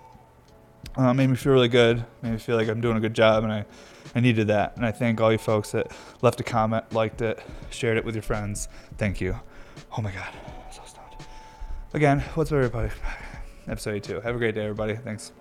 Uh, 0.97 1.13
made 1.13 1.29
me 1.29 1.37
feel 1.37 1.53
really 1.53 1.69
good. 1.69 2.05
Made 2.23 2.33
me 2.33 2.39
feel 2.39 2.57
like 2.57 2.69
I'm 2.69 2.81
doing 2.81 2.97
a 2.97 3.01
good 3.01 3.15
job, 3.15 3.45
and 3.45 3.53
I, 3.53 3.67
I 4.15 4.21
needed 4.21 4.47
that. 4.47 4.77
And 4.77 4.87
I 4.87 4.93
thank 4.93 5.21
all 5.21 5.33
you 5.33 5.39
folks 5.39 5.73
that 5.73 5.93
left 6.23 6.41
a 6.41 6.45
comment, 6.45 6.93
liked 6.93 7.21
it, 7.21 7.43
shared 7.71 7.99
it 7.99 8.05
with 8.05 8.15
your 8.15 8.23
friends. 8.23 8.69
Thank 8.97 9.21
you. 9.21 9.39
Oh 9.97 10.01
my 10.01 10.11
God, 10.11 10.33
so 10.71 10.83
stoned. 10.87 11.29
Again, 11.93 12.21
what's 12.35 12.53
up, 12.53 12.57
everybody? 12.57 12.91
Episode 13.69 13.95
82. 13.95 14.21
Have 14.21 14.35
a 14.35 14.39
great 14.39 14.55
day, 14.55 14.63
everybody. 14.63 14.95
Thanks. 14.97 15.33